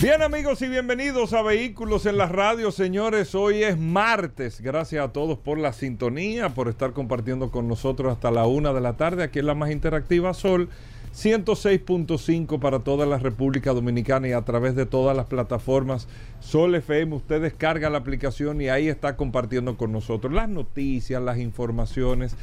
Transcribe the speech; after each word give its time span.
Bien 0.00 0.22
amigos 0.22 0.62
y 0.62 0.68
bienvenidos 0.68 1.32
a 1.32 1.42
Vehículos 1.42 2.06
en 2.06 2.18
la 2.18 2.26
Radio, 2.26 2.70
señores. 2.70 3.34
Hoy 3.34 3.64
es 3.64 3.76
martes. 3.76 4.60
Gracias 4.60 5.04
a 5.04 5.12
todos 5.12 5.38
por 5.38 5.58
la 5.58 5.72
sintonía, 5.72 6.50
por 6.50 6.68
estar 6.68 6.92
compartiendo 6.92 7.50
con 7.50 7.66
nosotros 7.66 8.12
hasta 8.12 8.30
la 8.30 8.46
una 8.46 8.72
de 8.72 8.80
la 8.80 8.96
tarde. 8.96 9.24
Aquí 9.24 9.40
en 9.40 9.46
la 9.46 9.56
más 9.56 9.72
interactiva 9.72 10.34
Sol 10.34 10.68
106.5 11.16 12.60
para 12.60 12.78
toda 12.78 13.06
la 13.06 13.18
República 13.18 13.72
Dominicana 13.72 14.28
y 14.28 14.32
a 14.32 14.42
través 14.42 14.76
de 14.76 14.86
todas 14.86 15.16
las 15.16 15.26
plataformas 15.26 16.06
Sol 16.38 16.76
FM. 16.76 17.16
Usted 17.16 17.42
descarga 17.42 17.90
la 17.90 17.98
aplicación 17.98 18.60
y 18.60 18.68
ahí 18.68 18.86
está 18.86 19.16
compartiendo 19.16 19.76
con 19.76 19.90
nosotros 19.90 20.32
las 20.32 20.48
noticias, 20.48 21.20
las 21.20 21.38
informaciones 21.38 22.36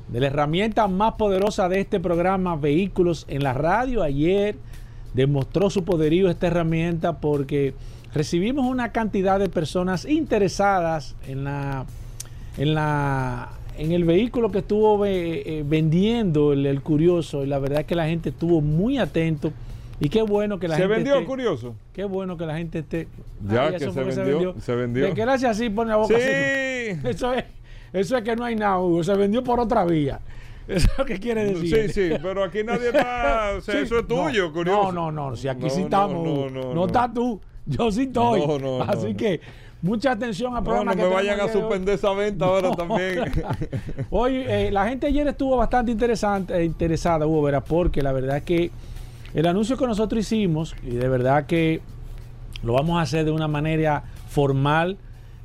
de 0.09 0.21
la 0.21 0.27
herramienta 0.27 0.89
más 0.89 1.15
poderosa 1.15 1.71
de 1.71 1.81
este 1.81 2.01
programa 2.01 2.55
Vehículos 2.55 3.25
en 3.29 3.43
la 3.43 3.55
Radio. 3.55 4.03
Ayer 4.03 4.59
demostró 5.15 5.71
su 5.71 5.85
poderío 5.85 6.29
esta 6.29 6.49
herramienta 6.49 7.19
porque 7.19 7.75
recibimos 8.13 8.67
una 8.67 8.93
cantidad 8.93 9.39
de 9.39 9.49
personas 9.49 10.05
interesadas 10.05 11.17
en 11.27 11.45
la 11.45 11.87
en 12.59 12.75
la 12.75 13.53
en 13.83 13.91
el 13.91 14.05
vehículo 14.05 14.53
que 14.53 14.59
estuvo 14.59 15.05
eh, 15.05 15.43
eh, 15.45 15.65
vendiendo 15.67 16.53
el, 16.53 16.81
curioso, 16.83 17.45
la 17.45 17.59
verdad 17.59 17.81
es 17.81 17.87
que 17.87 17.97
la 17.97 18.07
gente 18.07 18.29
estuvo 18.29 18.61
muy 18.61 18.97
atento. 18.99 19.53
Y 19.99 20.09
qué 20.09 20.23
bueno 20.23 20.61
que 20.61 20.69
la 20.69 20.77
gente. 20.77 20.89
¿Se 20.89 20.95
vendió 20.95 21.27
curioso? 21.27 21.75
Qué 21.93 22.05
bueno 22.05 22.37
que 22.37 22.47
la 22.47 22.57
gente 22.59 22.79
esté. 22.79 23.09
Ya 23.45 23.73
que, 23.73 23.81
se, 23.81 23.91
vendió, 23.91 24.55
se, 24.61 24.75
vendió, 24.77 25.07
De 25.07 25.15
que 25.15 25.23
hace 25.23 25.49
así, 25.49 25.69
pone 25.69 25.91
la 25.91 25.97
boca 25.97 26.15
sí. 26.15 26.23
Eso 27.09 27.33
es, 27.33 27.45
eso 27.93 28.17
es 28.17 28.23
que 28.23 28.37
no 28.37 28.45
hay 28.45 28.55
nada, 28.55 28.79
Hugo. 28.79 29.03
Se 29.03 29.15
vendió 29.15 29.43
por 29.43 29.59
otra 29.59 29.85
vía. 29.85 30.21
Eso 30.69 30.87
es 30.93 30.99
lo 30.99 31.05
que 31.05 31.19
quiere 31.19 31.45
decir. 31.45 31.91
Sí, 31.91 32.11
sí, 32.11 32.17
pero 32.23 32.45
aquí 32.45 32.63
nadie 32.63 32.89
está. 32.89 33.57
eso 33.59 33.99
es 33.99 34.07
tuyo, 34.07 34.53
curioso. 34.53 34.93
No, 34.93 35.11
no, 35.11 35.31
no. 35.31 35.37
Si 35.37 35.49
aquí 35.49 35.69
sí 35.69 35.83
estamos. 35.83 36.53
No, 36.53 36.73
no, 36.73 36.87
estás 36.87 37.13
tú. 37.13 37.41
Yo 37.67 37.91
sí 37.91 38.03
estoy. 38.03 38.43
Así 38.87 39.15
que 39.15 39.41
Mucha 39.83 40.13
atención 40.13 40.57
al 40.57 40.63
programa. 40.63 40.95
No, 40.95 41.03
no 41.03 41.09
me 41.09 41.15
vayan 41.15 41.41
a 41.41 41.49
suspender 41.49 41.97
esa 41.97 42.13
venta 42.13 42.45
ahora 42.45 42.71
también. 42.71 43.25
Hoy, 44.11 44.37
eh, 44.37 44.71
la 44.71 44.89
gente 44.89 45.09
ayer 45.09 45.27
estuvo 45.27 45.57
bastante 45.57 45.91
interesante, 45.91 46.57
eh, 46.57 46.65
interesada, 46.65 47.27
Hugo 47.27 47.43
Vera, 47.43 47.61
porque 47.61 48.01
la 48.01 48.13
verdad 48.13 48.37
es 48.37 48.43
que 48.45 48.71
el 49.35 49.47
anuncio 49.47 49.77
que 49.77 49.87
nosotros 49.87 50.21
hicimos, 50.21 50.77
y 50.85 50.91
de 50.91 51.09
verdad 51.09 51.47
que 51.47 51.81
lo 52.63 52.75
vamos 52.75 52.99
a 52.99 53.03
hacer 53.03 53.25
de 53.25 53.33
una 53.33 53.49
manera 53.49 54.05
formal, 54.29 54.99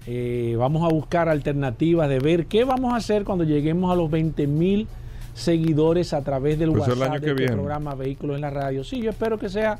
eh, 0.06 0.56
vamos 0.58 0.84
a 0.90 0.94
buscar 0.94 1.30
alternativas 1.30 2.08
de 2.08 2.20
ver 2.20 2.46
qué 2.46 2.64
vamos 2.64 2.94
a 2.94 2.98
hacer 2.98 3.24
cuando 3.24 3.44
lleguemos 3.44 3.92
a 3.92 3.96
los 3.96 4.10
20 4.12 4.46
mil 4.46 4.88
seguidores 5.34 6.14
a 6.14 6.22
través 6.22 6.60
del 6.60 6.72
pues 6.72 6.88
WhatsApp 6.88 7.20
del 7.20 7.42
este 7.42 7.54
programa 7.54 7.96
Vehículos 7.96 8.36
en 8.36 8.42
la 8.42 8.52
Radio. 8.52 8.84
Sí, 8.84 9.02
yo 9.02 9.10
espero 9.10 9.40
que 9.40 9.50
sea 9.50 9.80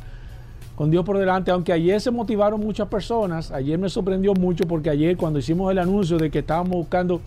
con 0.78 0.92
Dios 0.92 1.04
por 1.04 1.18
delante, 1.18 1.50
aunque 1.50 1.74
ayer 1.74 2.00
se 2.00 2.12
motivaron 2.12 2.60
muchas 2.60 2.88
personas, 2.88 3.50
ayer 3.50 3.80
me 3.80 3.90
sorprendió 3.90 4.36
mucho 4.36 4.68
porque 4.68 4.92
ayer 4.92 5.18
cuando 5.18 5.40
hicimos 5.40 5.72
el 5.72 5.80
anuncio 5.80 6.20
de 6.20 6.30
que 6.30 6.40
estábamos 6.40 6.78
buscando, 6.78 7.20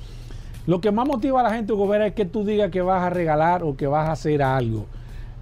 lo 0.68 0.80
que 0.80 0.92
más 0.92 1.04
motiva 1.04 1.40
a 1.40 1.42
la 1.42 1.52
gente, 1.52 1.72
Gobera, 1.72 2.06
es 2.06 2.14
que 2.14 2.24
tú 2.24 2.44
digas 2.44 2.70
que 2.70 2.80
vas 2.80 3.02
a 3.02 3.10
regalar 3.10 3.64
o 3.64 3.76
que 3.76 3.88
vas 3.88 4.08
a 4.08 4.12
hacer 4.12 4.40
algo. 4.40 4.86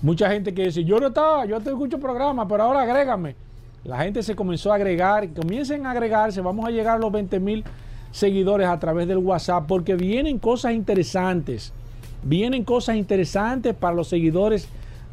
Mucha 0.00 0.30
gente 0.30 0.54
que 0.54 0.64
dice, 0.64 0.84
yo 0.84 0.98
no 0.98 1.08
estaba, 1.08 1.44
yo 1.44 1.60
te 1.60 1.68
escucho 1.68 1.98
programa, 1.98 2.48
pero 2.48 2.62
ahora 2.62 2.80
agrégame. 2.80 3.36
La 3.84 3.98
gente 3.98 4.22
se 4.22 4.34
comenzó 4.34 4.72
a 4.72 4.76
agregar, 4.76 5.28
comiencen 5.34 5.84
a 5.84 5.90
agregarse, 5.90 6.40
vamos 6.40 6.66
a 6.66 6.70
llegar 6.70 6.96
a 6.96 6.98
los 7.00 7.12
20 7.12 7.38
mil 7.40 7.62
seguidores 8.10 8.68
a 8.68 8.78
través 8.78 9.06
del 9.06 9.18
WhatsApp 9.18 9.66
porque 9.68 9.96
vienen 9.96 10.38
cosas 10.38 10.72
interesantes, 10.72 11.74
vienen 12.22 12.64
cosas 12.64 12.96
interesantes 12.96 13.74
para 13.74 13.94
los 13.94 14.08
seguidores 14.08 14.66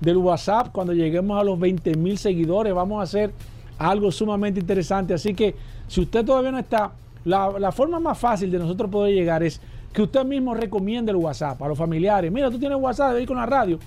del 0.06 0.18
WhatsApp. 0.18 0.70
Cuando 0.72 0.94
lleguemos 0.94 1.40
a 1.40 1.44
los 1.44 1.60
20 1.60 1.96
mil 1.96 2.18
seguidores, 2.18 2.74
vamos 2.74 3.00
a 3.00 3.04
hacer 3.04 3.34
algo 3.78 4.12
sumamente 4.12 4.60
interesante. 4.60 5.14
Así 5.14 5.34
que 5.34 5.56
si 5.88 6.02
usted 6.02 6.24
todavía 6.24 6.52
no 6.52 6.60
está, 6.60 6.92
la, 7.26 7.72
forma 7.72 8.00
más 8.00 8.18
fácil 8.18 8.52
de 8.52 8.60
nosotros 8.60 8.90
poder 8.90 9.14
llegar 9.14 9.44
es 9.44 9.60
que 9.92 10.04
usted 10.04 10.24
mismo 10.24 10.54
recomiende 10.54 11.12
el 11.12 11.18
WhatsApp 11.18 11.62
a 11.62 11.68
los 11.68 11.78
familiares. 11.78 12.32
Mira, 12.32 12.50
tú 12.52 12.60
tienes 12.60 12.78
WhatsApp 12.80 13.14
de 13.14 13.24
en 13.24 13.36
la 13.36 13.46
radio. 13.46 13.80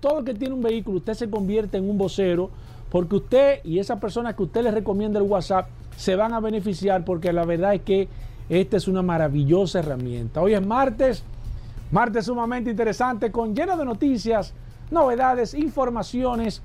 Todo 0.00 0.20
el 0.20 0.24
que 0.24 0.34
tiene 0.34 0.54
un 0.54 0.62
vehículo, 0.62 0.98
usted 0.98 1.14
se 1.14 1.28
convierte 1.28 1.78
en 1.78 1.90
un 1.90 1.98
vocero 1.98 2.50
porque 2.90 3.16
usted 3.16 3.64
y 3.64 3.80
esa 3.80 3.98
persona 3.98 4.36
que 4.36 4.44
usted 4.44 4.62
le 4.62 4.70
recomienda 4.70 5.18
el 5.18 5.26
WhatsApp 5.26 5.66
se 5.96 6.14
van 6.14 6.32
a 6.32 6.40
beneficiar 6.40 7.04
porque 7.04 7.32
la 7.32 7.44
verdad 7.44 7.74
es 7.74 7.80
que 7.80 8.08
esta 8.48 8.76
es 8.76 8.86
una 8.86 9.02
maravillosa 9.02 9.80
herramienta. 9.80 10.40
Hoy 10.40 10.54
es 10.54 10.64
martes, 10.64 11.24
martes 11.90 12.26
sumamente 12.26 12.70
interesante 12.70 13.32
con 13.32 13.56
lleno 13.56 13.76
de 13.76 13.84
noticias 13.84 14.54
novedades, 14.90 15.54
informaciones. 15.54 16.62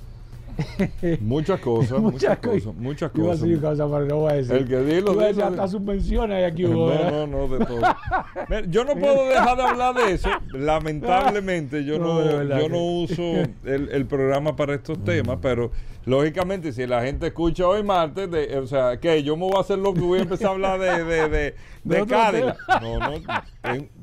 Muchas 1.22 1.60
cosas, 1.60 2.00
muchas, 2.00 2.38
cosas, 2.40 2.76
muchas 2.76 3.12
cosas. 3.12 3.42
El 3.42 4.68
que 4.68 4.80
dilo, 4.80 5.14
dilo. 5.14 5.46
Hasta 5.46 5.68
subvenciones 5.68 6.38
hay 6.38 6.44
aquí. 6.44 6.64
No, 6.64 6.88
no, 6.88 7.28
no, 7.28 7.48
de 7.48 7.66
todo. 7.66 7.82
yo 8.70 8.84
no 8.84 8.96
puedo 8.96 9.28
dejar 9.28 9.58
de 9.58 9.64
hablar 9.64 9.96
de 9.96 10.12
eso. 10.14 10.30
Lamentablemente, 10.52 11.84
yo 11.86 12.00
no, 12.00 12.44
yo 12.44 12.70
no 12.70 12.84
uso 12.84 13.22
el, 13.64 14.06
programa 14.06 14.56
para 14.56 14.76
estos 14.76 15.00
mm. 15.00 15.04
temas, 15.04 15.38
pero 15.42 15.72
lógicamente, 16.06 16.74
si 16.74 16.86
la 16.86 17.02
gente 17.02 17.28
escucha 17.28 17.68
hoy 17.68 17.84
martes, 17.84 18.30
de, 18.30 18.58
o 18.58 18.68
sea, 18.68 19.00
que 19.00 19.24
yo 19.24 19.36
me 19.38 19.44
voy 19.44 19.58
a 19.58 19.62
hacer 19.62 19.80
lo 19.80 19.94
que 19.94 20.02
voy 20.02 20.20
a 20.20 20.24
empezar 20.24 20.48
a 20.48 20.52
hablar 20.52 20.80
de, 20.80 21.04
de, 21.04 21.30
de, 21.30 21.56
de 21.84 22.54
No, 22.82 23.00
no, 23.00 23.22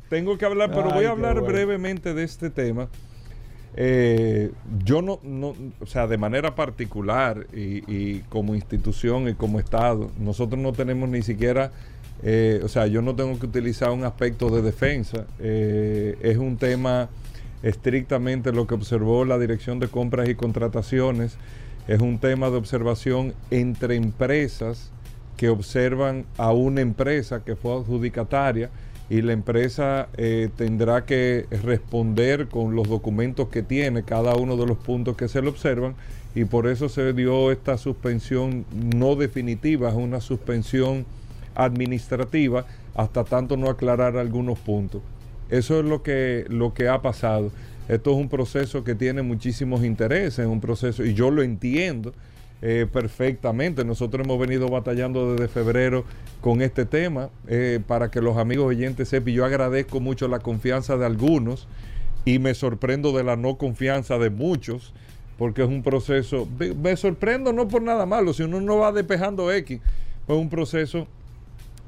tengo 0.08 0.38
que 0.38 0.46
hablar, 0.46 0.70
pero 0.70 0.90
voy 0.90 1.04
a 1.04 1.10
hablar 1.10 1.40
brevemente 1.42 2.14
de 2.14 2.24
este 2.24 2.48
tema 2.48 2.88
eh, 3.76 4.50
yo 4.84 5.02
no, 5.02 5.20
no, 5.22 5.54
o 5.80 5.86
sea, 5.86 6.06
de 6.06 6.18
manera 6.18 6.54
particular 6.54 7.46
y, 7.52 8.20
como 8.28 8.54
institución 8.54 9.28
y 9.28 9.34
como 9.34 9.60
Estado, 9.60 10.10
nosotros 10.18 10.60
no 10.60 10.72
tenemos 10.72 11.08
ni 11.08 11.22
siquiera, 11.22 11.70
eh, 12.22 12.60
o 12.64 12.68
sea, 12.68 12.86
yo 12.86 13.02
no 13.02 13.14
tengo 13.14 13.38
que 13.38 13.46
utilizar 13.46 13.90
un 13.90 14.04
aspecto 14.04 14.50
de 14.50 14.62
defensa. 14.62 15.26
Eh, 15.38 16.16
es 16.22 16.38
un 16.38 16.56
tema 16.56 17.08
estrictamente 17.62 18.52
lo 18.52 18.66
que 18.66 18.74
observó 18.74 19.24
la 19.24 19.38
Dirección 19.38 19.78
de 19.78 19.88
Compras 19.88 20.28
y 20.28 20.34
Contrataciones. 20.34 21.36
Es 21.86 22.00
un 22.00 22.18
tema 22.18 22.50
de 22.50 22.56
observación 22.56 23.34
entre 23.50 23.94
empresas 23.96 24.90
que 25.36 25.48
observan 25.48 26.26
a 26.36 26.52
una 26.52 26.80
empresa 26.80 27.44
que 27.44 27.54
fue 27.54 27.72
adjudicataria 27.72 28.70
y 29.10 29.22
la 29.22 29.32
empresa 29.32 30.08
eh, 30.16 30.50
tendrá 30.56 31.06
que 31.06 31.46
responder 31.62 32.48
con 32.48 32.74
los 32.74 32.88
documentos 32.88 33.48
que 33.48 33.62
tiene 33.62 34.02
cada 34.02 34.34
uno 34.36 34.56
de 34.56 34.66
los 34.66 34.76
puntos 34.78 35.16
que 35.16 35.28
se 35.28 35.40
le 35.40 35.48
observan 35.48 35.94
y 36.34 36.44
por 36.44 36.66
eso 36.66 36.88
se 36.88 37.12
dio 37.14 37.50
esta 37.50 37.78
suspensión 37.78 38.66
no 38.72 39.16
definitiva, 39.16 39.88
es 39.88 39.94
una 39.94 40.20
suspensión 40.20 41.06
administrativa 41.54 42.66
hasta 42.94 43.24
tanto 43.24 43.56
no 43.56 43.70
aclarar 43.70 44.16
algunos 44.16 44.58
puntos. 44.58 45.00
Eso 45.48 45.80
es 45.80 45.86
lo 45.86 46.02
que, 46.02 46.44
lo 46.48 46.74
que 46.74 46.88
ha 46.88 47.00
pasado. 47.00 47.50
Esto 47.88 48.10
es 48.10 48.16
un 48.18 48.28
proceso 48.28 48.84
que 48.84 48.94
tiene 48.94 49.22
muchísimos 49.22 49.82
intereses, 49.82 50.40
es 50.40 50.46
un 50.46 50.60
proceso, 50.60 51.04
y 51.04 51.14
yo 51.14 51.30
lo 51.30 51.42
entiendo, 51.42 52.12
eh, 52.62 52.86
perfectamente. 52.92 53.84
Nosotros 53.84 54.24
hemos 54.24 54.38
venido 54.38 54.68
batallando 54.68 55.34
desde 55.34 55.48
febrero 55.48 56.04
con 56.40 56.62
este 56.62 56.84
tema 56.84 57.30
eh, 57.46 57.80
para 57.86 58.10
que 58.10 58.20
los 58.20 58.36
amigos 58.36 58.66
oyentes 58.66 59.08
sepan. 59.08 59.34
Yo 59.34 59.44
agradezco 59.44 60.00
mucho 60.00 60.28
la 60.28 60.40
confianza 60.40 60.96
de 60.96 61.06
algunos 61.06 61.68
y 62.24 62.38
me 62.38 62.54
sorprendo 62.54 63.12
de 63.12 63.24
la 63.24 63.36
no 63.36 63.56
confianza 63.56 64.18
de 64.18 64.30
muchos 64.30 64.92
porque 65.38 65.62
es 65.62 65.68
un 65.68 65.84
proceso, 65.84 66.48
me 66.82 66.96
sorprendo 66.96 67.52
no 67.52 67.68
por 67.68 67.80
nada 67.80 68.06
malo, 68.06 68.32
si 68.32 68.42
uno 68.42 68.60
no 68.60 68.78
va 68.78 68.90
despejando 68.90 69.52
X, 69.52 69.80
es 70.26 70.36
un 70.36 70.50
proceso 70.50 71.06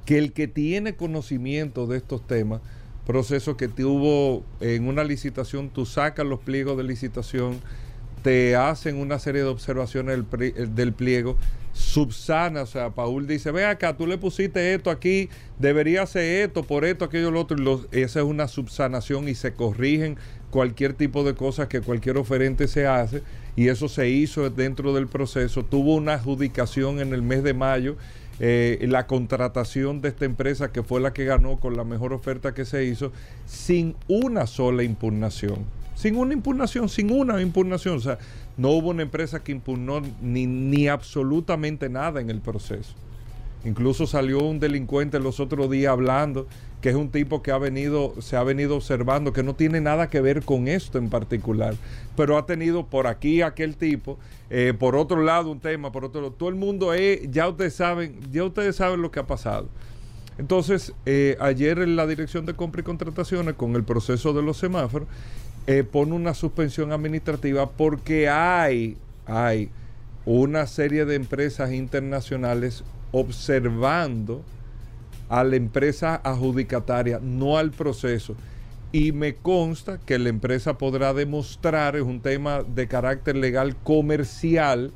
que 0.06 0.18
el 0.18 0.32
que 0.32 0.46
tiene 0.46 0.94
conocimiento 0.94 1.88
de 1.88 1.96
estos 1.96 2.24
temas, 2.24 2.60
proceso 3.06 3.56
que 3.56 3.66
tuvo 3.66 4.44
en 4.60 4.86
una 4.86 5.02
licitación, 5.02 5.68
tú 5.68 5.84
sacas 5.84 6.24
los 6.24 6.38
pliegos 6.38 6.76
de 6.76 6.84
licitación, 6.84 7.58
te 8.22 8.56
hacen 8.56 8.96
una 8.96 9.18
serie 9.18 9.42
de 9.42 9.48
observaciones 9.48 10.18
del, 10.74 10.92
pliego, 10.92 11.36
subsana, 11.72 12.62
o 12.62 12.66
sea, 12.66 12.90
Paul 12.90 13.26
dice, 13.26 13.50
ve 13.50 13.64
acá, 13.64 13.96
tú 13.96 14.06
le 14.06 14.18
pusiste 14.18 14.74
esto 14.74 14.90
aquí, 14.90 15.28
debería 15.58 16.06
ser 16.06 16.44
esto, 16.44 16.62
por 16.62 16.84
esto, 16.84 17.04
aquello, 17.04 17.30
lo 17.30 17.40
otro, 17.40 17.56
y 17.92 18.00
esa 18.00 18.20
es 18.20 18.26
una 18.26 18.48
subsanación 18.48 19.28
y 19.28 19.34
se 19.34 19.54
corrigen 19.54 20.16
cualquier 20.50 20.94
tipo 20.94 21.22
de 21.24 21.34
cosas 21.34 21.68
que 21.68 21.80
cualquier 21.80 22.18
oferente 22.18 22.68
se 22.68 22.86
hace, 22.86 23.22
y 23.56 23.68
eso 23.68 23.88
se 23.88 24.08
hizo 24.08 24.48
dentro 24.50 24.92
del 24.94 25.06
proceso, 25.06 25.64
tuvo 25.64 25.94
una 25.94 26.14
adjudicación 26.14 27.00
en 27.00 27.12
el 27.12 27.22
mes 27.22 27.42
de 27.42 27.54
mayo, 27.54 27.96
eh, 28.42 28.78
la 28.88 29.06
contratación 29.06 30.00
de 30.00 30.08
esta 30.08 30.24
empresa 30.24 30.72
que 30.72 30.82
fue 30.82 31.00
la 31.00 31.12
que 31.12 31.26
ganó 31.26 31.58
con 31.58 31.76
la 31.76 31.84
mejor 31.84 32.12
oferta 32.12 32.54
que 32.54 32.64
se 32.64 32.84
hizo, 32.84 33.12
sin 33.46 33.94
una 34.08 34.46
sola 34.46 34.82
impugnación 34.82 35.79
sin 36.00 36.16
una 36.16 36.32
impugnación, 36.32 36.88
sin 36.88 37.12
una 37.12 37.42
impugnación. 37.42 37.98
O 37.98 38.00
sea, 38.00 38.18
no 38.56 38.70
hubo 38.70 38.88
una 38.88 39.02
empresa 39.02 39.44
que 39.44 39.52
impugnó 39.52 40.00
ni, 40.22 40.46
ni 40.46 40.88
absolutamente 40.88 41.90
nada 41.90 42.22
en 42.22 42.30
el 42.30 42.40
proceso. 42.40 42.94
Incluso 43.66 44.06
salió 44.06 44.38
un 44.38 44.58
delincuente 44.58 45.20
los 45.20 45.40
otros 45.40 45.70
días 45.70 45.92
hablando, 45.92 46.46
que 46.80 46.88
es 46.88 46.94
un 46.94 47.10
tipo 47.10 47.42
que 47.42 47.50
ha 47.50 47.58
venido, 47.58 48.14
se 48.22 48.38
ha 48.38 48.42
venido 48.42 48.76
observando, 48.76 49.34
que 49.34 49.42
no 49.42 49.54
tiene 49.54 49.82
nada 49.82 50.08
que 50.08 50.22
ver 50.22 50.42
con 50.42 50.68
esto 50.68 50.96
en 50.96 51.10
particular, 51.10 51.74
pero 52.16 52.38
ha 52.38 52.46
tenido 52.46 52.86
por 52.86 53.06
aquí 53.06 53.42
aquel 53.42 53.76
tipo, 53.76 54.18
eh, 54.48 54.72
por 54.78 54.96
otro 54.96 55.22
lado 55.22 55.50
un 55.50 55.60
tema, 55.60 55.92
por 55.92 56.06
otro 56.06 56.22
lado, 56.22 56.32
todo 56.32 56.48
el 56.48 56.54
mundo 56.54 56.94
es, 56.94 57.30
ya 57.30 57.46
ustedes 57.46 57.74
saben, 57.74 58.18
ya 58.32 58.44
ustedes 58.44 58.76
saben 58.76 59.02
lo 59.02 59.10
que 59.10 59.20
ha 59.20 59.26
pasado. 59.26 59.68
Entonces, 60.38 60.94
eh, 61.04 61.36
ayer 61.38 61.80
en 61.80 61.96
la 61.96 62.06
Dirección 62.06 62.46
de 62.46 62.54
Compra 62.54 62.80
y 62.80 62.84
Contrataciones, 62.84 63.56
con 63.56 63.76
el 63.76 63.84
proceso 63.84 64.32
de 64.32 64.42
los 64.42 64.56
semáforos, 64.56 65.06
eh, 65.70 65.84
pone 65.84 66.14
una 66.14 66.34
suspensión 66.34 66.90
administrativa 66.90 67.70
porque 67.70 68.28
hay, 68.28 68.96
hay 69.24 69.70
una 70.26 70.66
serie 70.66 71.04
de 71.04 71.14
empresas 71.14 71.72
internacionales 71.72 72.82
observando 73.12 74.42
a 75.28 75.44
la 75.44 75.54
empresa 75.54 76.20
adjudicataria, 76.24 77.20
no 77.22 77.56
al 77.56 77.70
proceso. 77.70 78.34
Y 78.90 79.12
me 79.12 79.36
consta 79.36 80.00
que 80.00 80.18
la 80.18 80.30
empresa 80.30 80.76
podrá 80.76 81.14
demostrar, 81.14 81.94
es 81.94 82.02
un 82.02 82.18
tema 82.18 82.64
de 82.64 82.88
carácter 82.88 83.36
legal 83.36 83.76
comercial, 83.76 84.90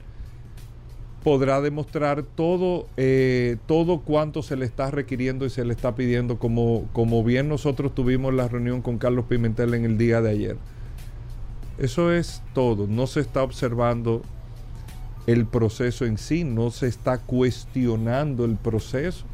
podrá 1.24 1.62
demostrar 1.62 2.22
todo, 2.22 2.86
eh, 2.98 3.56
todo 3.66 4.00
cuanto 4.00 4.42
se 4.42 4.56
le 4.56 4.66
está 4.66 4.90
requiriendo 4.90 5.46
y 5.46 5.50
se 5.50 5.64
le 5.64 5.72
está 5.72 5.94
pidiendo, 5.94 6.38
como, 6.38 6.86
como 6.92 7.24
bien 7.24 7.48
nosotros 7.48 7.94
tuvimos 7.94 8.34
la 8.34 8.46
reunión 8.46 8.82
con 8.82 8.98
Carlos 8.98 9.24
Pimentel 9.24 9.72
en 9.72 9.86
el 9.86 9.96
día 9.96 10.20
de 10.20 10.30
ayer. 10.30 10.56
Eso 11.78 12.12
es 12.12 12.42
todo, 12.52 12.86
no 12.86 13.06
se 13.06 13.20
está 13.20 13.42
observando 13.42 14.20
el 15.26 15.46
proceso 15.46 16.04
en 16.04 16.18
sí, 16.18 16.44
no 16.44 16.70
se 16.70 16.88
está 16.88 17.16
cuestionando 17.16 18.44
el 18.44 18.56
proceso, 18.56 19.24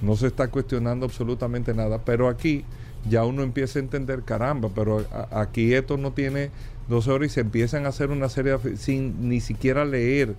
no 0.00 0.14
se 0.14 0.28
está 0.28 0.46
cuestionando 0.46 1.06
absolutamente 1.06 1.74
nada, 1.74 2.02
pero 2.04 2.28
aquí 2.28 2.64
ya 3.10 3.24
uno 3.24 3.42
empieza 3.42 3.80
a 3.80 3.82
entender, 3.82 4.22
caramba, 4.22 4.70
pero 4.72 5.04
aquí 5.32 5.74
esto 5.74 5.96
no 5.96 6.12
tiene 6.12 6.50
dos 6.88 7.08
horas 7.08 7.32
y 7.32 7.34
se 7.34 7.40
empiezan 7.40 7.84
a 7.84 7.88
hacer 7.88 8.10
una 8.10 8.28
serie 8.28 8.56
sin 8.76 9.28
ni 9.28 9.40
siquiera 9.40 9.84
leer 9.84 10.36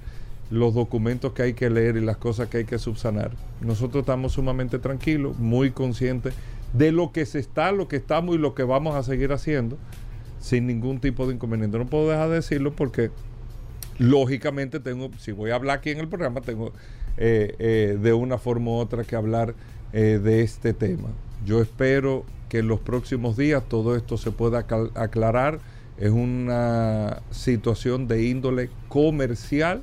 los 0.49 0.73
documentos 0.73 1.33
que 1.33 1.43
hay 1.43 1.53
que 1.53 1.69
leer 1.69 1.97
y 1.97 2.01
las 2.01 2.17
cosas 2.17 2.49
que 2.49 2.57
hay 2.57 2.65
que 2.65 2.77
subsanar. 2.77 3.31
Nosotros 3.61 4.01
estamos 4.01 4.33
sumamente 4.33 4.79
tranquilos, 4.79 5.37
muy 5.39 5.71
conscientes 5.71 6.33
de 6.73 6.91
lo 6.91 7.11
que 7.11 7.25
se 7.25 7.39
está, 7.39 7.71
lo 7.71 7.87
que 7.87 7.95
estamos 7.95 8.35
y 8.35 8.37
lo 8.37 8.53
que 8.53 8.63
vamos 8.63 8.95
a 8.95 9.03
seguir 9.03 9.31
haciendo 9.31 9.77
sin 10.39 10.67
ningún 10.67 10.99
tipo 10.99 11.25
de 11.27 11.33
inconveniente. 11.33 11.77
No 11.77 11.87
puedo 11.87 12.09
dejar 12.09 12.29
de 12.29 12.35
decirlo 12.35 12.75
porque 12.75 13.09
lógicamente 13.97 14.79
tengo, 14.79 15.09
si 15.17 15.31
voy 15.31 15.51
a 15.51 15.55
hablar 15.55 15.79
aquí 15.79 15.89
en 15.89 15.99
el 15.99 16.07
programa, 16.07 16.41
tengo 16.41 16.71
eh, 17.17 17.55
eh, 17.59 17.97
de 17.99 18.13
una 18.13 18.37
forma 18.37 18.71
u 18.71 18.73
otra 18.75 19.03
que 19.03 19.15
hablar 19.15 19.55
eh, 19.93 20.19
de 20.21 20.43
este 20.43 20.73
tema. 20.73 21.09
Yo 21.45 21.61
espero 21.61 22.25
que 22.49 22.59
en 22.59 22.67
los 22.67 22.79
próximos 22.79 23.37
días 23.37 23.63
todo 23.67 23.95
esto 23.95 24.17
se 24.17 24.31
pueda 24.31 24.59
aclarar. 24.59 25.59
Es 25.97 26.11
una 26.11 27.21
situación 27.31 28.07
de 28.07 28.25
índole 28.25 28.69
comercial 28.89 29.81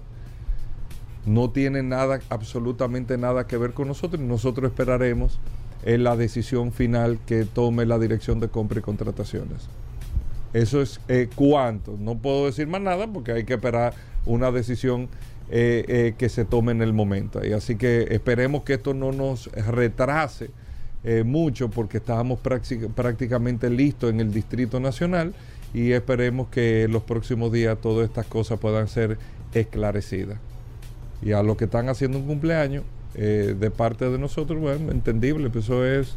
no 1.26 1.50
tiene 1.50 1.82
nada, 1.82 2.20
absolutamente 2.28 3.16
nada 3.16 3.46
que 3.46 3.56
ver 3.56 3.72
con 3.72 3.88
nosotros. 3.88 4.20
Nosotros 4.20 4.70
esperaremos 4.70 5.38
en 5.84 6.04
la 6.04 6.16
decisión 6.16 6.72
final 6.72 7.18
que 7.26 7.44
tome 7.44 7.86
la 7.86 7.98
dirección 7.98 8.40
de 8.40 8.48
compra 8.48 8.80
y 8.80 8.82
contrataciones. 8.82 9.68
Eso 10.52 10.82
es 10.82 11.00
eh, 11.08 11.28
cuánto. 11.34 11.96
No 11.98 12.18
puedo 12.18 12.46
decir 12.46 12.66
más 12.66 12.80
nada 12.80 13.06
porque 13.06 13.32
hay 13.32 13.44
que 13.44 13.54
esperar 13.54 13.94
una 14.26 14.50
decisión 14.50 15.08
eh, 15.50 15.84
eh, 15.88 16.14
que 16.18 16.28
se 16.28 16.44
tome 16.44 16.72
en 16.72 16.82
el 16.82 16.92
momento. 16.92 17.44
Y 17.44 17.52
así 17.52 17.76
que 17.76 18.08
esperemos 18.10 18.62
que 18.64 18.74
esto 18.74 18.94
no 18.94 19.12
nos 19.12 19.50
retrase 19.52 20.50
mucho 21.24 21.68
porque 21.68 21.96
estábamos 21.96 22.38
prácticamente 22.38 23.68
listos 23.68 24.08
en 24.08 24.20
el 24.20 24.32
Distrito 24.32 24.78
Nacional 24.78 25.34
y 25.74 25.90
esperemos 25.90 26.46
que 26.46 26.84
en 26.84 26.92
los 26.92 27.02
próximos 27.02 27.50
días 27.50 27.76
todas 27.80 28.08
estas 28.08 28.26
cosas 28.26 28.60
puedan 28.60 28.86
ser 28.86 29.18
esclarecidas 29.52 30.38
y 31.22 31.32
a 31.32 31.42
los 31.42 31.56
que 31.56 31.64
están 31.64 31.88
haciendo 31.88 32.18
un 32.18 32.26
cumpleaños 32.26 32.84
eh, 33.14 33.54
de 33.58 33.70
parte 33.70 34.08
de 34.08 34.18
nosotros, 34.18 34.60
bueno, 34.60 34.90
entendible, 34.90 35.50
pues 35.50 35.66
eso 35.66 35.84
es, 35.86 36.16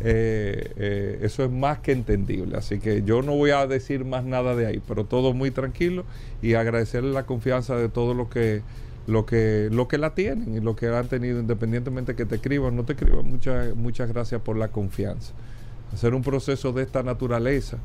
eh, 0.00 0.72
eh, 0.76 1.18
eso 1.22 1.44
es 1.44 1.50
más 1.50 1.78
que 1.78 1.92
entendible. 1.92 2.56
Así 2.56 2.78
que 2.78 3.02
yo 3.02 3.22
no 3.22 3.34
voy 3.34 3.50
a 3.50 3.66
decir 3.66 4.04
más 4.04 4.24
nada 4.24 4.54
de 4.54 4.66
ahí, 4.66 4.82
pero 4.86 5.04
todo 5.04 5.32
muy 5.32 5.50
tranquilo 5.50 6.04
y 6.42 6.54
agradecerle 6.54 7.12
la 7.12 7.26
confianza 7.26 7.76
de 7.76 7.88
todos 7.88 8.16
los 8.16 8.28
que 8.28 8.62
lo 9.06 9.26
que 9.26 9.68
lo 9.70 9.86
que 9.86 9.98
la 9.98 10.14
tienen 10.14 10.54
y 10.54 10.60
lo 10.60 10.76
que 10.76 10.88
han 10.88 11.08
tenido 11.08 11.38
independientemente 11.38 12.14
que 12.14 12.24
te 12.24 12.36
escriban 12.36 12.68
o 12.68 12.76
no 12.76 12.84
te 12.84 12.94
escriban 12.94 13.28
muchas 13.28 13.76
muchas 13.76 14.08
gracias 14.08 14.40
por 14.40 14.56
la 14.56 14.68
confianza 14.68 15.34
hacer 15.92 16.14
un 16.14 16.22
proceso 16.22 16.72
de 16.72 16.84
esta 16.84 17.02
naturaleza 17.02 17.76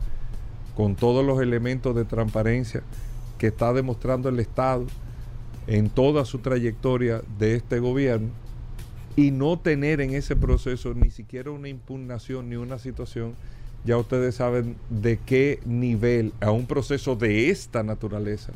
con 0.78 0.96
todos 0.96 1.26
los 1.26 1.42
elementos 1.42 1.94
de 1.94 2.06
transparencia 2.06 2.84
que 3.38 3.48
está 3.48 3.74
demostrando 3.74 4.30
el 4.30 4.40
Estado 4.40 4.86
en 5.70 5.92
toda 5.92 6.26
su 6.26 6.40
trayectoria 6.40 7.22
de 7.38 7.56
este 7.56 7.78
gobierno 7.80 8.30
y 9.16 9.30
no 9.30 9.60
tener 9.60 10.02
en 10.02 10.16
ese 10.16 10.36
proceso 10.36 10.96
ni 10.96 11.12
siquiera 11.12 11.52
una 11.52 11.70
impugnación 11.70 12.50
ni 12.50 12.56
una 12.56 12.80
situación, 12.80 13.36
ya 13.86 13.96
ustedes 13.98 14.36
saben 14.36 14.78
de 14.90 15.20
qué 15.24 15.60
nivel, 15.66 16.34
a 16.42 16.50
un 16.50 16.66
proceso 16.66 17.16
de 17.16 17.52
esta 17.52 17.84
naturaleza, 17.84 18.52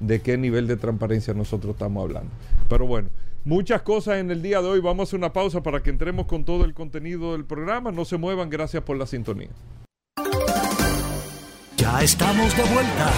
de 0.00 0.22
qué 0.22 0.38
nivel 0.38 0.66
de 0.66 0.76
transparencia 0.76 1.34
nosotros 1.34 1.74
estamos 1.74 2.02
hablando. 2.02 2.30
Pero 2.70 2.86
bueno, 2.86 3.10
muchas 3.44 3.82
cosas 3.82 4.16
en 4.16 4.30
el 4.30 4.40
día 4.40 4.62
de 4.62 4.68
hoy. 4.68 4.80
Vamos 4.80 5.00
a 5.00 5.06
hacer 5.10 5.18
una 5.18 5.34
pausa 5.34 5.62
para 5.62 5.82
que 5.82 5.90
entremos 5.90 6.24
con 6.24 6.44
todo 6.44 6.64
el 6.64 6.72
contenido 6.72 7.32
del 7.32 7.44
programa. 7.44 7.92
No 7.92 8.06
se 8.06 8.16
muevan, 8.16 8.48
gracias 8.48 8.82
por 8.82 8.96
la 8.96 9.06
sintonía. 9.06 9.50
Ya 11.76 12.02
estamos 12.02 12.56
de 12.56 12.62
vuelta. 12.72 13.12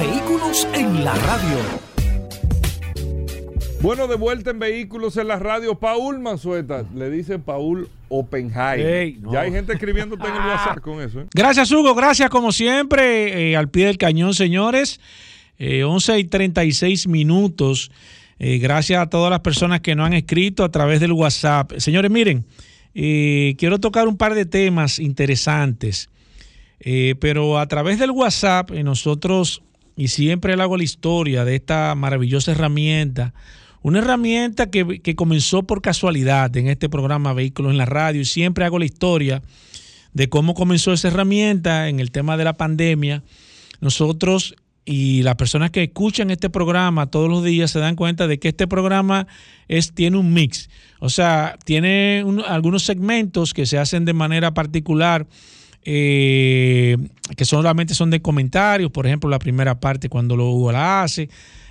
Vehículos 0.00 0.66
en 0.74 1.04
la 1.04 1.14
radio. 1.14 1.97
Bueno, 3.80 4.08
de 4.08 4.16
vuelta 4.16 4.50
en 4.50 4.58
Vehículos 4.58 5.16
en 5.18 5.28
la 5.28 5.38
radio, 5.38 5.76
Paul 5.76 6.18
Manzueta, 6.18 6.84
le 6.96 7.10
dice 7.10 7.38
Paul 7.38 7.88
Oppenheim. 8.08 9.22
Ya 9.30 9.42
hay 9.42 9.52
gente 9.52 9.72
escribiéndote 9.72 10.26
en 10.26 10.34
el 10.34 10.40
WhatsApp 10.48 10.80
con 10.80 11.00
eso. 11.00 11.20
¿eh? 11.20 11.26
Gracias, 11.32 11.70
Hugo. 11.70 11.94
Gracias, 11.94 12.28
como 12.28 12.50
siempre, 12.50 13.50
eh, 13.50 13.56
al 13.56 13.70
pie 13.70 13.86
del 13.86 13.96
cañón, 13.96 14.34
señores. 14.34 15.00
11 15.60 16.14
eh, 16.14 16.18
y 16.18 16.24
36 16.24 17.06
minutos. 17.06 17.92
gracias 18.40 19.00
a 19.00 19.06
todas 19.08 19.30
las 19.30 19.40
personas 19.40 19.80
que 19.80 19.94
nos 19.94 20.06
han 20.06 20.14
escrito 20.14 20.64
a 20.64 20.70
través 20.70 20.98
del 20.98 21.12
WhatsApp. 21.12 21.72
Señores, 21.78 22.10
miren, 22.10 22.46
quiero 22.92 23.78
tocar 23.78 24.08
un 24.08 24.16
par 24.16 24.34
de 24.34 24.44
temas 24.44 24.98
interesantes. 24.98 26.10
pero 27.20 27.60
a 27.60 27.66
través 27.68 28.00
del 28.00 28.10
WhatsApp, 28.10 28.72
nosotros, 28.72 29.62
y 29.96 30.08
siempre 30.08 30.56
le 30.56 30.62
hago 30.64 30.76
la 30.76 30.84
historia 30.84 31.44
de 31.44 31.54
esta 31.54 31.94
maravillosa 31.94 32.50
herramienta 32.50 33.34
una 33.88 34.00
herramienta 34.00 34.70
que, 34.70 35.14
comenzó 35.16 35.62
por 35.64 35.82
casualidad 35.82 36.54
en 36.56 36.68
este 36.68 36.88
programa 36.88 37.32
Vehículos 37.32 37.72
en 37.72 37.78
la 37.78 37.86
Radio 37.86 38.20
y 38.20 38.24
siempre 38.24 38.64
hago 38.64 38.78
la 38.78 38.84
historia 38.84 39.42
de 40.12 40.28
cómo 40.28 40.54
comenzó 40.54 40.92
esa 40.92 41.08
herramienta 41.08 41.88
en 41.88 41.98
el 41.98 42.10
tema 42.10 42.36
de 42.36 42.44
la 42.44 42.56
pandemia. 42.56 43.22
Nosotros 43.80 44.54
y 44.84 45.22
las 45.22 45.36
personas 45.36 45.70
que 45.70 45.82
escuchan 45.82 46.30
este 46.30 46.48
programa 46.50 47.10
todos 47.10 47.28
los 47.28 47.44
días 47.44 47.70
se 47.70 47.78
dan 47.78 47.94
cuenta 47.94 48.26
de 48.26 48.38
que 48.38 48.48
este 48.48 48.66
programa 48.66 49.26
es, 49.68 49.92
tiene 49.92 50.16
un 50.16 50.32
mix. 50.32 50.70
O 50.98 51.10
sea, 51.10 51.58
tiene 51.64 52.24
algunos 52.46 52.84
segmentos 52.84 53.54
que 53.54 53.66
se 53.66 53.78
hacen 53.78 54.04
de 54.04 54.12
manera 54.12 54.54
particular, 54.54 55.26
eh, 55.82 56.96
que 57.36 57.44
solamente 57.44 57.94
son 57.94 58.10
de 58.10 58.20
comentarios. 58.20 58.90
Por 58.90 59.06
ejemplo, 59.06 59.28
la 59.28 59.38
primera 59.38 59.78
parte 59.78 60.08
cuando 60.08 60.36
lo 60.36 60.50
Hugo 60.50 60.72
la 60.72 61.02
hace, 61.02 61.28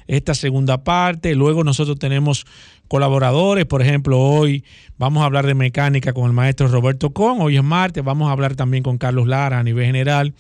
esta 0.08 0.34
segunda 0.34 0.84
parte. 0.84 1.36
Luego 1.36 1.64
nosotros 1.64 2.00
tenemos 2.00 2.46
colaboradores. 2.88 3.66
Por 3.66 3.82
ejemplo, 3.82 4.20
hoy 4.20 4.64
vamos 4.98 5.22
a 5.24 5.26
hablar 5.26 5.46
de 5.46 5.54
mecánica 5.54 6.14
con 6.14 6.26
el 6.26 6.34
maestro 6.34 6.68
Roberto 6.68 7.12
Con. 7.12 7.42
Hoy 7.42 7.58
es 7.58 7.64
martes. 7.64 8.04
Vamos 8.04 8.30
a 8.30 8.32
hablar 8.32 8.56
también 8.56 8.84
con 8.84 8.98
Carlos 8.98 9.28
Lara 9.28 9.60
a 9.60 9.64
nivel 9.64 9.86
general. 9.86 10.34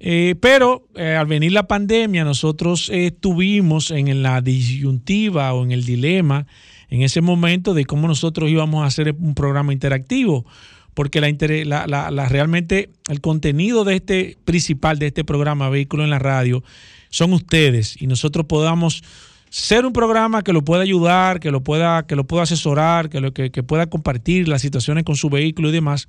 Eh, 0.00 0.36
pero 0.40 0.86
eh, 0.94 1.16
al 1.16 1.26
venir 1.26 1.52
la 1.52 1.66
pandemia, 1.66 2.24
nosotros 2.24 2.88
estuvimos 2.92 3.90
en 3.90 4.22
la 4.22 4.40
disyuntiva 4.40 5.52
o 5.54 5.64
en 5.64 5.72
el 5.72 5.84
dilema 5.84 6.46
en 6.90 7.02
ese 7.02 7.20
momento 7.20 7.74
de 7.74 7.84
cómo 7.84 8.08
nosotros 8.08 8.50
íbamos 8.50 8.82
a 8.82 8.86
hacer 8.86 9.14
un 9.18 9.34
programa 9.34 9.72
interactivo, 9.72 10.46
porque 10.94 11.20
la, 11.20 11.86
la, 11.86 12.28
realmente 12.28 12.90
el 13.08 13.20
contenido 13.20 13.84
de 13.84 13.96
este 13.96 14.38
principal 14.44 14.98
de 14.98 15.08
este 15.08 15.24
programa 15.24 15.68
Vehículo 15.68 16.04
en 16.04 16.10
la 16.10 16.18
Radio 16.18 16.64
son 17.10 17.32
ustedes 17.32 18.00
y 18.00 18.06
nosotros 18.06 18.46
podamos 18.46 19.02
ser 19.50 19.86
un 19.86 19.92
programa 19.92 20.42
que 20.42 20.52
lo 20.52 20.62
pueda 20.62 20.82
ayudar, 20.82 21.40
que 21.40 21.50
lo 21.50 21.62
pueda, 21.62 22.06
que 22.06 22.16
lo 22.16 22.24
pueda 22.24 22.42
asesorar, 22.42 23.08
que, 23.08 23.20
lo, 23.20 23.32
que, 23.32 23.50
pueda 23.62 23.86
compartir 23.86 24.48
las 24.48 24.60
situaciones 24.62 25.04
con 25.04 25.16
su 25.16 25.30
vehículo 25.30 25.70
y 25.70 25.72
demás. 25.72 26.08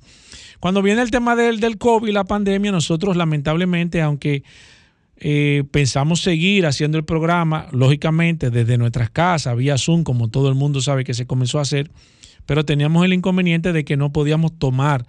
Cuando 0.58 0.82
viene 0.82 1.02
el 1.02 1.10
tema 1.10 1.36
del, 1.36 1.58
del 1.60 1.78
COVID, 1.78 2.12
la 2.12 2.24
pandemia, 2.24 2.70
nosotros 2.70 3.16
lamentablemente, 3.16 4.02
aunque 4.02 4.42
eh, 5.22 5.64
pensamos 5.70 6.22
seguir 6.22 6.66
haciendo 6.66 6.98
el 6.98 7.04
programa, 7.04 7.66
lógicamente 7.72 8.50
desde 8.50 8.78
nuestras 8.78 9.10
casas, 9.10 9.56
vía 9.56 9.76
Zoom, 9.78 10.02
como 10.02 10.28
todo 10.28 10.48
el 10.48 10.54
mundo 10.54 10.80
sabe 10.80 11.04
que 11.04 11.14
se 11.14 11.26
comenzó 11.26 11.58
a 11.58 11.62
hacer, 11.62 11.90
pero 12.46 12.64
teníamos 12.64 13.04
el 13.04 13.12
inconveniente 13.12 13.72
de 13.72 13.84
que 13.84 13.96
no 13.96 14.12
podíamos 14.12 14.58
tomar 14.58 15.06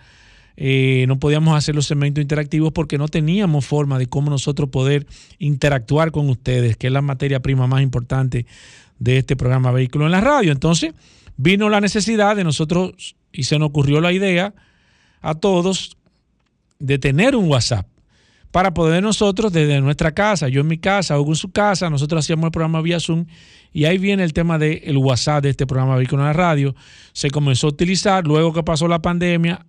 eh, 0.63 1.05
no 1.07 1.17
podíamos 1.17 1.57
hacer 1.57 1.73
los 1.73 1.87
segmentos 1.87 2.21
interactivos 2.21 2.71
porque 2.71 2.99
no 2.99 3.07
teníamos 3.07 3.65
forma 3.65 3.97
de 3.97 4.05
cómo 4.05 4.29
nosotros 4.29 4.69
poder 4.69 5.07
interactuar 5.39 6.11
con 6.11 6.29
ustedes, 6.29 6.77
que 6.77 6.85
es 6.85 6.93
la 6.93 7.01
materia 7.01 7.39
prima 7.39 7.65
más 7.65 7.81
importante 7.81 8.45
de 8.99 9.17
este 9.17 9.35
programa 9.35 9.71
Vehículo 9.71 10.05
en 10.05 10.11
la 10.11 10.21
Radio. 10.21 10.51
Entonces, 10.51 10.93
vino 11.35 11.67
la 11.67 11.81
necesidad 11.81 12.35
de 12.35 12.43
nosotros, 12.43 13.15
y 13.31 13.45
se 13.45 13.57
nos 13.57 13.69
ocurrió 13.69 14.01
la 14.01 14.13
idea 14.13 14.53
a 15.21 15.33
todos, 15.33 15.97
de 16.77 16.99
tener 16.99 17.35
un 17.35 17.49
WhatsApp 17.49 17.87
para 18.51 18.71
poder 18.71 19.01
nosotros 19.01 19.51
desde 19.51 19.81
nuestra 19.81 20.11
casa, 20.11 20.47
yo 20.47 20.61
en 20.61 20.67
mi 20.67 20.77
casa, 20.77 21.19
Hugo 21.19 21.31
en 21.31 21.37
su 21.37 21.51
casa, 21.51 21.89
nosotros 21.89 22.23
hacíamos 22.23 22.45
el 22.45 22.51
programa 22.51 22.81
vía 22.81 22.99
Zoom 22.99 23.25
y 23.73 23.85
ahí 23.85 23.97
viene 23.97 24.23
el 24.23 24.33
tema 24.33 24.59
del 24.59 24.95
WhatsApp 24.97 25.41
de 25.41 25.49
este 25.49 25.65
programa 25.65 25.95
Vehículo 25.95 26.21
en 26.21 26.27
la 26.27 26.33
Radio. 26.33 26.75
Se 27.13 27.31
comenzó 27.31 27.65
a 27.65 27.69
utilizar, 27.71 28.27
luego 28.27 28.53
que 28.53 28.61
pasó 28.61 28.87
la 28.87 29.01
pandemia, 29.01 29.65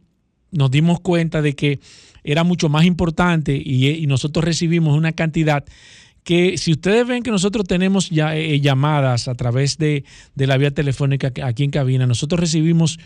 nos 0.52 0.70
dimos 0.70 1.00
cuenta 1.00 1.42
de 1.42 1.54
que 1.54 1.80
era 2.24 2.44
mucho 2.44 2.68
más 2.68 2.84
importante 2.84 3.54
y, 3.56 4.06
nosotros 4.06 4.44
recibimos 4.44 4.96
una 4.96 5.12
cantidad 5.12 5.64
que 6.22 6.56
si 6.56 6.72
ustedes 6.72 7.06
ven 7.06 7.24
que 7.24 7.32
nosotros 7.32 7.66
tenemos 7.66 8.10
ya, 8.10 8.36
eh, 8.36 8.60
llamadas 8.60 9.26
a 9.26 9.34
través 9.34 9.76
de, 9.78 10.04
la 10.36 10.56
vía 10.56 10.70
telefónica 10.70 11.32
aquí 11.42 11.64
en 11.64 11.70
cabina, 11.70 12.06
nosotros 12.06 12.38
recibimos 12.38 12.98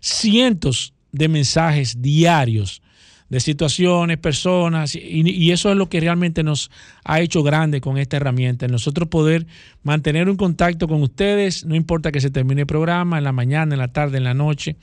cientos 0.00 0.92
de 1.10 1.28
mensajes 1.28 2.00
diarios 2.00 2.80
de 3.28 3.38
situaciones, 3.38 4.18
personas, 4.18 4.96
y, 4.96 5.00
y, 5.00 5.52
eso 5.52 5.70
es 5.70 5.76
lo 5.76 5.88
que 5.88 6.00
realmente 6.00 6.42
nos 6.42 6.68
ha 7.04 7.20
hecho 7.20 7.44
grande 7.44 7.80
con 7.80 7.96
esta 7.96 8.16
herramienta. 8.16 8.66
Nosotros 8.66 9.08
poder 9.08 9.46
mantener 9.84 10.28
un 10.28 10.36
contacto 10.36 10.88
con 10.88 11.00
ustedes, 11.00 11.64
no 11.64 11.76
importa 11.76 12.10
que 12.10 12.20
se 12.20 12.30
termine 12.30 12.62
el 12.62 12.66
programa, 12.66 13.18
en 13.18 13.24
la 13.24 13.30
mañana, 13.30 13.74
en 13.74 13.78
la 13.78 13.92
tarde, 13.92 14.18
en 14.18 14.24
la 14.24 14.34
noche, 14.34 14.76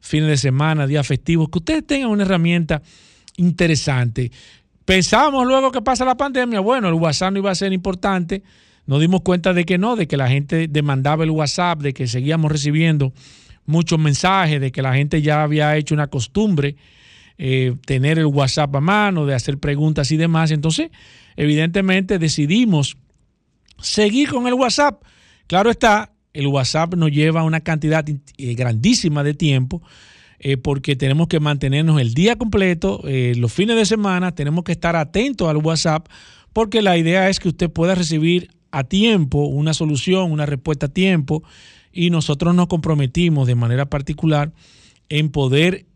fines 0.00 0.28
de 0.28 0.36
semana, 0.36 0.86
días 0.86 1.06
festivos, 1.06 1.48
que 1.50 1.58
ustedes 1.58 1.86
tengan 1.86 2.10
una 2.10 2.24
herramienta 2.24 2.82
interesante. 3.36 4.30
Pensábamos 4.84 5.46
luego 5.46 5.70
que 5.70 5.82
pasa 5.82 6.04
la 6.04 6.16
pandemia, 6.16 6.60
bueno, 6.60 6.88
el 6.88 6.94
WhatsApp 6.94 7.32
no 7.32 7.38
iba 7.38 7.50
a 7.50 7.54
ser 7.54 7.72
importante, 7.72 8.42
nos 8.86 9.00
dimos 9.00 9.20
cuenta 9.20 9.52
de 9.52 9.64
que 9.64 9.78
no, 9.78 9.94
de 9.94 10.08
que 10.08 10.16
la 10.16 10.28
gente 10.28 10.66
demandaba 10.68 11.24
el 11.24 11.30
WhatsApp, 11.30 11.80
de 11.80 11.92
que 11.92 12.06
seguíamos 12.08 12.50
recibiendo 12.50 13.12
muchos 13.66 13.98
mensajes, 13.98 14.60
de 14.60 14.72
que 14.72 14.82
la 14.82 14.94
gente 14.94 15.22
ya 15.22 15.42
había 15.42 15.76
hecho 15.76 15.94
una 15.94 16.08
costumbre 16.08 16.76
eh, 17.38 17.74
tener 17.86 18.18
el 18.18 18.26
WhatsApp 18.26 18.74
a 18.76 18.80
mano, 18.80 19.24
de 19.24 19.34
hacer 19.34 19.58
preguntas 19.58 20.10
y 20.10 20.18
demás. 20.18 20.50
Entonces, 20.50 20.90
evidentemente 21.36 22.18
decidimos 22.18 22.98
seguir 23.80 24.28
con 24.30 24.46
el 24.46 24.54
WhatsApp. 24.54 25.02
Claro 25.46 25.70
está, 25.70 26.12
el 26.32 26.46
WhatsApp 26.46 26.94
nos 26.94 27.10
lleva 27.10 27.42
una 27.42 27.60
cantidad 27.60 28.04
eh, 28.08 28.54
grandísima 28.54 29.22
de 29.24 29.34
tiempo 29.34 29.82
eh, 30.38 30.56
porque 30.56 30.96
tenemos 30.96 31.28
que 31.28 31.38
mantenernos 31.38 32.00
el 32.00 32.14
día 32.14 32.36
completo, 32.36 33.02
eh, 33.04 33.34
los 33.36 33.52
fines 33.52 33.76
de 33.76 33.84
semana, 33.84 34.34
tenemos 34.34 34.64
que 34.64 34.72
estar 34.72 34.96
atentos 34.96 35.48
al 35.48 35.58
WhatsApp 35.58 36.06
porque 36.52 36.82
la 36.82 36.96
idea 36.96 37.28
es 37.28 37.38
que 37.40 37.48
usted 37.48 37.70
pueda 37.70 37.94
recibir 37.94 38.50
a 38.70 38.84
tiempo 38.84 39.44
una 39.44 39.74
solución, 39.74 40.32
una 40.32 40.46
respuesta 40.46 40.86
a 40.86 40.88
tiempo 40.88 41.42
y 41.92 42.10
nosotros 42.10 42.54
nos 42.54 42.68
comprometimos 42.68 43.46
de 43.46 43.54
manera 43.54 43.86
particular 43.86 44.52
en 45.08 45.30
poder 45.30 45.86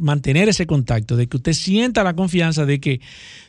mantener 0.00 0.48
ese 0.48 0.66
contacto, 0.66 1.16
de 1.16 1.28
que 1.28 1.36
usted 1.36 1.52
sienta 1.52 2.02
la 2.02 2.16
confianza 2.16 2.66
de 2.66 2.80
que 2.80 3.00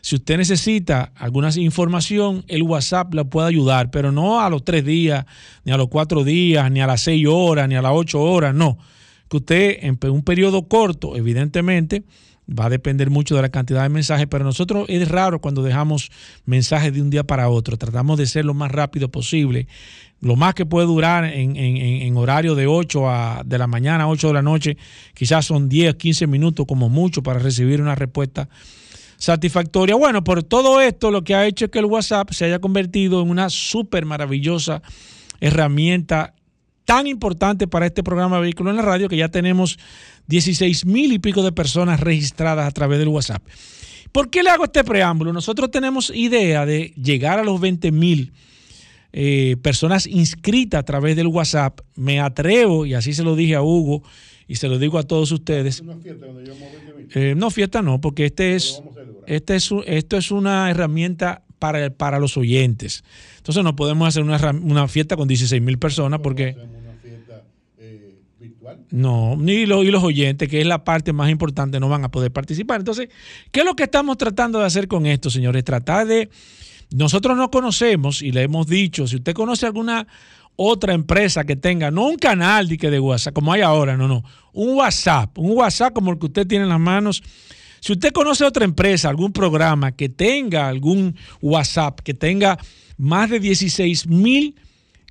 si 0.01 0.15
usted 0.15 0.37
necesita 0.37 1.11
alguna 1.15 1.49
información, 1.55 2.45
el 2.47 2.61
WhatsApp 2.61 3.13
la 3.13 3.23
puede 3.23 3.47
ayudar, 3.47 3.89
pero 3.89 4.11
no 4.11 4.41
a 4.41 4.49
los 4.49 4.63
tres 4.63 4.85
días, 4.85 5.25
ni 5.65 5.71
a 5.71 5.77
los 5.77 5.87
cuatro 5.87 6.23
días, 6.23 6.71
ni 6.71 6.81
a 6.81 6.87
las 6.87 7.01
seis 7.01 7.25
horas, 7.27 7.67
ni 7.67 7.75
a 7.75 7.81
las 7.81 7.93
ocho 7.95 8.21
horas, 8.21 8.53
no. 8.53 8.77
Que 9.27 9.37
usted 9.37 9.77
en 9.81 9.97
un 10.11 10.23
periodo 10.23 10.67
corto, 10.67 11.15
evidentemente, 11.17 12.03
va 12.47 12.65
a 12.65 12.69
depender 12.69 13.09
mucho 13.09 13.35
de 13.35 13.41
la 13.41 13.49
cantidad 13.49 13.83
de 13.83 13.89
mensajes, 13.89 14.27
pero 14.29 14.43
nosotros 14.43 14.85
es 14.89 15.07
raro 15.07 15.41
cuando 15.41 15.63
dejamos 15.63 16.09
mensajes 16.45 16.93
de 16.93 17.01
un 17.01 17.09
día 17.09 17.23
para 17.23 17.49
otro. 17.49 17.77
Tratamos 17.77 18.17
de 18.17 18.25
ser 18.25 18.45
lo 18.45 18.53
más 18.53 18.71
rápido 18.71 19.09
posible 19.09 19.67
lo 20.19 20.35
más 20.35 20.55
que 20.55 20.65
puede 20.65 20.87
durar 20.87 21.25
en, 21.25 22.17
horario 22.17 22.55
de 22.55 22.67
8 22.67 23.09
a, 23.09 23.43
de 23.45 23.57
la 23.57 23.67
mañana 23.67 24.05
a 24.05 24.07
8 24.07 24.27
de 24.27 24.33
la 24.33 24.41
noche, 24.41 24.77
quizás 25.13 25.45
son 25.45 25.69
10, 25.69 25.95
15 25.95 26.27
minutos 26.27 26.65
como 26.67 26.89
mucho 26.89 27.21
para 27.21 27.39
recibir 27.39 27.81
una 27.81 27.95
respuesta 27.95 28.49
satisfactoria. 29.17 29.95
Bueno, 29.95 30.23
por 30.23 30.43
todo 30.43 30.81
esto 30.81 31.11
lo 31.11 31.23
que 31.23 31.35
ha 31.35 31.45
hecho 31.45 31.65
es 31.65 31.71
que 31.71 31.79
el 31.79 31.85
WhatsApp 31.85 32.31
se 32.31 32.45
haya 32.45 32.59
convertido 32.59 33.21
en 33.21 33.29
una 33.29 33.49
súper 33.49 34.05
maravillosa 34.05 34.81
herramienta 35.39 36.33
tan 36.87 37.05
importante 37.05 37.67
para 37.67 37.85
este 37.85 38.01
programa 38.01 38.39
Vehículo 38.39 38.69
en 38.69 38.77
la 38.77 38.81
Radio 38.81 39.09
que 39.09 39.17
ya 39.17 39.27
tenemos 39.27 39.77
16 40.27 40.85
mil 40.85 41.11
y 41.11 41.19
pico 41.19 41.43
de 41.43 41.51
personas 41.51 41.99
registradas 41.99 42.65
a 42.65 42.71
través 42.71 42.97
del 42.97 43.09
WhatsApp. 43.09 43.43
¿Por 44.13 44.29
qué 44.29 44.41
le 44.41 44.51
hago 44.51 44.63
este 44.63 44.85
preámbulo? 44.85 45.33
Nosotros 45.33 45.69
tenemos 45.69 46.13
idea 46.15 46.65
de 46.65 46.93
llegar 46.95 47.39
a 47.39 47.43
los 47.43 47.59
20 47.59 47.91
mil 47.91 48.31
eh, 49.11 49.57
personas 49.61 50.07
inscritas 50.07 50.79
a 50.79 50.83
través 50.83 51.17
del 51.17 51.27
WhatsApp, 51.27 51.81
me 51.95 52.21
atrevo, 52.21 52.85
y 52.85 52.93
así 52.93 53.13
se 53.13 53.23
lo 53.23 53.35
dije 53.35 53.55
a 53.55 53.61
Hugo 53.61 54.01
y 54.47 54.55
se 54.55 54.69
lo 54.69 54.79
digo 54.79 54.97
a 54.97 55.03
todos 55.03 55.33
ustedes. 55.33 55.83
Eh, 57.15 57.33
no, 57.35 57.51
fiesta 57.51 57.81
no, 57.81 57.99
porque 57.99 58.27
este 58.27 58.55
es, 58.55 58.81
este 59.25 59.57
es, 59.57 59.69
esto 59.87 60.15
es 60.15 60.31
una 60.31 60.71
herramienta 60.71 61.43
para, 61.59 61.89
para 61.89 62.19
los 62.19 62.37
oyentes. 62.37 63.03
Entonces 63.37 63.63
no 63.63 63.75
podemos 63.75 64.07
hacer 64.07 64.23
una, 64.23 64.87
fiesta 64.87 65.15
con 65.15 65.27
16 65.27 65.61
mil 65.61 65.77
personas 65.77 66.19
porque... 66.21 66.55
Eh, 67.79 68.13
no, 68.91 69.35
ni 69.37 69.65
los, 69.65 69.85
y 69.85 69.91
los 69.91 70.03
oyentes, 70.03 70.49
que 70.49 70.61
es 70.61 70.67
la 70.67 70.83
parte 70.83 71.13
más 71.13 71.29
importante, 71.29 71.79
no 71.79 71.89
van 71.89 72.03
a 72.03 72.11
poder 72.11 72.31
participar. 72.31 72.81
Entonces, 72.81 73.09
¿qué 73.51 73.61
es 73.61 73.65
lo 73.65 73.75
que 73.75 73.83
estamos 73.83 74.17
tratando 74.17 74.59
de 74.59 74.65
hacer 74.65 74.87
con 74.87 75.05
esto, 75.05 75.29
señores? 75.29 75.63
Tratar 75.63 76.07
de 76.07 76.29
nosotros 76.95 77.35
no 77.35 77.51
conocemos 77.51 78.21
y 78.21 78.31
le 78.31 78.43
hemos 78.43 78.67
dicho, 78.67 79.07
si 79.07 79.17
usted 79.17 79.33
conoce 79.33 79.65
alguna 79.65 80.07
otra 80.55 80.93
empresa 80.93 81.43
que 81.43 81.55
tenga, 81.55 81.91
no 81.91 82.07
un 82.07 82.17
canal 82.17 82.67
de 82.67 82.99
WhatsApp 82.99 83.33
como 83.33 83.53
hay 83.53 83.61
ahora, 83.61 83.95
no, 83.97 84.07
no, 84.07 84.23
un 84.53 84.75
WhatsApp, 84.75 85.37
un 85.37 85.51
WhatsApp 85.51 85.93
como 85.93 86.11
el 86.11 86.17
que 86.17 86.25
usted 86.27 86.47
tiene 86.47 86.63
en 86.63 86.69
las 86.69 86.79
manos. 86.79 87.21
Si 87.79 87.93
usted 87.93 88.11
conoce 88.11 88.45
otra 88.45 88.65
empresa, 88.65 89.09
algún 89.09 89.31
programa 89.31 89.91
que 89.91 90.09
tenga 90.09 90.67
algún 90.67 91.15
WhatsApp, 91.41 91.99
que 92.01 92.13
tenga 92.13 92.57
más 92.97 93.29
de 93.29 93.39
16 93.39 94.07
mil 94.07 94.55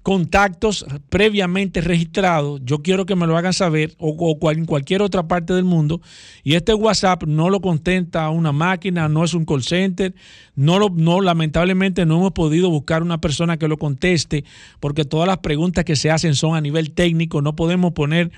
contactos 0.07 0.87
previamente 1.09 1.81
registrados, 1.81 2.61
yo 2.65 2.81
quiero 2.81 3.07
que 3.07 3.17
me 3.17 3.27
lo 3.27 3.37
hagan 3.37 3.53
saber, 3.53 3.97
o, 3.99 4.39
en 4.53 4.65
cualquier 4.65 5.03
otra 5.03 5.27
parte 5.27 5.53
del 5.53 5.65
mundo, 5.65 6.01
y 6.45 6.55
este 6.55 6.75
WhatsApp 6.75 7.25
no 7.25 7.51
lo 7.51 7.61
contenta 7.61 8.31
una 8.31 8.53
máquina, 8.53 9.09
no 9.09 9.25
es 9.25 9.35
un 9.35 9.45
call 9.45 9.65
center, 9.65 10.15
no, 10.55 10.79
lamentablemente 11.21 12.07
no 12.07 12.19
hemos 12.19 12.31
podido 12.31 12.71
buscar 12.71 13.03
una 13.03 13.21
persona 13.21 13.57
que 13.57 13.67
lo 13.67 13.79
conteste, 13.79 14.45
porque 14.79 15.05
todas 15.05 15.27
las 15.27 15.39
preguntas 15.39 15.85
que 15.85 15.97
se 15.97 16.09
hacen 16.13 16.37
son 16.37 16.55
a 16.55 16.61
nivel 16.61 16.93
técnico, 16.93 17.43
no 17.43 17.57
podemos 17.57 17.93
poner 17.93 18.31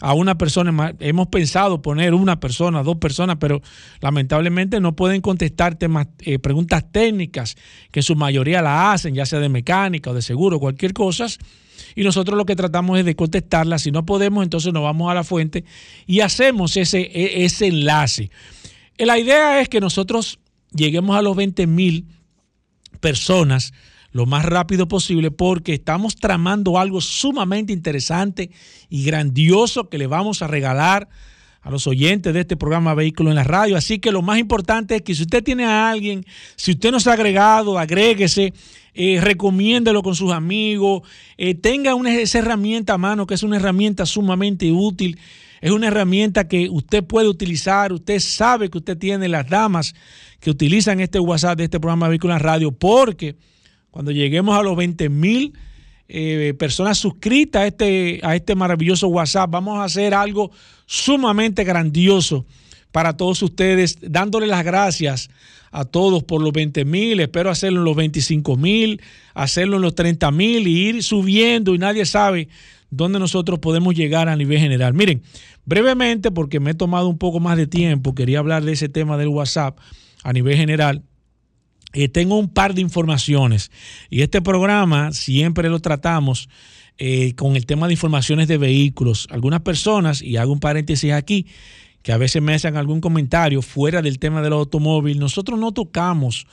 a 0.00 0.14
una 0.14 0.36
persona. 0.36 0.94
Hemos 1.00 1.28
pensado 1.28 1.82
poner 1.82 2.14
una 2.14 2.38
persona, 2.40 2.82
dos 2.82 2.96
personas, 2.96 3.36
pero 3.38 3.62
lamentablemente 4.00 4.80
no 4.80 4.94
pueden 4.94 5.20
contestar 5.20 5.76
temas, 5.76 6.08
eh, 6.20 6.38
preguntas 6.38 6.84
técnicas, 6.90 7.56
que 7.90 8.02
su 8.02 8.16
mayoría 8.16 8.62
la 8.62 8.92
hacen, 8.92 9.14
ya 9.14 9.26
sea 9.26 9.40
de 9.40 9.48
mecánica 9.48 10.10
o 10.10 10.14
de 10.14 10.22
seguro, 10.22 10.60
cualquier 10.60 10.92
cosa. 10.92 11.26
Y 11.94 12.02
nosotros 12.02 12.36
lo 12.36 12.46
que 12.46 12.56
tratamos 12.56 12.98
es 12.98 13.04
de 13.04 13.16
contestarlas. 13.16 13.82
Si 13.82 13.90
no 13.90 14.04
podemos, 14.04 14.44
entonces 14.44 14.72
nos 14.72 14.82
vamos 14.82 15.10
a 15.10 15.14
la 15.14 15.24
fuente 15.24 15.64
y 16.06 16.20
hacemos 16.20 16.76
ese, 16.76 17.00
e, 17.00 17.44
ese 17.44 17.66
enlace. 17.66 18.30
La 18.98 19.18
idea 19.18 19.60
es 19.60 19.68
que 19.68 19.80
nosotros 19.80 20.38
lleguemos 20.72 21.16
a 21.16 21.22
los 21.22 21.36
20 21.36 21.66
mil 21.66 22.06
personas 23.00 23.72
lo 24.16 24.24
más 24.24 24.46
rápido 24.46 24.88
posible 24.88 25.30
porque 25.30 25.74
estamos 25.74 26.16
tramando 26.16 26.78
algo 26.78 27.02
sumamente 27.02 27.74
interesante 27.74 28.50
y 28.88 29.04
grandioso 29.04 29.90
que 29.90 29.98
le 29.98 30.06
vamos 30.06 30.40
a 30.40 30.46
regalar 30.46 31.06
a 31.60 31.70
los 31.70 31.86
oyentes 31.86 32.32
de 32.32 32.40
este 32.40 32.56
programa 32.56 32.94
Vehículo 32.94 33.28
en 33.28 33.36
la 33.36 33.44
Radio. 33.44 33.76
Así 33.76 33.98
que 33.98 34.12
lo 34.12 34.22
más 34.22 34.38
importante 34.38 34.96
es 34.96 35.02
que 35.02 35.14
si 35.14 35.24
usted 35.24 35.44
tiene 35.44 35.66
a 35.66 35.90
alguien, 35.90 36.24
si 36.56 36.70
usted 36.70 36.92
nos 36.92 37.06
ha 37.06 37.12
agregado, 37.12 37.78
agréguese, 37.78 38.54
eh, 38.94 39.20
recomiéndelo 39.20 40.02
con 40.02 40.14
sus 40.14 40.32
amigos, 40.32 41.02
eh, 41.36 41.54
tenga 41.54 41.94
una, 41.94 42.14
esa 42.14 42.38
herramienta 42.38 42.94
a 42.94 42.98
mano, 42.98 43.26
que 43.26 43.34
es 43.34 43.42
una 43.42 43.56
herramienta 43.56 44.06
sumamente 44.06 44.72
útil. 44.72 45.18
Es 45.60 45.72
una 45.72 45.88
herramienta 45.88 46.48
que 46.48 46.70
usted 46.70 47.04
puede 47.04 47.28
utilizar, 47.28 47.92
usted 47.92 48.18
sabe 48.20 48.70
que 48.70 48.78
usted 48.78 48.96
tiene 48.96 49.28
las 49.28 49.46
damas 49.46 49.94
que 50.40 50.48
utilizan 50.48 51.00
este 51.00 51.20
WhatsApp 51.20 51.58
de 51.58 51.64
este 51.64 51.80
programa 51.80 52.08
Vehículo 52.08 52.32
en 52.32 52.38
la 52.38 52.42
Radio, 52.42 52.72
porque 52.72 53.36
cuando 53.96 54.12
lleguemos 54.12 54.54
a 54.58 54.62
los 54.62 54.76
20 54.76 55.08
mil 55.08 55.54
eh, 56.06 56.52
personas 56.58 56.98
suscritas 56.98 57.62
a 57.62 57.66
este, 57.66 58.20
a 58.22 58.36
este 58.36 58.54
maravilloso 58.54 59.08
WhatsApp, 59.08 59.50
vamos 59.50 59.78
a 59.78 59.84
hacer 59.84 60.12
algo 60.12 60.50
sumamente 60.84 61.64
grandioso 61.64 62.44
para 62.92 63.16
todos 63.16 63.40
ustedes, 63.42 63.96
dándole 64.02 64.48
las 64.48 64.66
gracias 64.66 65.30
a 65.70 65.86
todos 65.86 66.22
por 66.24 66.42
los 66.42 66.52
20 66.52 66.84
mil, 66.84 67.20
espero 67.20 67.48
hacerlo 67.48 67.78
en 67.78 67.84
los 67.86 67.96
25 67.96 68.56
mil, 68.58 69.00
hacerlo 69.32 69.76
en 69.76 69.82
los 69.82 69.94
30 69.94 70.30
mil 70.30 70.68
y 70.68 70.88
ir 70.88 71.02
subiendo 71.02 71.74
y 71.74 71.78
nadie 71.78 72.04
sabe 72.04 72.48
dónde 72.90 73.18
nosotros 73.18 73.60
podemos 73.60 73.94
llegar 73.94 74.28
a 74.28 74.36
nivel 74.36 74.58
general. 74.58 74.92
Miren, 74.92 75.22
brevemente, 75.64 76.30
porque 76.30 76.60
me 76.60 76.72
he 76.72 76.74
tomado 76.74 77.08
un 77.08 77.16
poco 77.16 77.40
más 77.40 77.56
de 77.56 77.66
tiempo, 77.66 78.14
quería 78.14 78.40
hablar 78.40 78.62
de 78.62 78.72
ese 78.72 78.90
tema 78.90 79.16
del 79.16 79.28
WhatsApp 79.28 79.78
a 80.22 80.34
nivel 80.34 80.58
general. 80.58 81.02
Eh, 81.98 82.10
tengo 82.10 82.38
un 82.38 82.50
par 82.50 82.74
de 82.74 82.82
informaciones 82.82 83.70
y 84.10 84.20
este 84.20 84.42
programa 84.42 85.12
siempre 85.12 85.70
lo 85.70 85.80
tratamos 85.80 86.50
eh, 86.98 87.34
con 87.36 87.56
el 87.56 87.64
tema 87.64 87.86
de 87.86 87.94
informaciones 87.94 88.48
de 88.48 88.58
vehículos. 88.58 89.26
Algunas 89.30 89.62
personas, 89.62 90.20
y 90.20 90.36
hago 90.36 90.52
un 90.52 90.60
paréntesis 90.60 91.10
aquí, 91.12 91.46
que 92.02 92.12
a 92.12 92.18
veces 92.18 92.42
me 92.42 92.52
hacen 92.52 92.76
algún 92.76 93.00
comentario 93.00 93.62
fuera 93.62 94.02
del 94.02 94.18
tema 94.18 94.42
del 94.42 94.52
automóvil, 94.52 95.18
nosotros 95.18 95.58
no 95.58 95.72
tocamos 95.72 96.46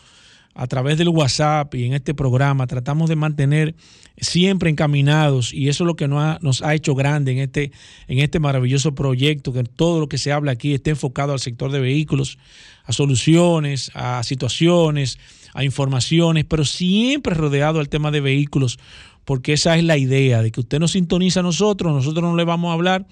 a 0.55 0.67
través 0.67 0.97
del 0.97 1.09
WhatsApp 1.09 1.73
y 1.75 1.85
en 1.85 1.93
este 1.93 2.13
programa, 2.13 2.67
tratamos 2.67 3.09
de 3.09 3.15
mantener 3.15 3.75
siempre 4.17 4.69
encaminados 4.69 5.53
y 5.53 5.69
eso 5.69 5.83
es 5.83 5.87
lo 5.87 5.95
que 5.95 6.07
nos 6.07 6.21
ha, 6.21 6.39
nos 6.41 6.61
ha 6.61 6.75
hecho 6.75 6.93
grande 6.93 7.31
en 7.31 7.39
este, 7.39 7.71
en 8.07 8.19
este 8.19 8.39
maravilloso 8.39 8.93
proyecto, 8.93 9.51
que 9.51 9.63
todo 9.63 9.99
lo 9.99 10.07
que 10.07 10.19
se 10.19 10.31
habla 10.31 10.51
aquí 10.51 10.73
esté 10.73 10.91
enfocado 10.91 11.33
al 11.33 11.39
sector 11.39 11.71
de 11.71 11.79
vehículos, 11.79 12.37
a 12.85 12.93
soluciones, 12.93 13.91
a 13.95 14.23
situaciones, 14.23 15.17
a 15.53 15.63
informaciones, 15.63 16.45
pero 16.45 16.65
siempre 16.65 17.33
rodeado 17.33 17.79
al 17.79 17.89
tema 17.89 18.11
de 18.11 18.21
vehículos, 18.21 18.77
porque 19.25 19.53
esa 19.53 19.77
es 19.77 19.83
la 19.83 19.97
idea, 19.97 20.43
de 20.43 20.51
que 20.51 20.59
usted 20.59 20.79
nos 20.79 20.91
sintoniza 20.91 21.39
a 21.39 21.43
nosotros, 21.43 21.93
nosotros 21.93 22.23
no 22.23 22.35
le 22.35 22.43
vamos 22.43 22.69
a 22.69 22.73
hablar 22.73 23.07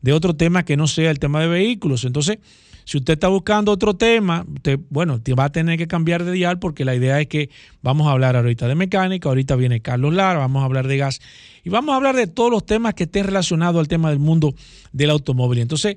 de 0.00 0.12
otro 0.12 0.34
tema 0.34 0.64
que 0.64 0.76
no 0.76 0.88
sea 0.88 1.10
el 1.10 1.20
tema 1.20 1.40
de 1.40 1.46
vehículos. 1.46 2.04
Entonces, 2.04 2.38
si 2.84 2.98
usted 2.98 3.14
está 3.14 3.28
buscando 3.28 3.72
otro 3.72 3.94
tema, 3.94 4.44
usted, 4.52 4.78
bueno, 4.90 5.20
te 5.20 5.34
va 5.34 5.44
a 5.44 5.52
tener 5.52 5.78
que 5.78 5.86
cambiar 5.86 6.24
de 6.24 6.32
dial 6.32 6.58
porque 6.58 6.84
la 6.84 6.94
idea 6.94 7.20
es 7.20 7.26
que 7.26 7.50
vamos 7.82 8.06
a 8.06 8.12
hablar 8.12 8.36
ahorita 8.36 8.68
de 8.68 8.74
mecánica, 8.74 9.28
ahorita 9.28 9.56
viene 9.56 9.80
Carlos 9.80 10.14
Lara, 10.14 10.38
vamos 10.38 10.62
a 10.62 10.64
hablar 10.66 10.86
de 10.88 10.96
gas 10.96 11.20
y 11.64 11.70
vamos 11.70 11.92
a 11.92 11.96
hablar 11.96 12.16
de 12.16 12.26
todos 12.26 12.50
los 12.50 12.66
temas 12.66 12.94
que 12.94 13.04
estén 13.04 13.26
relacionados 13.26 13.78
al 13.80 13.88
tema 13.88 14.10
del 14.10 14.18
mundo 14.18 14.54
del 14.92 15.10
automóvil. 15.10 15.60
Entonces, 15.60 15.96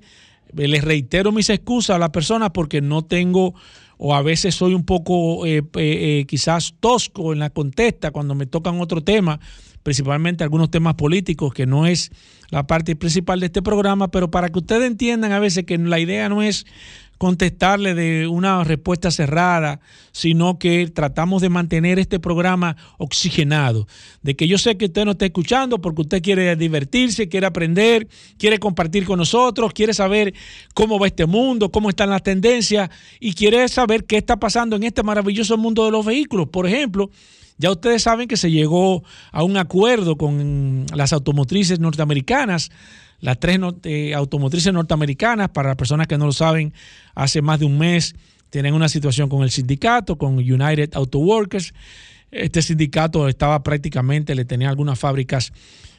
eh, 0.56 0.68
les 0.68 0.84
reitero 0.84 1.32
mis 1.32 1.50
excusas 1.50 1.96
a 1.96 2.00
las 2.00 2.10
personas 2.10 2.52
porque 2.52 2.82
no 2.82 3.04
tengo 3.04 3.56
o 3.98 4.14
a 4.14 4.22
veces 4.22 4.56
soy 4.56 4.74
un 4.74 4.84
poco 4.84 5.46
eh, 5.46 5.64
eh, 5.76 6.26
quizás 6.28 6.76
tosco 6.80 7.34
en 7.34 7.40
la 7.40 7.50
contesta 7.50 8.12
cuando 8.12 8.36
me 8.36 8.46
tocan 8.46 8.80
otro 8.82 9.02
tema, 9.02 9.40
principalmente 9.84 10.44
algunos 10.44 10.70
temas 10.70 10.96
políticos 10.96 11.54
que 11.54 11.66
no 11.66 11.86
es 11.86 12.12
la 12.50 12.68
parte 12.68 12.96
principal 12.96 13.40
de 13.40 13.48
este 13.48 13.62
programa, 13.62 14.10
pero 14.10 14.32
para 14.32 14.50
que 14.50 14.60
ustedes 14.60 14.88
entiendan 14.88 15.32
a 15.32 15.40
veces 15.40 15.66
que 15.66 15.78
la 15.78 16.00
idea 16.00 16.30
no 16.30 16.42
es 16.42 16.66
contestarle 17.18 17.94
de 17.94 18.28
una 18.28 18.64
respuesta 18.64 19.12
cerrada, 19.12 19.80
sino 20.12 20.60
que 20.60 20.88
tratamos 20.88 21.42
de 21.42 21.50
mantener 21.50 22.00
este 22.00 22.20
programa 22.20 22.76
oxigenado. 22.98 23.88
De 24.22 24.36
que 24.36 24.48
yo 24.48 24.58
sé 24.58 24.78
que 24.78 24.86
usted 24.86 25.06
no 25.06 25.12
está 25.12 25.26
escuchando 25.26 25.80
porque 25.80 26.02
usted 26.02 26.22
quiere 26.22 26.56
divertirse, 26.56 27.30
quiere 27.30 27.48
aprender, 27.48 28.08
quiere 28.38 28.60
compartir 28.60 29.06
con 29.06 29.20
nosotros, 29.20 29.74
quiere 29.74 29.94
saber 29.94 30.34
cómo 30.74 31.00
va 31.00 31.08
este 31.08 31.26
mundo, 31.26 31.72
cómo 31.72 31.90
están 31.90 32.10
las 32.10 32.24
tendencias 32.24 32.90
y 33.20 33.34
quiere 33.34 33.68
saber 33.70 34.06
qué 34.06 34.18
está 34.18 34.38
pasando 34.38 34.76
en 34.76 34.84
este 34.84 35.04
maravilloso 35.04 35.58
mundo 35.58 35.86
de 35.86 35.92
los 35.92 36.06
vehículos. 36.06 36.50
Por 36.50 36.68
ejemplo, 36.68 37.10
ya 37.58 37.72
ustedes 37.72 38.04
saben 38.04 38.28
que 38.28 38.38
se 38.38 38.52
llegó 38.52 39.04
a 39.32 39.44
un 39.44 39.58
acuerdo 39.58 40.18
con 40.18 40.86
las 40.94 41.14
automotrices 41.14 41.80
norteamericanas, 41.80 42.72
las 43.22 43.40
tres 43.40 43.60
eh, 43.84 44.14
automotrices 44.14 44.74
norteamericanas, 44.74 45.50
para 45.50 45.70
las 45.70 45.78
personas 45.78 46.08
que 46.08 46.18
no 46.18 46.26
lo 46.26 46.34
saben, 46.34 46.74
hace 47.14 47.42
más 47.42 47.60
de 47.60 47.66
un 47.66 47.78
mes 47.78 48.16
tienen 48.50 48.74
una 48.74 48.90
situación 48.90 49.30
con 49.30 49.44
el 49.44 49.52
sindicato, 49.52 50.18
con 50.18 50.38
United 50.38 50.92
Auto 50.94 51.20
Workers. 51.20 51.74
Este 52.32 52.62
sindicato 52.62 53.28
estaba 53.28 53.64
prácticamente, 53.64 54.36
le 54.36 54.46
tenía 54.46 54.70
algunas 54.70 55.00
fábricas 55.00 55.54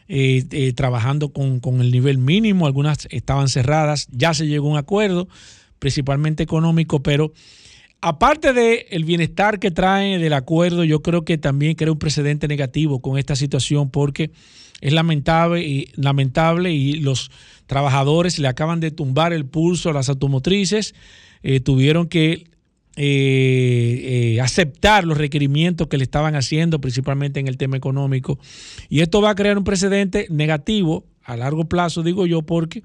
eh, 0.08 0.44
eh, 0.50 0.72
trabajando 0.72 1.30
con, 1.30 1.60
con 1.60 1.80
el 1.80 1.90
nivel 1.90 2.18
mínimo, 2.18 2.66
algunas 2.66 3.08
estaban 3.10 3.48
cerradas, 3.48 4.06
ya 4.10 4.34
se 4.34 4.46
llegó 4.46 4.68
a 4.68 4.72
un 4.72 4.78
acuerdo, 4.78 5.28
principalmente 5.78 6.42
económico, 6.42 7.02
pero 7.02 7.32
aparte 8.00 8.52
del 8.52 8.86
el 8.90 9.04
bienestar 9.04 9.58
que 9.58 9.70
trae 9.70 10.18
del 10.18 10.32
acuerdo, 10.32 10.84
yo 10.84 11.02
creo 11.02 11.24
que 11.24 11.38
también 11.38 11.74
crea 11.74 11.92
un 11.92 11.98
precedente 11.98 12.48
negativo 12.48 13.00
con 13.00 13.18
esta 13.18 13.36
situación 13.36 13.90
porque 13.90 14.30
es 14.80 14.92
lamentable 14.92 15.62
y, 15.66 15.90
lamentable 15.94 16.72
y 16.72 16.94
los 16.94 17.30
trabajadores 17.66 18.38
le 18.38 18.48
acaban 18.48 18.80
de 18.80 18.90
tumbar 18.90 19.32
el 19.32 19.46
pulso 19.46 19.90
a 19.90 19.92
las 19.92 20.08
automotrices, 20.08 20.94
eh, 21.42 21.60
tuvieron 21.60 22.08
que 22.08 22.44
eh, 22.98 24.34
eh, 24.36 24.40
aceptar 24.40 25.04
los 25.04 25.18
requerimientos 25.18 25.88
que 25.88 25.98
le 25.98 26.04
estaban 26.04 26.34
haciendo, 26.34 26.80
principalmente 26.80 27.40
en 27.40 27.46
el 27.46 27.58
tema 27.58 27.76
económico. 27.76 28.38
Y 28.88 29.00
esto 29.00 29.20
va 29.20 29.30
a 29.30 29.34
crear 29.34 29.58
un 29.58 29.64
precedente 29.64 30.26
negativo 30.30 31.04
a 31.22 31.36
largo 31.36 31.64
plazo, 31.64 32.02
digo 32.02 32.26
yo, 32.26 32.42
porque 32.42 32.82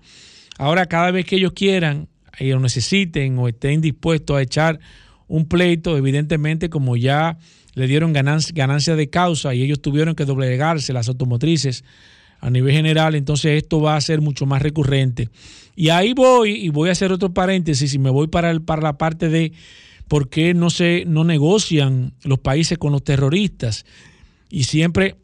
ahora 0.57 0.85
cada 0.87 1.11
vez 1.11 1.25
que 1.25 1.37
ellos 1.37 1.53
quieran 1.53 2.09
o 2.39 2.59
necesiten 2.59 3.37
o 3.37 3.47
estén 3.47 3.81
dispuestos 3.81 4.37
a 4.37 4.41
echar 4.41 4.79
un 5.27 5.45
pleito, 5.45 5.97
evidentemente 5.97 6.69
como 6.69 6.97
ya 6.97 7.37
le 7.73 7.87
dieron 7.87 8.13
ganancia, 8.13 8.95
de 8.95 9.09
causa 9.09 9.53
y 9.53 9.63
ellos 9.63 9.81
tuvieron 9.81 10.15
que 10.15 10.25
doblegarse 10.25 10.93
las 10.93 11.07
automotrices 11.07 11.83
a 12.39 12.49
nivel 12.49 12.73
general, 12.73 13.15
entonces 13.15 13.61
esto 13.61 13.79
va 13.79 13.95
a 13.95 14.01
ser 14.01 14.19
mucho 14.19 14.45
más 14.45 14.61
recurrente. 14.61 15.29
Y 15.75 15.89
ahí 15.89 16.13
voy, 16.13 16.51
y 16.51 16.69
voy 16.69 16.89
a 16.89 16.93
hacer 16.93 17.11
otro 17.11 17.33
paréntesis, 17.33 17.93
y 17.93 17.99
me 17.99 18.09
voy 18.09 18.27
para, 18.27 18.49
el, 18.51 18.61
para 18.61 18.81
la 18.81 18.97
parte 18.97 19.29
de 19.29 19.53
por 20.07 20.27
qué 20.27 20.53
no 20.53 20.69
se 20.69 21.05
no 21.05 21.23
negocian 21.23 22.13
los 22.23 22.39
países 22.39 22.77
con 22.77 22.91
los 22.91 23.03
terroristas. 23.03 23.85
Y 24.49 24.63
siempre 24.63 25.15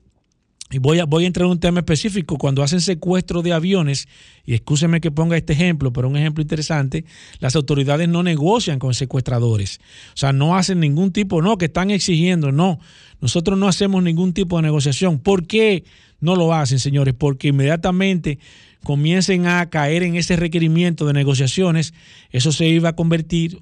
y 0.69 0.79
voy 0.79 0.99
a, 0.99 1.05
voy 1.05 1.23
a 1.23 1.27
entrar 1.27 1.45
en 1.45 1.51
un 1.51 1.59
tema 1.59 1.79
específico. 1.79 2.37
Cuando 2.37 2.61
hacen 2.61 2.81
secuestro 2.81 3.41
de 3.41 3.53
aviones, 3.53 4.07
y 4.45 4.53
escúcheme 4.53 4.99
que 4.99 5.11
ponga 5.11 5.37
este 5.37 5.53
ejemplo, 5.53 5.93
pero 5.93 6.09
un 6.09 6.17
ejemplo 6.17 6.41
interesante, 6.41 7.05
las 7.39 7.55
autoridades 7.55 8.09
no 8.09 8.21
negocian 8.21 8.79
con 8.79 8.93
secuestradores. 8.93 9.79
O 10.09 10.17
sea, 10.17 10.33
no 10.33 10.57
hacen 10.57 10.79
ningún 10.79 11.11
tipo, 11.11 11.41
no, 11.41 11.57
que 11.57 11.65
están 11.65 11.89
exigiendo, 11.91 12.51
no. 12.51 12.79
Nosotros 13.21 13.57
no 13.57 13.67
hacemos 13.67 14.03
ningún 14.03 14.33
tipo 14.33 14.57
de 14.57 14.63
negociación. 14.63 15.19
¿Por 15.19 15.47
qué 15.47 15.85
no 16.19 16.35
lo 16.35 16.53
hacen, 16.53 16.79
señores? 16.79 17.13
Porque 17.17 17.49
inmediatamente 17.49 18.39
comiencen 18.83 19.47
a 19.47 19.69
caer 19.69 20.03
en 20.03 20.15
ese 20.15 20.35
requerimiento 20.35 21.05
de 21.05 21.13
negociaciones, 21.13 21.93
eso 22.31 22.51
se 22.51 22.67
iba 22.67 22.89
a 22.89 22.95
convertir 22.95 23.61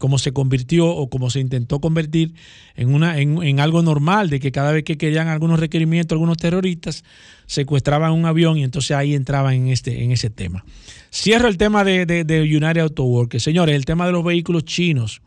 como 0.00 0.18
se 0.18 0.32
convirtió 0.32 0.88
o 0.88 1.10
como 1.10 1.28
se 1.28 1.40
intentó 1.40 1.78
convertir 1.78 2.32
en, 2.74 2.94
una, 2.94 3.18
en, 3.18 3.60
algo 3.60 3.82
normal, 3.82 4.30
de 4.30 4.40
que 4.40 4.50
cada 4.50 4.72
vez 4.72 4.82
que 4.82 4.96
querían 4.96 5.28
algunos 5.28 5.60
requerimientos, 5.60 6.16
algunos 6.16 6.38
terroristas 6.38 7.04
secuestraban 7.44 8.12
un 8.12 8.24
avión 8.24 8.56
y 8.56 8.64
entonces 8.64 8.92
ahí 8.92 9.14
entraban 9.14 9.52
en, 9.52 9.68
este, 9.68 10.02
en 10.02 10.10
ese 10.10 10.30
tema. 10.30 10.64
Cierro 11.12 11.48
el 11.48 11.58
tema 11.58 11.84
de, 11.84 12.06
de, 12.06 12.40
United 12.40 12.78
Auto 12.80 13.04
Workers. 13.04 13.44
Señores, 13.44 13.76
el 13.76 13.84
tema 13.84 14.06
de 14.06 14.12
los 14.12 14.24
vehículos 14.24 14.64
chinos. 14.64 15.20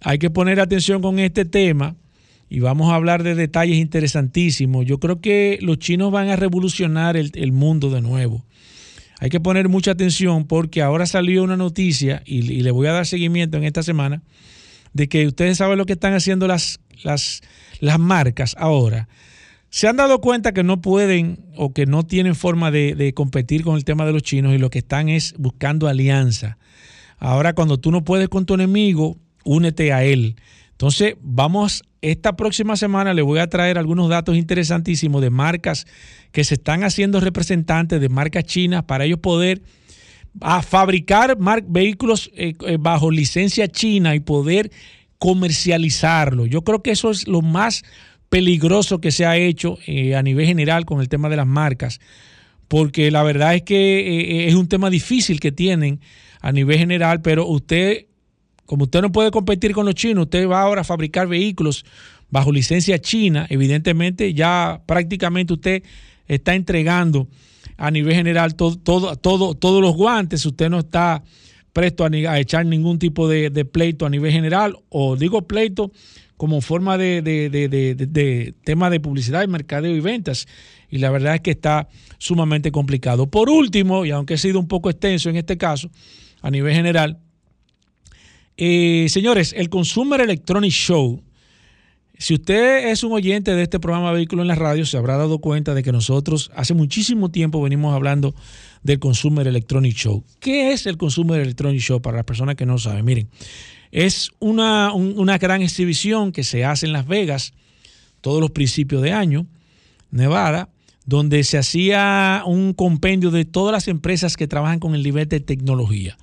Hay 0.00 0.20
que 0.20 0.30
poner 0.30 0.60
atención 0.60 1.02
con 1.02 1.18
este 1.18 1.44
tema 1.44 1.96
y 2.48 2.60
vamos 2.60 2.92
a 2.92 2.94
hablar 2.94 3.24
de 3.24 3.34
detalles 3.34 3.78
interesantísimos. 3.78 4.86
Yo 4.86 5.00
creo 5.00 5.20
que 5.20 5.58
los 5.60 5.80
chinos 5.80 6.12
van 6.12 6.28
a 6.28 6.36
revolucionar 6.36 7.16
el, 7.16 7.32
el 7.34 7.50
mundo 7.50 7.90
de 7.90 8.00
nuevo. 8.00 8.44
Hay 9.20 9.30
que 9.30 9.40
poner 9.40 9.68
mucha 9.68 9.92
atención 9.92 10.46
porque 10.46 10.82
ahora 10.82 11.06
salió 11.06 11.42
una 11.42 11.56
noticia 11.56 12.22
y, 12.24 12.42
le 12.42 12.70
voy 12.70 12.86
a 12.86 12.92
dar 12.92 13.06
seguimiento 13.06 13.56
en 13.56 13.64
esta 13.64 13.82
semana 13.82 14.22
de 14.92 15.08
que 15.08 15.26
ustedes 15.26 15.58
saben 15.58 15.78
lo 15.78 15.86
que 15.86 15.94
están 15.94 16.14
haciendo 16.14 16.46
las, 16.46 16.80
las, 17.02 17.42
las 17.80 17.98
marcas 17.98 18.54
ahora. 18.58 19.08
Se 19.70 19.86
han 19.86 19.96
dado 19.96 20.20
cuenta 20.20 20.52
que 20.52 20.62
no 20.62 20.80
pueden 20.80 21.40
o 21.56 21.72
que 21.74 21.84
no 21.84 22.04
tienen 22.04 22.34
forma 22.34 22.70
de, 22.70 22.94
de, 22.94 23.12
competir 23.12 23.64
con 23.64 23.76
el 23.76 23.84
tema 23.84 24.06
de 24.06 24.12
los 24.12 24.22
chinos 24.22 24.54
y 24.54 24.58
lo 24.58 24.70
que 24.70 24.78
están 24.78 25.08
es 25.08 25.34
buscando 25.36 25.88
alianza. 25.88 26.56
Ahora 27.18 27.52
cuando 27.52 27.78
tú 27.78 27.90
no 27.90 28.04
puedes 28.04 28.28
con 28.28 28.46
tu 28.46 28.54
enemigo, 28.54 29.18
únete 29.44 29.92
a 29.92 30.04
él. 30.04 30.36
Entonces, 30.70 31.16
vamos, 31.20 31.82
esta 32.00 32.36
próxima 32.36 32.76
semana 32.76 33.14
le 33.14 33.22
voy 33.22 33.40
a 33.40 33.48
traer 33.48 33.78
algunos 33.78 34.08
datos 34.08 34.36
interesantísimos 34.36 35.20
de 35.20 35.30
marcas 35.30 35.86
que 36.32 36.44
se 36.44 36.54
están 36.54 36.84
haciendo 36.84 37.20
representantes 37.20 38.00
de 38.00 38.08
marcas 38.08 38.44
chinas 38.44 38.84
para 38.84 39.04
ellos 39.04 39.18
poder 39.18 39.62
a 40.40 40.62
fabricar 40.62 41.36
vehículos 41.66 42.30
eh, 42.34 42.54
eh, 42.66 42.76
bajo 42.78 43.10
licencia 43.10 43.68
china 43.68 44.14
y 44.14 44.20
poder 44.20 44.70
comercializarlo. 45.18 46.46
Yo 46.46 46.62
creo 46.62 46.82
que 46.82 46.92
eso 46.92 47.10
es 47.10 47.26
lo 47.26 47.42
más 47.42 47.82
peligroso 48.28 49.00
que 49.00 49.10
se 49.10 49.26
ha 49.26 49.36
hecho 49.36 49.78
eh, 49.86 50.14
a 50.14 50.22
nivel 50.22 50.46
general 50.46 50.84
con 50.84 51.00
el 51.00 51.08
tema 51.08 51.28
de 51.28 51.36
las 51.36 51.46
marcas, 51.46 51.98
porque 52.68 53.10
la 53.10 53.22
verdad 53.22 53.54
es 53.54 53.62
que 53.62 54.46
es 54.46 54.54
un 54.54 54.68
tema 54.68 54.90
difícil 54.90 55.40
que 55.40 55.50
tienen 55.50 56.00
a 56.40 56.52
nivel 56.52 56.78
general, 56.78 57.22
pero 57.22 57.46
usted 57.46 58.07
como 58.68 58.84
usted 58.84 59.00
no 59.00 59.10
puede 59.10 59.30
competir 59.30 59.72
con 59.72 59.86
los 59.86 59.94
chinos, 59.94 60.24
usted 60.24 60.46
va 60.46 60.60
ahora 60.60 60.82
a 60.82 60.84
fabricar 60.84 61.26
vehículos 61.26 61.86
bajo 62.28 62.52
licencia 62.52 62.98
china, 62.98 63.46
evidentemente 63.48 64.34
ya 64.34 64.82
prácticamente 64.84 65.54
usted 65.54 65.82
está 66.26 66.54
entregando 66.54 67.28
a 67.78 67.90
nivel 67.90 68.14
general 68.14 68.56
todo, 68.56 68.76
todo, 68.76 69.16
todo, 69.16 69.54
todos 69.54 69.80
los 69.80 69.96
guantes, 69.96 70.44
usted 70.44 70.68
no 70.68 70.80
está 70.80 71.24
presto 71.72 72.04
a, 72.04 72.38
echar 72.38 72.66
ningún 72.66 72.98
tipo 72.98 73.26
de, 73.26 73.50
pleito 73.64 74.04
a 74.04 74.10
nivel 74.10 74.32
general, 74.32 74.76
o 74.90 75.16
digo 75.16 75.46
pleito 75.46 75.90
como 76.36 76.60
forma 76.60 76.98
de, 76.98 77.22
de, 77.22 78.54
tema 78.64 78.90
de 78.90 79.00
publicidad, 79.00 79.48
mercadeo 79.48 79.96
y 79.96 80.00
ventas. 80.00 80.46
Y 80.90 80.98
la 80.98 81.10
verdad 81.10 81.36
es 81.36 81.40
que 81.40 81.52
está 81.52 81.88
sumamente 82.18 82.70
complicado. 82.70 83.28
Por 83.28 83.48
último, 83.48 84.04
y 84.04 84.10
aunque 84.10 84.34
he 84.34 84.38
sido 84.38 84.60
un 84.60 84.68
poco 84.68 84.90
extenso 84.90 85.30
en 85.30 85.36
este 85.36 85.56
caso, 85.56 85.90
a 86.42 86.50
nivel 86.50 86.74
general, 86.74 87.18
eh, 88.58 89.06
señores, 89.08 89.54
el 89.56 89.68
Consumer 89.70 90.20
Electronic 90.20 90.72
Show. 90.72 91.22
Si 92.18 92.34
usted 92.34 92.88
es 92.88 93.04
un 93.04 93.12
oyente 93.12 93.54
de 93.54 93.62
este 93.62 93.78
programa 93.78 94.10
Vehículo 94.10 94.42
en 94.42 94.48
la 94.48 94.56
Radio, 94.56 94.84
se 94.84 94.96
habrá 94.96 95.16
dado 95.16 95.38
cuenta 95.38 95.74
de 95.74 95.84
que 95.84 95.92
nosotros 95.92 96.50
hace 96.56 96.74
muchísimo 96.74 97.30
tiempo 97.30 97.62
venimos 97.62 97.94
hablando 97.94 98.34
del 98.82 98.98
Consumer 98.98 99.46
Electronic 99.46 99.94
Show. 99.94 100.24
¿Qué 100.40 100.72
es 100.72 100.86
el 100.86 100.96
Consumer 100.96 101.40
Electronic 101.40 101.80
Show 101.80 102.02
para 102.02 102.16
las 102.16 102.26
personas 102.26 102.56
que 102.56 102.66
no 102.66 102.78
saben? 102.78 103.04
Miren, 103.04 103.28
es 103.92 104.32
una, 104.40 104.92
una 104.92 105.38
gran 105.38 105.62
exhibición 105.62 106.32
que 106.32 106.42
se 106.42 106.64
hace 106.64 106.86
en 106.86 106.92
Las 106.92 107.06
Vegas 107.06 107.52
todos 108.20 108.40
los 108.40 108.50
principios 108.50 109.02
de 109.02 109.12
año, 109.12 109.46
Nevada, 110.10 110.68
donde 111.06 111.44
se 111.44 111.58
hacía 111.58 112.42
un 112.44 112.74
compendio 112.74 113.30
de 113.30 113.44
todas 113.44 113.72
las 113.72 113.86
empresas 113.86 114.36
que 114.36 114.48
trabajan 114.48 114.80
con 114.80 114.96
el 114.96 115.04
nivel 115.04 115.28
de 115.28 115.38
tecnología 115.38 116.18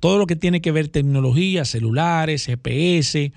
todo 0.00 0.18
lo 0.18 0.26
que 0.26 0.36
tiene 0.36 0.60
que 0.60 0.72
ver 0.72 0.88
tecnología, 0.88 1.64
celulares, 1.64 2.46
GPS, 2.46 3.32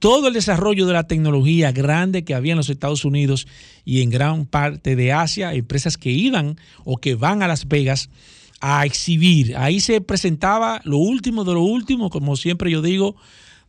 todo 0.00 0.26
el 0.26 0.34
desarrollo 0.34 0.86
de 0.86 0.94
la 0.94 1.06
tecnología 1.06 1.70
grande 1.70 2.24
que 2.24 2.34
había 2.34 2.52
en 2.52 2.58
los 2.58 2.70
Estados 2.70 3.04
Unidos 3.04 3.46
y 3.84 4.02
en 4.02 4.10
gran 4.10 4.46
parte 4.46 4.96
de 4.96 5.12
Asia, 5.12 5.54
empresas 5.54 5.96
que 5.96 6.10
iban 6.10 6.56
o 6.84 6.96
que 6.96 7.14
van 7.14 7.42
a 7.42 7.48
Las 7.48 7.68
Vegas 7.68 8.10
a 8.60 8.84
exhibir. 8.84 9.56
Ahí 9.56 9.78
se 9.78 10.00
presentaba 10.00 10.80
lo 10.84 10.98
último 10.98 11.44
de 11.44 11.54
lo 11.54 11.62
último, 11.62 12.10
como 12.10 12.36
siempre 12.36 12.70
yo 12.70 12.82
digo, 12.82 13.14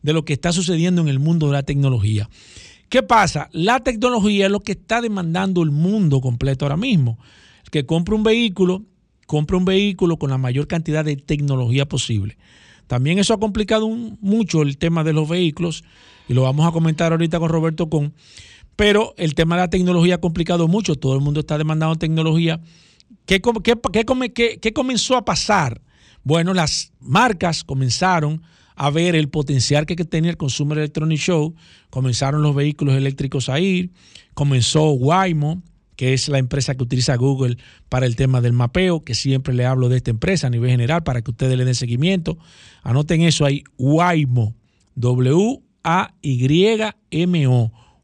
de 0.02 0.12
lo 0.12 0.24
que 0.24 0.32
está 0.32 0.52
sucediendo 0.52 1.02
en 1.02 1.08
el 1.08 1.20
mundo 1.20 1.46
de 1.46 1.52
la 1.52 1.62
tecnología. 1.62 2.28
¿Qué 2.88 3.04
pasa? 3.04 3.48
La 3.52 3.80
tecnología 3.80 4.46
es 4.46 4.52
lo 4.52 4.60
que 4.60 4.72
está 4.72 5.00
demandando 5.00 5.62
el 5.62 5.70
mundo 5.70 6.20
completo 6.20 6.64
ahora 6.64 6.76
mismo. 6.76 7.18
El 7.62 7.70
que 7.70 7.86
compra 7.86 8.14
un 8.14 8.24
vehículo 8.24 8.82
compra 9.26 9.56
un 9.56 9.64
vehículo 9.64 10.16
con 10.16 10.30
la 10.30 10.38
mayor 10.38 10.66
cantidad 10.66 11.04
de 11.04 11.16
tecnología 11.16 11.86
posible. 11.86 12.36
También 12.86 13.18
eso 13.18 13.34
ha 13.34 13.40
complicado 13.40 13.88
mucho 13.88 14.62
el 14.62 14.76
tema 14.76 15.04
de 15.04 15.12
los 15.12 15.28
vehículos 15.28 15.84
y 16.28 16.34
lo 16.34 16.42
vamos 16.42 16.66
a 16.66 16.72
comentar 16.72 17.12
ahorita 17.12 17.38
con 17.38 17.48
Roberto 17.48 17.88
Con. 17.88 18.14
Pero 18.76 19.14
el 19.16 19.34
tema 19.34 19.56
de 19.56 19.62
la 19.62 19.70
tecnología 19.70 20.16
ha 20.16 20.20
complicado 20.20 20.68
mucho. 20.68 20.96
Todo 20.96 21.14
el 21.14 21.20
mundo 21.20 21.40
está 21.40 21.56
demandando 21.56 21.96
tecnología. 21.96 22.60
¿Qué, 23.26 23.40
qué, 23.62 24.58
qué 24.60 24.72
comenzó 24.72 25.16
a 25.16 25.24
pasar? 25.24 25.80
Bueno, 26.24 26.54
las 26.54 26.92
marcas 27.00 27.64
comenzaron 27.64 28.42
a 28.76 28.90
ver 28.90 29.14
el 29.14 29.28
potencial 29.28 29.86
que 29.86 29.94
tenía 29.96 30.30
el 30.30 30.36
Consumer 30.36 30.78
Electronic 30.78 31.18
Show. 31.18 31.54
Comenzaron 31.90 32.42
los 32.42 32.54
vehículos 32.54 32.96
eléctricos 32.96 33.48
a 33.48 33.60
ir. 33.60 33.92
Comenzó 34.34 34.90
Waymo 34.90 35.62
que 35.96 36.12
es 36.12 36.28
la 36.28 36.38
empresa 36.38 36.74
que 36.74 36.82
utiliza 36.82 37.16
Google 37.16 37.58
para 37.88 38.06
el 38.06 38.16
tema 38.16 38.40
del 38.40 38.52
mapeo, 38.52 39.04
que 39.04 39.14
siempre 39.14 39.54
le 39.54 39.66
hablo 39.66 39.88
de 39.88 39.98
esta 39.98 40.10
empresa 40.10 40.48
a 40.48 40.50
nivel 40.50 40.70
general 40.70 41.02
para 41.02 41.22
que 41.22 41.30
ustedes 41.30 41.56
le 41.56 41.64
den 41.64 41.74
seguimiento. 41.74 42.38
Anoten 42.82 43.22
eso 43.22 43.44
ahí, 43.44 43.64
Waymo, 43.78 44.54
W-A-Y-M-O, 44.96 45.72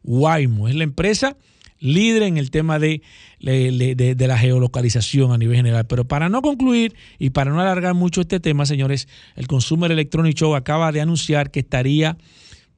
Waymo, 0.02 0.68
es 0.68 0.74
la 0.74 0.84
empresa 0.84 1.36
líder 1.80 2.22
en 2.24 2.36
el 2.36 2.50
tema 2.50 2.78
de, 2.78 3.02
la 3.40 4.38
geolocalización 4.38 5.32
a 5.32 5.38
nivel 5.38 5.56
general. 5.56 5.86
Pero 5.86 6.06
para 6.06 6.28
no 6.28 6.42
concluir 6.42 6.94
y 7.18 7.30
para 7.30 7.50
no 7.50 7.60
alargar 7.60 7.94
mucho 7.94 8.20
este 8.20 8.38
tema, 8.38 8.66
señores, 8.66 9.08
el 9.34 9.46
Consumer 9.46 9.90
Electronic 9.90 10.36
Show 10.36 10.54
acaba 10.54 10.92
de 10.92 11.00
anunciar 11.00 11.50
que 11.50 11.60
estaría 11.60 12.16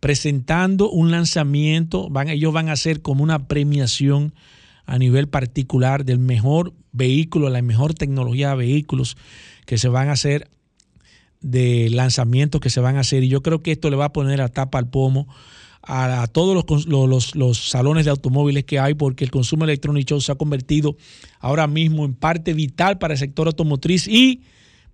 presentando 0.01 0.91
un 0.91 1.11
lanzamiento, 1.11 2.09
van, 2.09 2.29
ellos 2.29 2.53
van 2.53 2.69
a 2.69 2.73
hacer 2.73 3.03
como 3.03 3.23
una 3.23 3.47
premiación 3.47 4.35
a 4.87 4.99
nivel 4.99 5.29
particular 5.29 6.05
del 6.05 6.19
mejor 6.19 6.73
vehículo, 6.93 7.49
la 7.51 7.63
mejor 7.63 7.95
tecnología 7.95 8.51
de 8.51 8.57
vehículos 8.57 9.17
que 9.67 9.79
se 9.79 9.89
van 9.89 10.09
a 10.09 10.13
hacer, 10.13 10.51
de 11.41 11.89
lanzamientos 11.91 12.61
que 12.61 12.71
se 12.71 12.81
van 12.81 12.97
a 12.97 13.01
hacer. 13.01 13.25
Y 13.25 13.29
yo 13.29 13.43
creo 13.43 13.63
que 13.63 13.73
esto 13.73 13.91
le 13.91 13.97
va 13.97 14.07
a 14.07 14.13
poner 14.13 14.41
a 14.41 14.49
tapa 14.49 14.79
al 14.79 14.89
pomo 14.89 15.29
a, 15.83 16.27
todos 16.29 16.65
los, 16.87 17.35
los, 17.35 17.59
salones 17.59 18.05
de 18.05 18.11
automóviles 18.13 18.65
que 18.65 18.79
hay, 18.79 18.95
porque 18.95 19.25
el 19.25 19.31
consumo 19.31 19.65
electrónico 19.65 20.21
se 20.21 20.31
ha 20.31 20.37
convertido 20.37 20.97
ahora 21.41 21.67
mismo 21.67 22.05
en 22.05 22.15
parte 22.15 22.55
vital 22.55 22.99
para 22.99 23.15
el 23.15 23.19
sector 23.19 23.49
automotriz. 23.49 24.07
Y 24.07 24.43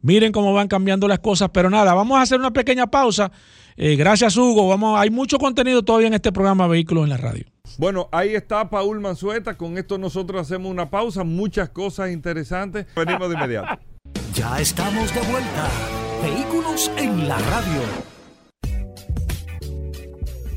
miren 0.01 0.33
cómo 0.33 0.53
van 0.53 0.69
cambiando 0.69 1.07
las 1.07 1.19
cosas. 1.19 1.51
Pero 1.53 1.69
nada, 1.69 1.93
vamos 1.95 2.19
a 2.19 2.23
hacer 2.23 2.39
una 2.39 2.53
pequeña 2.53 2.87
pausa. 2.87 3.31
Eh, 3.81 3.95
gracias, 3.95 4.37
Hugo. 4.37 4.67
Vamos, 4.67 4.99
hay 4.99 5.09
mucho 5.09 5.39
contenido 5.39 5.85
todavía 5.85 6.09
en 6.09 6.15
este 6.15 6.33
programa 6.33 6.67
Vehículos 6.67 7.05
en 7.05 7.11
la 7.11 7.17
Radio. 7.17 7.45
Bueno, 7.79 8.09
ahí 8.11 8.35
está 8.35 8.69
Paul 8.69 8.99
Manzueta. 8.99 9.57
Con 9.57 9.79
esto 9.79 9.99
nosotros 9.99 10.43
hacemos 10.43 10.69
una 10.69 10.91
pausa. 10.91 11.23
Muchas 11.23 11.69
cosas 11.69 12.11
interesantes. 12.11 12.87
Venimos 12.97 13.29
de 13.29 13.35
inmediato. 13.37 13.81
Ya 14.35 14.61
estamos 14.61 15.13
de 15.15 15.21
vuelta. 15.21 15.69
Vehículos 16.23 16.91
en 16.97 17.29
la 17.29 17.39
radio. 17.39 17.83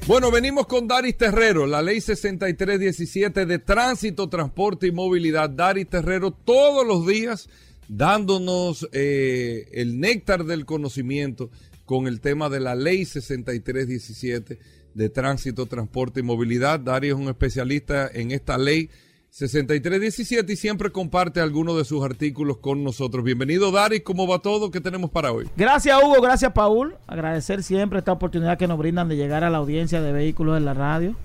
Bueno, 0.07 0.31
venimos 0.31 0.67
con 0.67 0.87
Daris 0.87 1.17
Terrero, 1.17 1.65
la 1.65 1.81
ley 1.81 1.99
6317 1.99 3.45
de 3.45 3.59
tránsito, 3.59 4.29
transporte 4.29 4.87
y 4.87 4.91
movilidad. 4.91 5.49
Daris 5.49 5.87
Terrero 5.87 6.31
todos 6.31 6.85
los 6.85 7.07
días 7.07 7.49
dándonos 7.87 8.87
eh, 8.93 9.67
el 9.73 9.99
néctar 9.99 10.45
del 10.45 10.65
conocimiento 10.65 11.49
con 11.85 12.07
el 12.07 12.21
tema 12.21 12.49
de 12.49 12.59
la 12.59 12.75
ley 12.75 13.05
6317 13.05 14.59
de 14.93 15.09
tránsito, 15.09 15.65
transporte 15.65 16.19
y 16.19 16.23
movilidad. 16.23 16.79
Darío 16.79 17.15
es 17.15 17.21
un 17.21 17.29
especialista 17.29 18.09
en 18.13 18.31
esta 18.31 18.57
ley 18.57 18.89
6317 19.29 20.51
y 20.51 20.55
siempre 20.57 20.91
comparte 20.91 21.39
algunos 21.39 21.77
de 21.77 21.85
sus 21.85 22.03
artículos 22.03 22.57
con 22.57 22.83
nosotros. 22.83 23.23
Bienvenido, 23.23 23.71
Dari. 23.71 24.01
¿Cómo 24.01 24.27
va 24.27 24.39
todo? 24.39 24.71
¿Qué 24.71 24.81
tenemos 24.81 25.09
para 25.09 25.31
hoy? 25.31 25.47
Gracias, 25.55 25.97
Hugo. 26.03 26.21
Gracias, 26.21 26.51
Paul. 26.51 26.95
Agradecer 27.07 27.63
siempre 27.63 27.99
esta 27.99 28.11
oportunidad 28.11 28.57
que 28.57 28.67
nos 28.67 28.77
brindan 28.77 29.07
de 29.07 29.15
llegar 29.15 29.45
a 29.45 29.49
la 29.49 29.59
audiencia 29.59 30.01
de 30.01 30.11
vehículos 30.11 30.57
en 30.57 30.65
la 30.65 30.73
radio. 30.73 31.15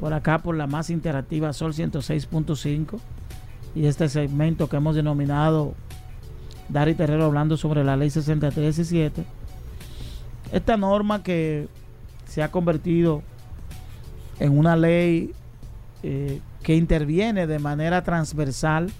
Por 0.00 0.12
acá, 0.12 0.40
por 0.40 0.56
la 0.56 0.66
más 0.66 0.90
interactiva 0.90 1.52
Sol 1.52 1.72
106.5. 1.72 2.98
Y 3.76 3.86
este 3.86 4.08
segmento 4.08 4.68
que 4.68 4.76
hemos 4.76 4.96
denominado 4.96 5.74
Dari 6.68 6.94
Terrero 6.94 7.26
hablando 7.26 7.56
sobre 7.56 7.84
la 7.84 7.96
ley 7.96 8.10
6317. 8.10 9.24
Esta 10.52 10.76
norma 10.76 11.22
que 11.22 11.68
se 12.26 12.42
ha 12.42 12.50
convertido 12.50 13.22
en 14.38 14.56
una 14.58 14.76
ley 14.76 15.32
eh, 16.02 16.40
que 16.62 16.76
interviene 16.76 17.46
de 17.46 17.58
manera 17.58 18.02
transversal 18.02 18.90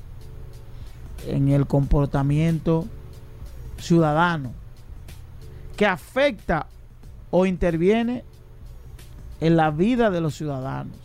en 1.27 1.49
el 1.49 1.67
comportamiento 1.67 2.87
ciudadano, 3.79 4.53
que 5.77 5.87
afecta 5.87 6.67
o 7.31 7.47
interviene 7.47 8.25
en 9.41 9.57
la 9.57 9.71
vida 9.71 10.11
de 10.11 10.21
los 10.21 10.35
ciudadanos, 10.35 10.97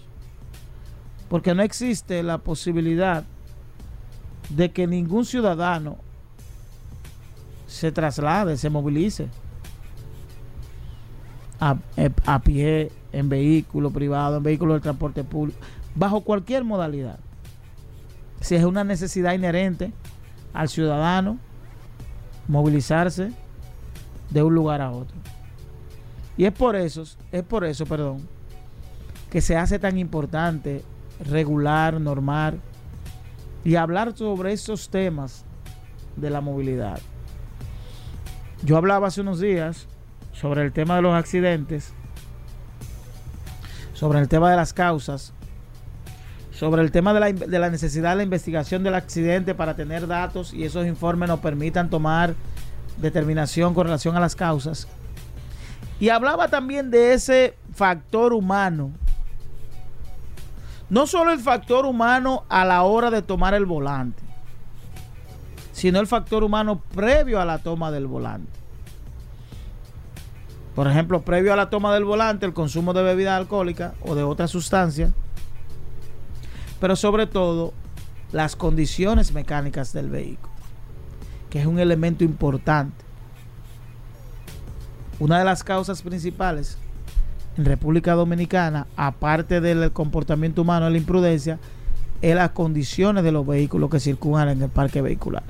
porque 1.30 1.54
no 1.54 1.64
existe 1.64 2.24
la 2.24 2.38
posibilidad 2.38 3.26
de 4.50 4.72
que 4.72 4.88
ningún 4.88 5.26
ciudadano 5.26 5.98
se 7.68 7.92
traslade, 7.92 8.58
se 8.58 8.70
movilice 8.70 9.28
a, 11.62 11.78
eh, 11.96 12.10
a 12.26 12.42
pie, 12.42 12.92
en 13.14 13.30
vehículo 13.30 13.92
privado, 13.92 14.38
en 14.38 14.44
vehículo 14.44 14.74
de 14.74 14.82
transporte 14.82 15.24
público, 15.24 15.60
bajo 15.96 16.22
cualquier 16.22 16.64
modalidad. 16.64 17.20
Si 18.42 18.56
es 18.56 18.64
una 18.64 18.84
necesidad 18.84 19.34
inherente 19.34 19.94
al 20.54 20.68
ciudadano 20.68 21.38
movilizarse 22.48 23.32
de 24.30 24.44
un 24.44 24.54
lugar 24.54 24.82
a 24.82 24.92
otro. 24.92 25.16
Y 26.38 26.46
es 26.46 26.54
por 26.54 26.76
eso, 26.76 27.04
es 27.32 27.44
por 27.44 27.64
eso, 27.64 27.86
perdón, 27.86 28.28
que 29.30 29.42
se 29.42 29.56
hace 29.56 29.80
tan 29.80 29.98
importante 29.98 30.84
regular, 31.20 32.00
normar 32.00 32.56
y 33.64 33.76
hablar 33.76 34.18
sobre 34.18 34.54
esos 34.54 34.90
temas 34.90 35.46
de 36.16 36.30
la 36.30 36.42
movilidad. 36.42 37.00
Yo 38.64 38.78
hablaba 38.78 39.08
hace 39.08 39.22
unos 39.22 39.40
días 39.40 39.88
sobre 40.42 40.64
el 40.64 40.72
tema 40.72 40.96
de 40.96 41.04
los 41.04 41.14
accidentes, 41.14 41.94
sobre 43.94 44.18
el 44.18 44.28
tema 44.28 44.50
de 44.50 44.56
las 44.56 44.74
causas, 44.74 45.34
sobre 46.52 46.82
el 46.82 46.92
tema 46.92 47.14
de 47.14 47.20
la, 47.20 47.32
de 47.32 47.60
la, 47.60 47.70
necesidad 47.70 48.12
de 48.12 48.16
la 48.16 48.24
investigación 48.24 48.82
del 48.84 48.96
accidente 48.96 49.54
para 49.54 49.76
tener 49.76 50.08
datos 50.08 50.52
y 50.52 50.64
esos 50.64 50.88
informes 50.88 51.30
nos 51.30 51.42
permitan 51.42 51.92
tomar 51.92 52.34
determinación 52.98 53.76
con 53.76 53.86
relación 53.86 54.18
a 54.18 54.20
las 54.20 54.36
causas. 54.36 54.88
Y 56.00 56.10
hablaba 56.10 56.48
también 56.48 56.90
de 56.90 57.14
ese 57.14 57.56
factor 57.76 58.34
humano. 58.34 58.92
No 60.90 61.06
solo 61.06 61.34
el 61.34 61.40
factor 61.40 61.86
humano 61.86 62.46
a 62.50 62.66
la 62.66 62.82
hora 62.82 63.12
de 63.12 63.22
tomar 63.22 63.54
el 63.54 63.68
volante, 63.68 64.24
sino 65.72 66.00
el 66.00 66.08
factor 66.08 66.44
humano 66.44 66.82
previo 66.96 67.40
a 67.40 67.46
la 67.46 67.60
toma 67.60 67.92
del 67.92 68.08
volante. 68.08 68.61
Por 70.76 70.88
ejemplo, 70.88 71.22
previo 71.22 71.52
a 71.52 71.58
la 71.58 71.70
toma 71.70 71.94
del 71.94 72.06
volante, 72.06 72.46
el 72.46 72.54
consumo 72.54 72.94
de 72.94 73.04
bebida 73.04 73.36
alcohólica 73.36 73.94
o 74.02 74.16
de 74.16 74.24
otra 74.24 74.48
sustancia. 74.48 75.12
Pero 76.80 76.96
sobre 76.96 77.28
todo, 77.28 77.74
las 78.32 78.56
condiciones 78.56 79.34
mecánicas 79.34 79.92
del 79.92 80.10
vehículo, 80.10 80.54
que 81.50 81.60
es 81.60 81.66
un 81.66 81.80
elemento 81.80 82.24
importante. 82.24 83.04
Una 85.20 85.40
de 85.40 85.46
las 85.46 85.64
causas 85.64 86.02
principales 86.02 86.78
en 87.58 87.66
República 87.66 88.14
Dominicana, 88.14 88.88
aparte 88.96 89.60
del 89.60 89.92
comportamiento 89.92 90.62
humano, 90.62 90.90
la 90.90 90.98
imprudencia, 90.98 91.60
es 92.22 92.36
las 92.36 92.52
condiciones 92.52 93.24
de 93.24 93.32
los 93.32 93.46
vehículos 93.46 93.90
que 93.90 94.00
circulan 94.00 94.50
en 94.50 94.62
el 94.62 94.70
parque 94.70 95.02
vehicular. 95.02 95.44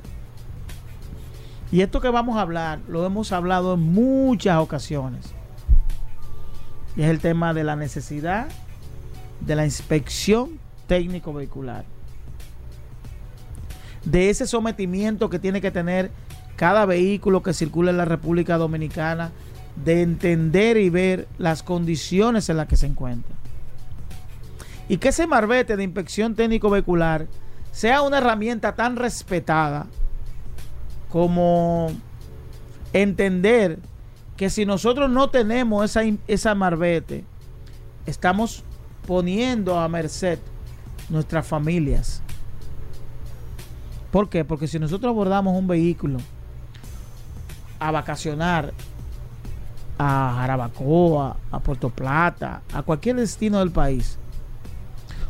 Y 1.72 1.80
esto 1.80 2.02
que 2.02 2.10
vamos 2.10 2.36
a 2.36 2.42
hablar, 2.42 2.80
lo 2.86 3.06
hemos 3.06 3.32
hablado 3.32 3.74
en 3.74 3.80
muchas 3.80 4.58
ocasiones. 4.58 5.32
Y 6.94 7.02
es 7.02 7.08
el 7.08 7.18
tema 7.18 7.54
de 7.54 7.64
la 7.64 7.76
necesidad 7.76 8.48
de 9.40 9.56
la 9.56 9.64
inspección 9.64 10.60
técnico 10.86 11.32
vehicular. 11.32 11.86
De 14.04 14.28
ese 14.28 14.46
sometimiento 14.46 15.30
que 15.30 15.38
tiene 15.38 15.62
que 15.62 15.70
tener 15.70 16.10
cada 16.56 16.84
vehículo 16.84 17.42
que 17.42 17.54
circula 17.54 17.90
en 17.90 17.96
la 17.96 18.04
República 18.04 18.58
Dominicana, 18.58 19.32
de 19.82 20.02
entender 20.02 20.76
y 20.76 20.90
ver 20.90 21.26
las 21.38 21.62
condiciones 21.62 22.50
en 22.50 22.58
las 22.58 22.68
que 22.68 22.76
se 22.76 22.86
encuentra. 22.86 23.34
Y 24.90 24.98
que 24.98 25.08
ese 25.08 25.26
marbete 25.26 25.78
de 25.78 25.84
inspección 25.84 26.34
técnico 26.34 26.68
vehicular 26.68 27.28
sea 27.70 28.02
una 28.02 28.18
herramienta 28.18 28.74
tan 28.74 28.96
respetada 28.96 29.86
como 31.12 31.88
entender 32.94 33.78
que 34.34 34.48
si 34.48 34.64
nosotros 34.64 35.10
no 35.10 35.28
tenemos 35.28 35.84
esa, 35.84 36.00
esa 36.26 36.54
marbete, 36.54 37.26
estamos 38.06 38.64
poniendo 39.06 39.78
a 39.78 39.86
merced 39.90 40.38
nuestras 41.10 41.46
familias. 41.46 42.22
¿Por 44.10 44.30
qué? 44.30 44.42
Porque 44.42 44.66
si 44.66 44.78
nosotros 44.78 45.10
abordamos 45.10 45.54
un 45.54 45.66
vehículo 45.66 46.18
a 47.78 47.90
vacacionar 47.90 48.72
a 49.98 50.36
Jarabacoa, 50.38 51.36
a 51.50 51.60
Puerto 51.60 51.90
Plata, 51.90 52.62
a 52.72 52.82
cualquier 52.82 53.16
destino 53.16 53.58
del 53.58 53.70
país, 53.70 54.18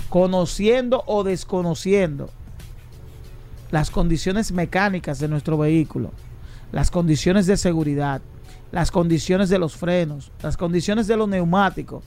conociendo 0.09 1.03
o 1.07 1.25
desconociendo 1.25 2.31
las 3.73 3.91
condiciones 3.91 4.53
mecánicas 4.53 5.19
de 5.19 5.29
nuestro 5.29 5.57
vehículo, 5.57 6.13
las 6.73 6.91
condiciones 6.91 7.47
de 7.47 7.57
seguridad, 7.57 8.21
las 8.71 8.91
condiciones 8.91 9.49
de 9.49 9.59
los 9.59 9.77
frenos, 9.77 10.31
las 10.43 10.59
condiciones 10.59 11.07
de 11.07 11.17
los 11.17 11.27
neumáticos, 11.27 12.05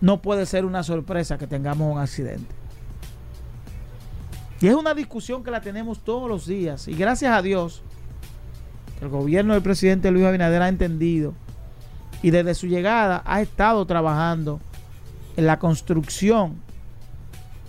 no 0.00 0.22
puede 0.22 0.46
ser 0.46 0.64
una 0.64 0.82
sorpresa 0.82 1.36
que 1.36 1.46
tengamos 1.46 1.94
un 1.94 2.00
accidente. 2.00 2.52
Y 4.60 4.68
es 4.68 4.74
una 4.74 4.94
discusión 4.94 5.44
que 5.44 5.50
la 5.50 5.60
tenemos 5.60 6.02
todos 6.02 6.30
los 6.30 6.46
días. 6.46 6.88
Y 6.88 6.94
gracias 6.94 7.36
a 7.36 7.42
Dios, 7.42 7.82
el 9.02 9.10
gobierno 9.10 9.52
del 9.52 9.62
presidente 9.62 10.10
Luis 10.10 10.24
Abinader 10.24 10.62
ha 10.62 10.68
entendido 10.68 11.34
y 12.22 12.30
desde 12.30 12.54
su 12.54 12.68
llegada 12.68 13.22
ha 13.26 13.42
estado 13.42 13.84
trabajando 13.84 14.60
en 15.36 15.44
la 15.44 15.58
construcción 15.58 16.56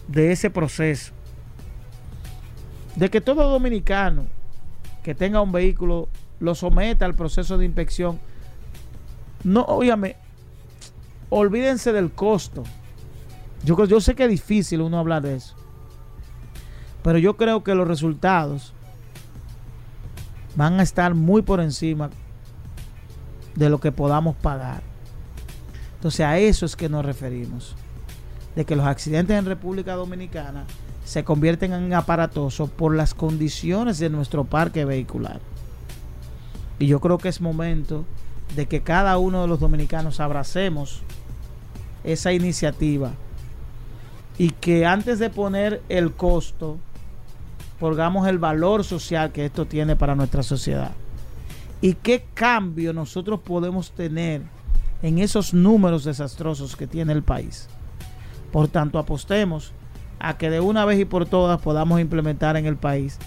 de 0.07 0.31
ese 0.31 0.49
proceso 0.49 1.14
de 2.95 3.09
que 3.09 3.21
todo 3.21 3.49
dominicano 3.49 4.25
que 5.03 5.13
tenga 5.13 5.41
un 5.41 5.51
vehículo 5.51 6.07
lo 6.39 6.55
someta 6.55 7.05
al 7.05 7.13
proceso 7.13 7.57
de 7.57 7.65
inspección. 7.65 8.19
No, 9.43 9.63
óyame, 9.65 10.15
olvídense 11.29 11.93
del 11.93 12.11
costo. 12.11 12.63
Yo, 13.63 13.85
yo 13.85 14.01
sé 14.01 14.15
que 14.15 14.23
es 14.23 14.29
difícil 14.29 14.81
uno 14.81 14.97
hablar 14.97 15.21
de 15.21 15.35
eso. 15.35 15.55
Pero 17.03 17.19
yo 17.19 17.37
creo 17.37 17.63
que 17.63 17.75
los 17.75 17.87
resultados 17.87 18.73
van 20.55 20.79
a 20.79 20.83
estar 20.83 21.13
muy 21.13 21.41
por 21.41 21.59
encima 21.59 22.09
de 23.55 23.69
lo 23.69 23.79
que 23.79 23.91
podamos 23.91 24.35
pagar. 24.35 24.81
Entonces 25.95 26.21
a 26.21 26.37
eso 26.37 26.65
es 26.65 26.75
que 26.75 26.89
nos 26.89 27.05
referimos. 27.05 27.75
De 28.55 28.65
que 28.65 28.75
los 28.75 28.85
accidentes 28.85 29.37
en 29.37 29.45
República 29.45 29.95
Dominicana 29.95 30.65
se 31.05 31.23
convierten 31.23 31.71
en 31.71 31.93
aparatosos 31.93 32.69
por 32.69 32.95
las 32.95 33.13
condiciones 33.13 33.99
de 33.99 34.09
nuestro 34.09 34.43
parque 34.43 34.83
vehicular. 34.83 35.39
Y 36.79 36.87
yo 36.87 36.99
creo 36.99 37.19
que 37.19 37.29
es 37.29 37.39
momento 37.39 38.05
de 38.55 38.65
que 38.65 38.81
cada 38.81 39.17
uno 39.17 39.43
de 39.43 39.47
los 39.47 39.59
dominicanos 39.59 40.19
abracemos 40.19 41.03
esa 42.03 42.33
iniciativa 42.33 43.11
y 44.37 44.49
que 44.49 44.85
antes 44.85 45.19
de 45.19 45.29
poner 45.29 45.81
el 45.89 46.11
costo, 46.11 46.77
pongamos 47.79 48.27
el 48.27 48.39
valor 48.39 48.83
social 48.83 49.31
que 49.31 49.45
esto 49.45 49.65
tiene 49.65 49.95
para 49.95 50.15
nuestra 50.15 50.43
sociedad. 50.43 50.91
Y 51.81 51.93
qué 51.93 52.25
cambio 52.33 52.93
nosotros 52.93 53.39
podemos 53.41 53.91
tener 53.91 54.41
en 55.01 55.19
esos 55.19 55.53
números 55.53 56.03
desastrosos 56.03 56.75
que 56.75 56.87
tiene 56.87 57.13
el 57.13 57.21
país. 57.21 57.67
Por 58.51 58.67
tanto, 58.67 58.97
apostemos 58.97 59.71
a 60.25 60.37
que 60.37 60.49
de 60.49 60.59
una 60.59 60.85
vez 60.85 60.99
y 60.99 61.05
por 61.05 61.27
todas 61.27 61.61
podamos 61.61 62.01
implementar 62.01 62.57
en 62.57 62.65
el 62.65 62.77
país 62.77 63.19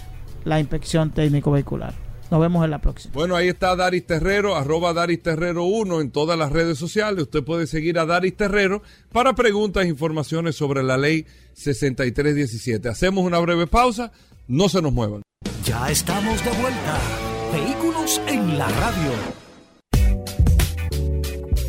la 0.43 0.59
inspección 0.59 1.11
técnico 1.11 1.49
vehicular. 1.49 1.93
Nos 2.29 2.41
vemos 2.41 2.63
en 2.63 2.71
la 2.71 2.79
próxima. 2.79 3.13
Bueno, 3.13 3.35
ahí 3.35 3.47
está 3.47 3.75
Daris 3.75 4.05
Terrero, 4.05 4.55
arroba 4.55 4.93
Daris 4.93 5.23
Terrero 5.23 5.63
1 5.63 6.01
en 6.01 6.11
todas 6.11 6.37
las 6.37 6.51
redes 6.51 6.77
sociales. 6.77 7.23
Usted 7.23 7.43
puede 7.43 7.67
seguir 7.67 7.97
a 7.97 8.05
Daris 8.05 8.35
Terrero 8.35 8.83
para 9.11 9.33
preguntas 9.33 9.85
e 9.85 9.87
informaciones 9.87 10.55
sobre 10.55 10.83
la 10.83 10.97
ley 10.97 11.25
6317. 11.53 12.89
Hacemos 12.89 13.23
una 13.23 13.39
breve 13.39 13.65
pausa, 13.65 14.11
no 14.47 14.67
se 14.69 14.81
nos 14.81 14.91
muevan. 14.91 15.21
Ya 15.63 15.89
estamos 15.89 16.43
de 16.43 16.51
vuelta. 16.51 16.99
Vehículos 17.53 18.21
en 18.27 18.57
la 18.57 18.67
radio. 18.67 19.48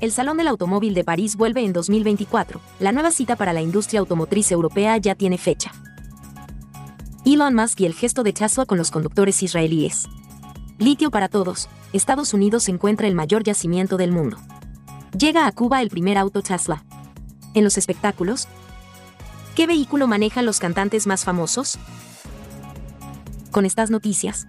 el 0.00 0.12
Salón 0.12 0.36
del 0.36 0.48
Automóvil 0.48 0.94
de 0.94 1.04
París 1.04 1.36
vuelve 1.36 1.64
en 1.64 1.72
2024. 1.72 2.60
La 2.80 2.92
nueva 2.92 3.10
cita 3.10 3.36
para 3.36 3.52
la 3.52 3.62
industria 3.62 4.00
automotriz 4.00 4.50
europea 4.52 4.96
ya 4.98 5.14
tiene 5.14 5.38
fecha. 5.38 5.72
Elon 7.24 7.54
Musk 7.54 7.80
y 7.80 7.86
el 7.86 7.94
gesto 7.94 8.22
de 8.22 8.32
Tesla 8.32 8.66
con 8.66 8.78
los 8.78 8.90
conductores 8.90 9.42
israelíes. 9.42 10.04
Litio 10.78 11.10
para 11.10 11.28
todos. 11.28 11.68
Estados 11.92 12.34
Unidos 12.34 12.68
encuentra 12.68 13.08
el 13.08 13.14
mayor 13.14 13.42
yacimiento 13.42 13.96
del 13.96 14.12
mundo. 14.12 14.36
Llega 15.18 15.46
a 15.46 15.52
Cuba 15.52 15.80
el 15.80 15.88
primer 15.88 16.18
auto 16.18 16.42
Tesla. 16.42 16.84
En 17.54 17.64
los 17.64 17.78
espectáculos, 17.78 18.48
¿qué 19.54 19.66
vehículo 19.66 20.06
manejan 20.06 20.44
los 20.44 20.58
cantantes 20.58 21.06
más 21.06 21.24
famosos? 21.24 21.78
Con 23.50 23.64
estas 23.64 23.90
noticias, 23.90 24.46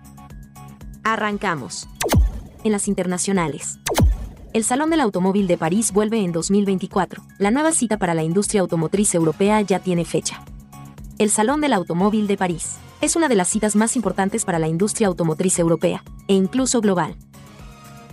arrancamos. 1.03 1.87
En 2.63 2.73
las 2.73 2.89
internacionales. 2.89 3.79
El 4.57 4.63
Salón 4.63 4.89
del 4.89 5.01
Automóvil 5.01 5.45
de 5.45 5.55
París 5.55 5.91
vuelve 5.93 6.23
en 6.23 6.31
2024. 6.31 7.21
La 7.37 7.51
nueva 7.51 7.71
cita 7.71 7.99
para 7.99 8.15
la 8.15 8.23
industria 8.23 8.61
automotriz 8.61 9.13
europea 9.13 9.61
ya 9.61 9.77
tiene 9.77 10.03
fecha. 10.03 10.43
El 11.19 11.29
Salón 11.29 11.61
del 11.61 11.73
Automóvil 11.73 12.25
de 12.25 12.37
París 12.37 12.77
es 12.99 13.15
una 13.15 13.27
de 13.27 13.35
las 13.35 13.49
citas 13.49 13.75
más 13.75 13.95
importantes 13.95 14.45
para 14.45 14.57
la 14.57 14.67
industria 14.67 15.09
automotriz 15.09 15.59
europea, 15.59 16.03
e 16.27 16.33
incluso 16.33 16.81
global. 16.81 17.15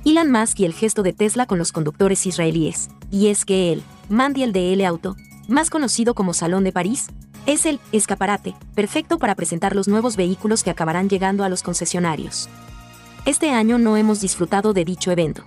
Elon 0.04 0.30
Musk 0.30 0.60
y 0.60 0.66
el 0.66 0.74
gesto 0.74 1.02
de 1.02 1.14
Tesla 1.14 1.46
con 1.46 1.56
los 1.56 1.72
conductores 1.72 2.26
israelíes, 2.26 2.90
y 3.10 3.28
es 3.28 3.46
que 3.46 3.72
el 3.72 3.82
Mandiel 4.10 4.52
DL 4.52 4.84
Auto, 4.84 5.16
más 5.48 5.70
conocido 5.70 6.14
como 6.14 6.34
Salón 6.34 6.62
de 6.62 6.72
París, 6.72 7.06
es 7.46 7.64
el 7.64 7.80
escaparate 7.90 8.54
perfecto 8.74 9.18
para 9.18 9.34
presentar 9.34 9.74
los 9.74 9.88
nuevos 9.88 10.16
vehículos 10.16 10.62
que 10.62 10.68
acabarán 10.68 11.08
llegando 11.08 11.42
a 11.42 11.48
los 11.48 11.62
concesionarios. 11.62 12.50
Este 13.24 13.48
año 13.48 13.78
no 13.78 13.96
hemos 13.96 14.20
disfrutado 14.20 14.74
de 14.74 14.84
dicho 14.84 15.10
evento. 15.10 15.42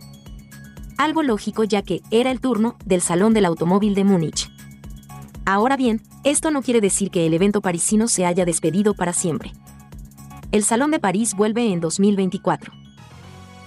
Algo 0.98 1.22
lógico 1.22 1.64
ya 1.64 1.84
que 1.84 2.02
era 2.10 2.32
el 2.32 2.42
turno 2.42 2.76
del 2.84 3.02
Salón 3.02 3.34
del 3.34 3.46
Automóvil 3.46 3.94
de 3.94 4.04
Múnich. 4.04 4.50
Ahora 5.46 5.78
bien, 5.78 6.02
esto 6.24 6.50
no 6.50 6.64
quiere 6.64 6.82
decir 6.82 7.12
que 7.12 7.28
el 7.28 7.36
evento 7.36 7.62
parisino 7.62 8.08
se 8.08 8.26
haya 8.26 8.46
despedido 8.46 8.96
para 8.96 9.14
siempre. 9.14 9.54
El 10.52 10.64
Salón 10.64 10.90
de 10.90 11.00
París 11.00 11.36
vuelve 11.36 11.72
en 11.72 11.82
2024. 11.82 12.74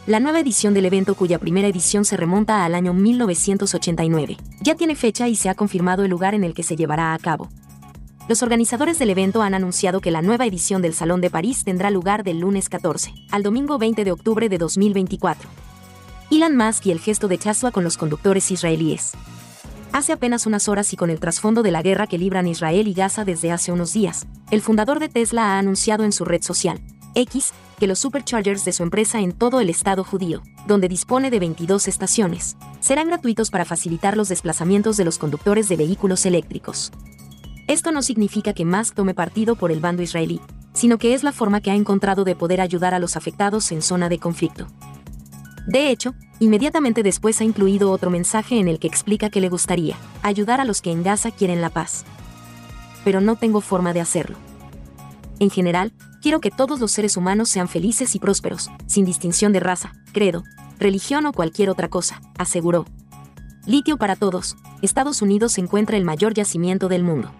La 0.09 0.19
nueva 0.19 0.41
edición 0.41 0.75
del 0.75 0.87
evento, 0.87 1.15
cuya 1.15 1.39
primera 1.39 1.69
edición 1.69 2.05
se 2.05 2.17
remonta 2.17 2.65
al 2.65 2.75
año 2.75 2.95
1989, 2.95 4.37
ya 4.61 4.75
tiene 4.75 4.97
fecha 4.97 5.29
y 5.29 5.37
se 5.37 5.49
ha 5.49 5.55
confirmado 5.55 6.03
el 6.03 6.11
lugar 6.11 6.35
en 6.35 6.43
el 6.43 6.53
que 6.53 6.65
se 6.65 6.75
llevará 6.75 7.15
a 7.15 7.19
cabo. 7.19 7.49
Los 8.29 8.43
organizadores 8.43 8.99
del 8.99 9.11
evento 9.11 9.43
han 9.43 9.55
anunciado 9.55 10.01
que 10.01 10.11
la 10.11 10.23
nueva 10.23 10.47
edición 10.47 10.83
del 10.83 10.95
Salón 10.95 11.21
de 11.21 11.31
París 11.31 11.63
tendrá 11.63 11.91
lugar 11.91 12.25
del 12.25 12.41
lunes 12.41 12.69
14 12.69 13.13
al 13.31 13.45
domingo 13.45 13.79
20 13.79 14.05
de 14.05 14.11
octubre 14.11 14.49
de 14.49 14.59
2024. 14.59 15.70
Elon 16.31 16.57
Musk 16.57 16.87
y 16.87 16.93
el 16.93 17.01
gesto 17.01 17.27
de 17.27 17.39
Tesla 17.39 17.73
con 17.73 17.83
los 17.83 17.99
conductores 17.99 18.53
israelíes. 18.53 19.15
Hace 19.93 20.13
apenas 20.13 20.47
unas 20.47 20.69
horas 20.69 20.93
y 20.93 20.97
con 20.97 21.11
el 21.11 21.19
trasfondo 21.19 21.65
de 21.65 21.73
la 21.73 21.83
guerra 21.83 22.07
que 22.07 22.19
libran 22.19 22.47
Israel 22.47 22.87
y 22.87 22.95
Gaza 22.95 23.25
desde 23.25 23.51
hace 23.51 23.73
unos 23.73 23.93
días, 23.93 24.29
el 24.53 24.63
fundador 24.63 25.01
de 25.01 25.09
Tesla 25.09 25.55
ha 25.55 25.59
anunciado 25.59 26.05
en 26.05 26.13
su 26.13 26.25
red 26.25 26.43
social, 26.43 26.81
X, 27.17 27.53
que 27.81 27.89
los 27.89 27.99
superchargers 27.99 28.65
de 28.65 28.73
su 28.73 28.85
empresa 28.85 29.19
en 29.19 29.33
todo 29.33 29.61
el 29.61 29.71
estado 29.71 30.05
judío, 30.05 30.43
donde 30.69 30.89
dispone 30.89 31.33
de 31.33 31.41
22 31.41 31.89
estaciones, 31.89 32.57
serán 32.79 33.09
gratuitos 33.09 33.51
para 33.51 33.65
facilitar 33.65 34.17
los 34.17 34.29
desplazamientos 34.29 34.97
de 34.97 35.07
los 35.07 35.19
conductores 35.19 35.69
de 35.69 35.79
vehículos 35.79 36.25
eléctricos. 36.27 36.93
Esto 37.67 37.91
no 37.91 38.03
significa 38.03 38.53
que 38.53 38.65
Musk 38.65 38.95
tome 38.95 39.15
partido 39.15 39.57
por 39.57 39.73
el 39.73 39.81
bando 39.81 40.03
israelí, 40.03 40.41
sino 40.75 40.97
que 40.99 41.15
es 41.15 41.25
la 41.25 41.33
forma 41.33 41.61
que 41.61 41.73
ha 41.73 41.75
encontrado 41.75 42.23
de 42.23 42.37
poder 42.37 42.61
ayudar 42.61 42.95
a 42.95 43.01
los 43.01 43.17
afectados 43.17 43.73
en 43.73 43.83
zona 43.83 44.09
de 44.09 44.21
conflicto. 44.21 44.69
De 45.71 45.89
hecho, 45.89 46.17
inmediatamente 46.41 47.05
después 47.05 47.41
ha 47.41 47.45
incluido 47.45 47.93
otro 47.93 48.11
mensaje 48.11 48.59
en 48.59 48.67
el 48.67 48.81
que 48.81 48.89
explica 48.89 49.31
que 49.31 49.41
le 49.41 49.49
gustaría 49.49 49.95
ayudar 50.21 50.61
a 50.61 50.65
los 50.65 50.83
que 50.83 50.91
en 50.91 51.05
Gaza 51.05 51.31
quieren 51.31 51.61
la 51.61 51.71
paz. 51.71 52.05
Pero 53.05 53.21
no 53.21 53.37
tengo 53.37 53.61
forma 53.61 53.93
de 53.93 54.01
hacerlo. 54.01 54.37
En 55.39 55.49
general, 55.49 55.93
quiero 56.21 56.41
que 56.41 56.51
todos 56.51 56.81
los 56.81 56.91
seres 56.91 57.17
humanos 57.17 57.51
sean 57.51 57.69
felices 57.69 58.17
y 58.17 58.19
prósperos, 58.19 58.69
sin 58.89 59.05
distinción 59.05 59.53
de 59.53 59.61
raza, 59.61 59.93
credo, 60.13 60.43
religión 60.81 61.25
o 61.27 61.33
cualquier 61.33 61.71
otra 61.71 61.87
cosa, 61.87 62.21
aseguró. 62.37 62.85
Litio 63.65 63.97
para 63.97 64.17
todos, 64.17 64.57
Estados 64.83 65.23
Unidos 65.23 65.57
encuentra 65.57 65.97
el 65.97 66.05
mayor 66.05 66.35
yacimiento 66.35 66.89
del 66.89 67.05
mundo. 67.05 67.31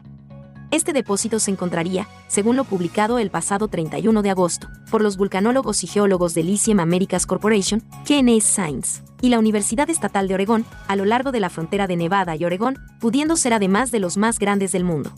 Este 0.71 0.93
depósito 0.93 1.41
se 1.41 1.51
encontraría, 1.51 2.07
según 2.29 2.55
lo 2.55 2.63
publicado 2.63 3.19
el 3.19 3.31
pasado 3.31 3.67
31 3.67 4.23
de 4.23 4.31
agosto, 4.31 4.69
por 4.89 5.03
los 5.03 5.17
vulcanólogos 5.17 5.83
y 5.83 5.89
geólogos 5.89 6.33
de 6.33 6.45
Lithium 6.45 6.79
Americas 6.79 7.27
Corporation, 7.27 7.83
KNS 8.05 8.45
Science, 8.45 9.03
y 9.21 9.31
la 9.31 9.41
Universidad 9.41 9.91
Estatal 9.91 10.29
de 10.29 10.35
Oregón, 10.35 10.65
a 10.87 10.95
lo 10.95 11.05
largo 11.05 11.33
de 11.33 11.41
la 11.41 11.51
frontera 11.51 11.89
de 11.89 11.97
Nevada 11.97 12.37
y 12.37 12.45
Oregón, 12.45 12.79
pudiendo 13.01 13.35
ser 13.37 13.53
además 13.53 13.91
de 13.91 13.99
los 13.99 14.17
más 14.17 14.39
grandes 14.39 14.71
del 14.71 14.85
mundo. 14.85 15.11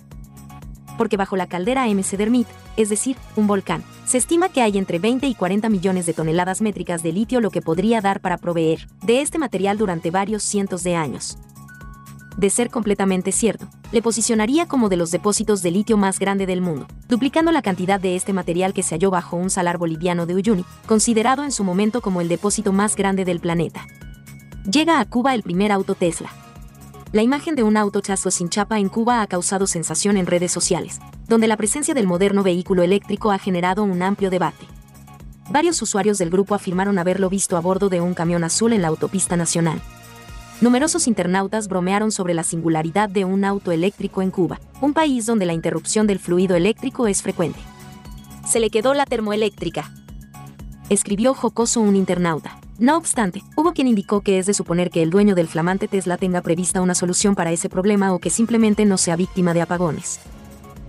Porque 0.97 1.19
bajo 1.19 1.37
la 1.37 1.49
caldera 1.49 1.87
MC 1.87 2.17
Dermit, 2.17 2.49
es 2.79 2.88
decir, 2.88 3.17
un 3.37 3.47
volcán, 3.47 3.85
se 4.07 4.17
estima 4.17 4.49
que 4.49 4.62
hay 4.62 4.79
entre 4.79 5.01
20 5.01 5.27
y 5.27 5.35
40 5.35 5.69
millones 5.69 6.07
de 6.07 6.15
toneladas 6.15 6.62
métricas 6.62 7.03
de 7.03 7.12
litio 7.12 7.43
lo 7.43 7.51
que 7.51 7.61
podría 7.61 8.01
dar 8.01 8.23
para 8.23 8.38
proveer 8.38 8.88
de 9.03 9.21
este 9.21 9.38
material 9.38 9.77
durante 9.77 10.11
varios 10.11 10.43
cientos 10.45 10.83
de 10.83 10.97
años 10.97 11.37
de 12.37 12.51
ser 12.51 12.71
completamente 12.71 13.33
cierto, 13.33 13.68
le 13.92 14.03
posicionaría 14.03 14.66
como 14.66 14.88
de 14.88 14.97
los 14.97 15.11
depósitos 15.11 15.62
de 15.62 15.71
litio 15.71 15.97
más 15.97 16.18
grande 16.18 16.47
del 16.47 16.61
mundo, 16.61 16.87
duplicando 17.09 17.53
la 17.53 17.62
cantidad 17.62 18.01
de 18.01 18.16
este 18.16 18.33
material 18.33 18.73
que 18.73 18.83
se 18.83 18.95
halló 18.95 19.11
bajo 19.11 19.37
un 19.37 19.51
salar 19.51 19.79
boliviano 19.79 20.27
de 20.27 20.35
Uyuni, 20.35 20.64
considerado 20.87 21.45
en 21.45 21.53
su 21.53 21.64
momento 21.64 22.01
como 22.01 22.21
el 22.21 22.29
depósito 22.29 22.73
más 22.73 22.97
grande 22.97 23.25
del 23.25 23.40
planeta. 23.40 23.87
Llega 24.71 25.01
a 25.01 25.05
Cuba 25.05 25.35
el 25.35 25.42
primer 25.42 25.73
auto 25.73 25.95
Tesla. 25.95 26.31
La 27.12 27.23
imagen 27.23 27.57
de 27.57 27.62
un 27.62 27.77
auto 27.77 28.01
chazo 28.01 28.31
sin 28.31 28.49
chapa 28.49 28.79
en 28.79 28.88
Cuba 28.88 29.21
ha 29.21 29.27
causado 29.27 29.66
sensación 29.66 30.16
en 30.16 30.27
redes 30.27 30.53
sociales, 30.53 31.01
donde 31.29 31.47
la 31.47 31.57
presencia 31.57 31.92
del 31.92 32.07
moderno 32.07 32.42
vehículo 32.42 32.83
eléctrico 32.83 33.33
ha 33.33 33.38
generado 33.38 33.83
un 33.83 34.03
amplio 34.03 34.31
debate. 34.31 34.66
Varios 35.51 35.83
usuarios 35.83 36.16
del 36.16 36.31
grupo 36.31 36.55
afirmaron 36.55 36.99
haberlo 36.99 37.29
visto 37.29 37.57
a 37.57 37.61
bordo 37.61 37.90
de 37.90 38.01
un 38.01 38.14
camión 38.14 38.45
azul 38.45 38.73
en 38.73 38.81
la 38.81 38.88
autopista 38.88 39.37
nacional, 39.37 39.83
Numerosos 40.62 41.09
internautas 41.09 41.66
bromearon 41.66 42.12
sobre 42.12 42.35
la 42.35 42.44
singularidad 42.44 43.09
de 43.09 43.25
un 43.25 43.44
auto 43.44 43.72
eléctrico 43.72 44.22
en 44.22 44.31
Cuba, 44.31 44.61
un 44.81 44.92
país 44.92 45.27
donde 45.27 45.44
la 45.44 45.55
interrupción 45.55 46.07
del 46.07 46.20
fluido 46.20 46.55
eléctrico 46.55 47.09
es 47.09 47.20
frecuente. 47.20 47.59
Se 48.46 48.61
le 48.61 48.70
quedó 48.70 48.94
la 48.94 49.05
termoeléctrica. 49.05 49.92
Escribió 50.88 51.35
jocoso 51.35 51.81
un 51.81 51.96
internauta. 51.96 52.61
No 52.79 52.96
obstante, 52.96 53.42
hubo 53.57 53.72
quien 53.72 53.88
indicó 53.88 54.20
que 54.20 54.38
es 54.38 54.46
de 54.46 54.55
suponer 54.55 54.90
que 54.90 55.03
el 55.03 55.11
dueño 55.11 55.35
del 55.35 55.48
flamante 55.48 55.88
Tesla 55.88 56.16
tenga 56.16 56.42
prevista 56.42 56.81
una 56.81 56.94
solución 56.94 57.35
para 57.35 57.51
ese 57.51 57.68
problema 57.68 58.12
o 58.12 58.20
que 58.20 58.31
simplemente 58.31 58.85
no 58.85 58.98
sea 58.98 59.16
víctima 59.16 59.55
de 59.55 59.62
apagones. 59.62 60.20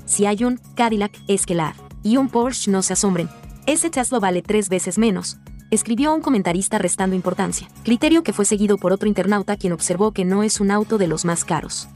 Si 0.05 0.27
hay 0.27 0.43
un 0.43 0.59
Cadillac 0.75 1.17
Escalade 1.27 1.79
y 2.03 2.17
un 2.17 2.29
Porsche, 2.29 2.69
no 2.69 2.83
se 2.83 2.93
asombren. 2.93 3.27
Ese 3.65 3.89
Tesla 3.89 4.19
vale 4.19 4.43
tres 4.43 4.69
veces 4.69 4.99
menos, 4.99 5.37
escribió 5.73 6.13
un 6.13 6.21
comentarista 6.21 6.77
restando 6.77 7.15
importancia, 7.15 7.67
criterio 7.83 8.21
que 8.21 8.31
fue 8.31 8.45
seguido 8.45 8.77
por 8.77 8.93
otro 8.93 9.07
internauta 9.07 9.57
quien 9.57 9.73
observó 9.73 10.11
que 10.11 10.23
no 10.23 10.43
es 10.43 10.59
un 10.59 10.69
auto 10.69 10.99
de 10.99 11.07
los 11.07 11.25
más 11.25 11.43
caros. 11.43 11.87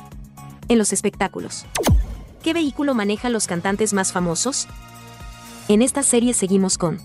En 0.67 0.79
los 0.79 0.93
espectáculos. 0.93 1.65
¿Qué 2.41 2.53
vehículo 2.53 2.95
manejan 2.95 3.33
los 3.33 3.45
cantantes 3.45 3.93
más 3.93 4.11
famosos? 4.11 4.67
En 5.67 5.83
esta 5.83 6.01
serie 6.01 6.33
seguimos 6.33 6.79
con 6.79 6.99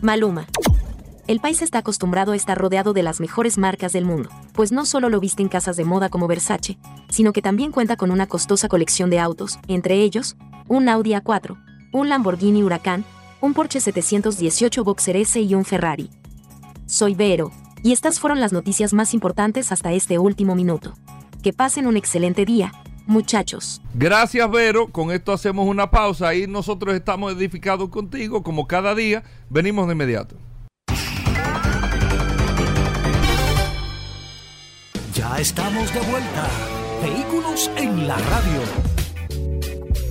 Maluma. 0.00 0.46
El 1.26 1.38
país 1.38 1.60
está 1.60 1.78
acostumbrado 1.78 2.32
a 2.32 2.36
estar 2.36 2.56
rodeado 2.56 2.94
de 2.94 3.02
las 3.02 3.20
mejores 3.20 3.58
marcas 3.58 3.92
del 3.92 4.06
mundo, 4.06 4.30
pues 4.54 4.72
no 4.72 4.86
solo 4.86 5.10
lo 5.10 5.20
viste 5.20 5.42
en 5.42 5.50
casas 5.50 5.76
de 5.76 5.84
moda 5.84 6.08
como 6.08 6.28
Versace, 6.28 6.78
sino 7.10 7.34
que 7.34 7.42
también 7.42 7.72
cuenta 7.72 7.96
con 7.96 8.10
una 8.10 8.26
costosa 8.26 8.68
colección 8.68 9.10
de 9.10 9.18
autos, 9.18 9.58
entre 9.68 9.96
ellos, 9.96 10.36
un 10.66 10.88
Audi 10.88 11.10
A4, 11.10 11.62
un 11.92 12.08
Lamborghini 12.08 12.62
Huracán, 12.62 13.04
un 13.40 13.54
Porsche 13.54 13.80
718 13.80 14.84
Boxer 14.84 15.16
S 15.16 15.40
y 15.40 15.54
un 15.54 15.64
Ferrari. 15.64 16.10
Soy 16.86 17.14
Vero, 17.14 17.52
y 17.82 17.92
estas 17.92 18.20
fueron 18.20 18.40
las 18.40 18.52
noticias 18.52 18.92
más 18.92 19.14
importantes 19.14 19.72
hasta 19.72 19.92
este 19.92 20.18
último 20.18 20.54
minuto. 20.54 20.94
Que 21.42 21.52
pasen 21.52 21.86
un 21.86 21.96
excelente 21.96 22.44
día, 22.44 22.72
muchachos. 23.06 23.80
Gracias 23.94 24.50
Vero, 24.50 24.88
con 24.88 25.10
esto 25.10 25.32
hacemos 25.32 25.66
una 25.66 25.90
pausa 25.90 26.34
y 26.34 26.46
nosotros 26.46 26.94
estamos 26.94 27.32
edificados 27.32 27.88
contigo 27.88 28.42
como 28.42 28.66
cada 28.66 28.94
día, 28.94 29.22
venimos 29.48 29.86
de 29.86 29.92
inmediato. 29.94 30.36
Ya 35.14 35.38
estamos 35.38 35.92
de 35.92 36.00
vuelta. 36.00 36.48
Vehículos 37.02 37.70
en 37.76 38.06
la 38.06 38.16
radio. 38.16 38.89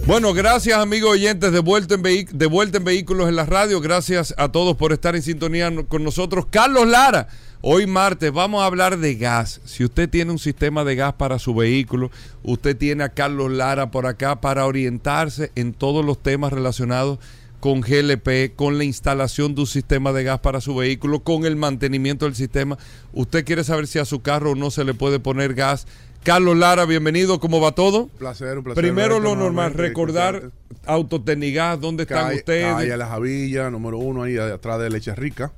Bueno, 0.10 0.34
gracias 0.34 0.80
amigos 0.80 1.12
oyentes 1.12 1.52
de 1.52 1.60
vuelta, 1.60 1.94
en 1.94 2.02
de 2.02 2.46
vuelta 2.48 2.80
en 2.80 2.84
Vehículos 2.84 3.30
en 3.30 3.36
la 3.36 3.46
Radio. 3.46 3.80
Gracias 3.80 4.34
a 4.40 4.52
todos 4.52 4.76
por 4.76 4.92
estar 4.92 5.16
en 5.16 5.22
sintonía 5.22 5.72
con 5.88 6.04
nosotros. 6.04 6.48
Carlos 6.50 6.88
Lara, 6.88 7.28
hoy 7.62 7.86
martes 7.86 8.32
vamos 8.32 8.64
a 8.64 8.66
hablar 8.66 8.98
de 8.98 9.14
gas. 9.18 9.62
Si 9.66 9.86
usted 9.86 10.10
tiene 10.10 10.32
un 10.32 10.40
sistema 10.40 10.84
de 10.84 10.96
gas 10.96 11.14
para 11.14 11.38
su 11.38 11.54
vehículo, 11.54 12.10
usted 12.42 12.76
tiene 12.76 13.04
a 13.04 13.10
Carlos 13.10 13.52
Lara 13.52 13.92
por 13.92 14.08
acá 14.08 14.42
para 14.42 14.66
orientarse 14.66 15.52
en 15.54 15.74
todos 15.74 16.04
los 16.04 16.18
temas 16.24 16.52
relacionados 16.52 17.20
con 17.60 17.82
GLP, 17.82 18.56
con 18.56 18.80
la 18.80 18.86
instalación 18.86 19.54
de 19.54 19.62
un 19.62 19.68
sistema 19.68 20.12
de 20.12 20.24
gas 20.24 20.40
para 20.40 20.60
su 20.60 20.74
vehículo, 20.74 21.20
con 21.20 21.46
el 21.46 21.56
mantenimiento 21.56 22.26
del 22.26 22.34
sistema. 22.34 22.80
Usted 23.14 23.46
quiere 23.46 23.64
saber 23.64 23.86
si 23.86 24.00
a 24.00 24.06
su 24.06 24.24
carro 24.24 24.56
no 24.56 24.72
se 24.72 24.86
le 24.86 24.96
puede 24.96 25.20
poner 25.20 25.54
gas 25.54 25.86
Carlos 26.24 26.58
Lara, 26.58 26.86
bienvenido, 26.86 27.40
¿cómo 27.40 27.62
va 27.62 27.72
todo? 27.72 28.04
Un 28.04 28.10
placer, 28.10 28.58
un 28.58 28.64
placer. 28.64 28.84
Primero 28.84 29.20
lo 29.20 29.36
normal, 29.36 29.74
recordar 29.74 30.52
Autotecnigas, 30.86 31.80
¿dónde 31.80 32.04
están 32.04 32.34
ustedes? 32.34 32.66
Ahí 32.66 32.92
a 32.92 32.98
La 32.98 33.08
Javilla, 33.08 33.70
número 33.70 33.98
uno, 33.98 34.24
ahí 34.24 34.38
atrás 34.38 34.80
de 34.80 34.90
Leche 34.90 35.16
Rica. 35.16 35.52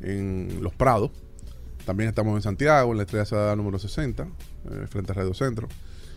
en 0.00 0.60
Los 0.62 0.74
Prados. 0.74 1.10
También 1.84 2.08
estamos 2.08 2.36
en 2.36 2.42
Santiago, 2.42 2.90
en 2.90 2.98
la 2.98 3.02
Estrella 3.04 3.24
Sada 3.24 3.56
número 3.56 3.78
60, 3.78 4.22
eh, 4.22 4.86
frente 4.88 5.12
a 5.12 5.14
Radio 5.14 5.34
Centro. 5.34 5.68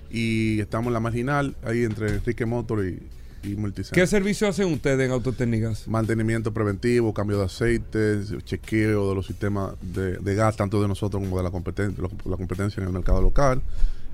Y 0.10 0.60
estamos 0.60 0.88
en 0.88 0.94
la 0.94 1.00
marginal, 1.00 1.56
ahí 1.64 1.84
entre 1.84 2.10
Enrique 2.10 2.46
Motor 2.46 2.86
y, 2.86 3.00
y 3.44 3.56
Multicentro. 3.56 4.02
¿Qué 4.02 4.08
servicio 4.08 4.48
hacen 4.48 4.72
ustedes 4.72 5.06
en 5.06 5.12
Autotécnicas? 5.12 5.88
Mantenimiento 5.88 6.54
preventivo, 6.54 7.14
cambio 7.14 7.40
de 7.40 7.46
aceite, 7.46 8.22
chequeo 8.44 9.10
de 9.10 9.16
los 9.16 9.26
sistemas 9.26 9.74
de, 9.82 10.18
de 10.18 10.36
gas, 10.36 10.56
tanto 10.56 10.82
de 10.82 10.88
nosotros 10.88 11.22
como 11.22 11.38
de 11.38 11.44
la 11.44 11.52
competencia, 11.52 12.04
la 12.26 12.38
competencia 12.38 12.82
en 12.82 12.88
el 12.88 12.94
mercado 12.94 13.22
local. 13.22 13.62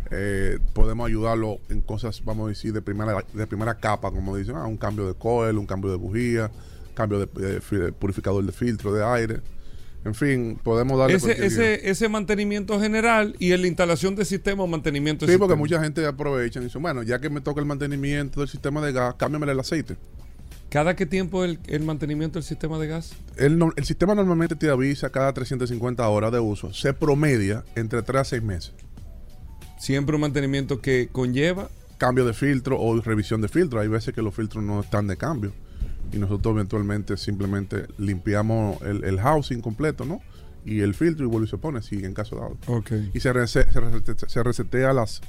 Eh, 0.10 0.60
podemos 0.74 1.08
ayudarlo 1.08 1.60
en 1.70 1.82
cosas, 1.82 2.24
vamos 2.24 2.46
a 2.46 2.50
decir, 2.50 2.72
de 2.72 2.82
primera, 2.82 3.26
de 3.34 3.48
primera 3.48 3.76
capa, 3.76 4.12
como 4.12 4.36
dicen, 4.38 4.56
ah, 4.56 4.66
un 4.66 4.78
cambio 4.78 5.08
de 5.08 5.14
coil, 5.14 5.58
un 5.58 5.66
cambio 5.66 5.92
de 5.92 5.98
bujía, 5.98 6.50
cambio 6.94 7.20
de, 7.20 7.60
de 7.70 7.92
purificador 7.92 8.46
de 8.46 8.52
filtro 8.52 8.94
de 8.94 9.04
aire. 9.04 9.42
En 10.08 10.16
fin, 10.16 10.58
podemos 10.64 10.98
darle 10.98 11.18
ese, 11.18 11.46
ese, 11.46 11.90
ese, 11.90 12.08
mantenimiento 12.08 12.80
general 12.80 13.36
y 13.40 13.52
en 13.52 13.60
la 13.60 13.68
instalación 13.68 14.16
del 14.16 14.26
sistema 14.26 14.64
o 14.64 14.68
mantenimiento 14.68 15.28
Sí, 15.28 15.38
porque 15.38 15.56
mucha 15.56 15.84
gente 15.84 16.06
aprovecha 16.06 16.62
y 16.62 16.64
dice, 16.64 16.78
bueno, 16.78 17.04
ya 17.04 17.20
que 17.20 17.30
me 17.30 17.42
toca 17.42 17.60
el 17.60 17.66
mantenimiento 17.66 18.40
del 18.40 18.48
sistema 18.48 18.80
de 18.80 18.94
gas, 18.94 19.16
cámbiame 19.16 19.52
el 19.52 19.60
aceite. 19.60 19.98
¿Cada 20.70 20.96
qué 20.96 21.06
tiempo 21.06 21.44
el, 21.44 21.60
el 21.68 21.84
mantenimiento 21.84 22.40
del 22.40 22.46
sistema 22.46 22.80
de 22.80 22.88
gas? 22.88 23.16
El, 23.36 23.62
el, 23.76 23.84
sistema 23.84 24.16
normalmente 24.16 24.56
te 24.56 24.70
avisa 24.70 25.10
cada 25.10 25.34
350 25.34 26.08
horas 26.08 26.32
de 26.32 26.40
uso. 26.40 26.74
Se 26.74 26.94
promedia 26.94 27.66
entre 27.76 28.02
3 28.02 28.22
a 28.22 28.24
6 28.24 28.44
meses. 28.44 28.74
Siempre 29.78 30.16
un 30.16 30.22
mantenimiento 30.22 30.80
que 30.80 31.10
conlleva... 31.12 31.68
Cambio 31.98 32.26
de 32.26 32.34
filtro 32.34 32.80
o 32.80 33.02
revisión 33.02 33.42
de 33.42 33.50
filtro. 33.50 33.82
Hay 33.82 33.90
veces 33.90 34.16
que 34.16 34.22
los 34.22 34.34
filtros 34.34 34.64
no 34.64 34.80
están 34.80 35.08
de 35.08 35.18
cambio 35.18 35.52
y 36.12 36.18
nosotros 36.18 36.56
eventualmente 36.56 37.18
simplemente 37.18 37.86
limpiamos 37.98 38.82
el, 38.82 39.20
housing 39.20 39.62
completo, 39.62 40.06
¿no? 40.06 40.22
Y 40.66 40.82
el 40.82 40.94
filtro 40.94 41.26
y 41.26 41.30
vuelve 41.30 41.48
y 41.48 41.50
se 41.50 41.58
pone, 41.58 41.82
si 41.82 42.04
en 42.04 42.14
caso 42.14 42.36
dado. 42.36 42.58
Okay. 42.68 43.12
Y 43.14 43.20
se, 43.20 43.32
se, 43.48 44.44
resetea 44.44 44.94
las 44.94 45.22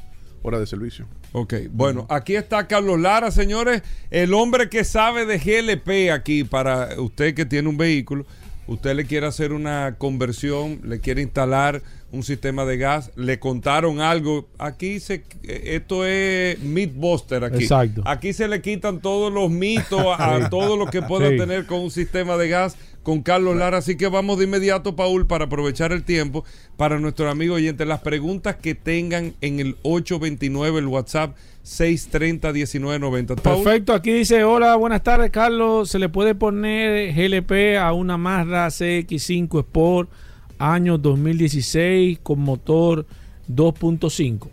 horas 0.43 0.61
de 0.61 0.67
servicio. 0.67 1.07
Ok, 1.33 1.55
bueno, 1.71 2.07
aquí 2.09 2.37
está 2.37 2.67
Carlos 2.67 2.99
Lara, 2.99 3.31
señores, 3.31 3.83
el 4.11 4.35
hombre 4.35 4.69
que 4.69 4.85
sabe 4.85 5.27
de 5.27 5.39
GLP 5.39 6.13
aquí 6.13 6.45
para 6.45 7.01
usted 7.01 7.35
que 7.35 7.45
tiene 7.45 7.69
un 7.69 7.77
vehículo, 7.77 8.27
usted 8.69 8.95
le 8.95 9.07
quiere 9.07 9.27
hacer 9.27 9.53
una 9.53 9.97
conversión, 9.99 10.81
le 10.85 11.01
quiere 11.01 11.23
instalar 11.23 11.83
un 12.13 12.23
sistema 12.23 12.65
de 12.65 12.77
gas, 12.79 13.11
le 13.17 13.39
contaron 13.39 14.01
algo. 14.01 14.49
Aquí 14.59 15.01
se 15.01 15.25
esto 15.43 16.07
es 16.07 16.61
Mythbuster 16.61 17.45
aquí. 17.45 17.65
Exacto. 17.65 18.03
Aquí 18.05 18.33
se 18.33 18.47
le 18.47 18.63
quitan 18.63 19.01
todos 19.01 19.33
los 19.33 19.51
mitos 19.51 20.03
a, 20.19 20.49
todo 20.51 20.77
lo 20.77 20.87
que 20.87 21.03
pueda 21.03 21.29
tener 21.31 21.67
con 21.67 21.81
un 21.81 21.91
sistema 21.91 22.37
de 22.37 22.49
gas 22.49 22.77
con 23.09 23.23
Carlos 23.23 23.57
Lara. 23.57 23.79
Así 23.79 23.97
que 23.97 24.07
vamos 24.07 24.37
de 24.37 24.45
inmediato, 24.45 24.95
Paul, 24.95 25.27
para 25.27 25.47
aprovechar 25.47 25.93
el 25.93 26.05
tiempo 26.05 26.45
para 26.77 26.99
nuestros 26.99 27.33
amigos 27.33 27.57
oyentes. 27.57 27.87
Las 27.87 28.01
preguntas 28.01 28.57
que 28.57 28.75
tengan 28.75 29.33
en 29.41 29.61
el 29.61 29.77
829, 29.83 30.81
el 30.81 30.87
WhatsApp 30.89 31.35
630-1990. 31.65 33.41
Perfecto, 33.41 33.95
aquí 33.95 34.13
dice, 34.13 34.45
hola, 34.45 34.77
buenas 34.77 35.03
tardes, 35.03 35.31
Carlos. 35.31 35.89
¿Se 35.89 35.99
le 35.99 36.11
puede 36.11 36.35
poner 36.35 37.15
GLP 37.15 37.79
a 37.81 37.95
una 37.95 38.19
Mazda 38.19 38.67
CX5 38.67 39.61
Sport? 39.61 40.11
año 40.59 40.99
2016 40.99 42.19
con 42.23 42.41
motor 42.41 43.07
2.5. 43.51 44.49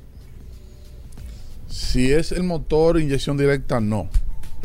Si 1.68 2.10
es 2.10 2.32
el 2.32 2.44
motor 2.44 3.02
inyección 3.02 3.36
directa, 3.36 3.82
no. 3.82 4.08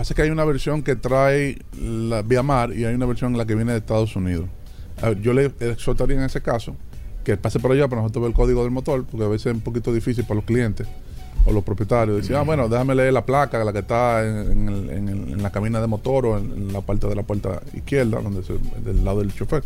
Pasa 0.00 0.14
que 0.14 0.22
hay 0.22 0.30
una 0.30 0.46
versión 0.46 0.82
que 0.82 0.96
trae 0.96 1.58
la 1.78 2.22
vía 2.22 2.42
mar 2.42 2.72
y 2.72 2.86
hay 2.86 2.94
una 2.94 3.04
versión 3.04 3.32
en 3.32 3.38
la 3.38 3.44
que 3.44 3.54
viene 3.54 3.72
de 3.72 3.78
Estados 3.80 4.16
Unidos. 4.16 4.46
yo 5.20 5.34
le 5.34 5.52
exhortaría 5.60 6.16
en 6.16 6.22
ese 6.22 6.40
caso 6.40 6.74
que 7.22 7.36
pase 7.36 7.60
por 7.60 7.72
allá 7.72 7.86
para 7.86 8.00
nosotros 8.00 8.22
ver 8.22 8.30
el 8.30 8.34
código 8.34 8.62
del 8.62 8.70
motor, 8.70 9.04
porque 9.04 9.26
a 9.26 9.28
veces 9.28 9.48
es 9.48 9.52
un 9.52 9.60
poquito 9.60 9.92
difícil 9.92 10.24
para 10.24 10.36
los 10.36 10.44
clientes 10.46 10.88
o 11.44 11.52
los 11.52 11.62
propietarios. 11.62 12.16
Decir, 12.16 12.34
ah, 12.34 12.40
bueno, 12.44 12.66
déjame 12.66 12.94
leer 12.94 13.12
la 13.12 13.26
placa, 13.26 13.62
la 13.62 13.74
que 13.74 13.80
está 13.80 14.24
en, 14.24 15.42
la 15.42 15.52
cabina 15.52 15.82
de 15.82 15.86
motor 15.86 16.24
o 16.24 16.38
en, 16.38 16.72
la 16.72 16.80
parte 16.80 17.06
de 17.06 17.14
la 17.14 17.22
puerta 17.22 17.60
izquierda, 17.74 18.22
donde 18.22 18.40
del 18.82 19.04
lado 19.04 19.18
del 19.18 19.34
chofer 19.34 19.62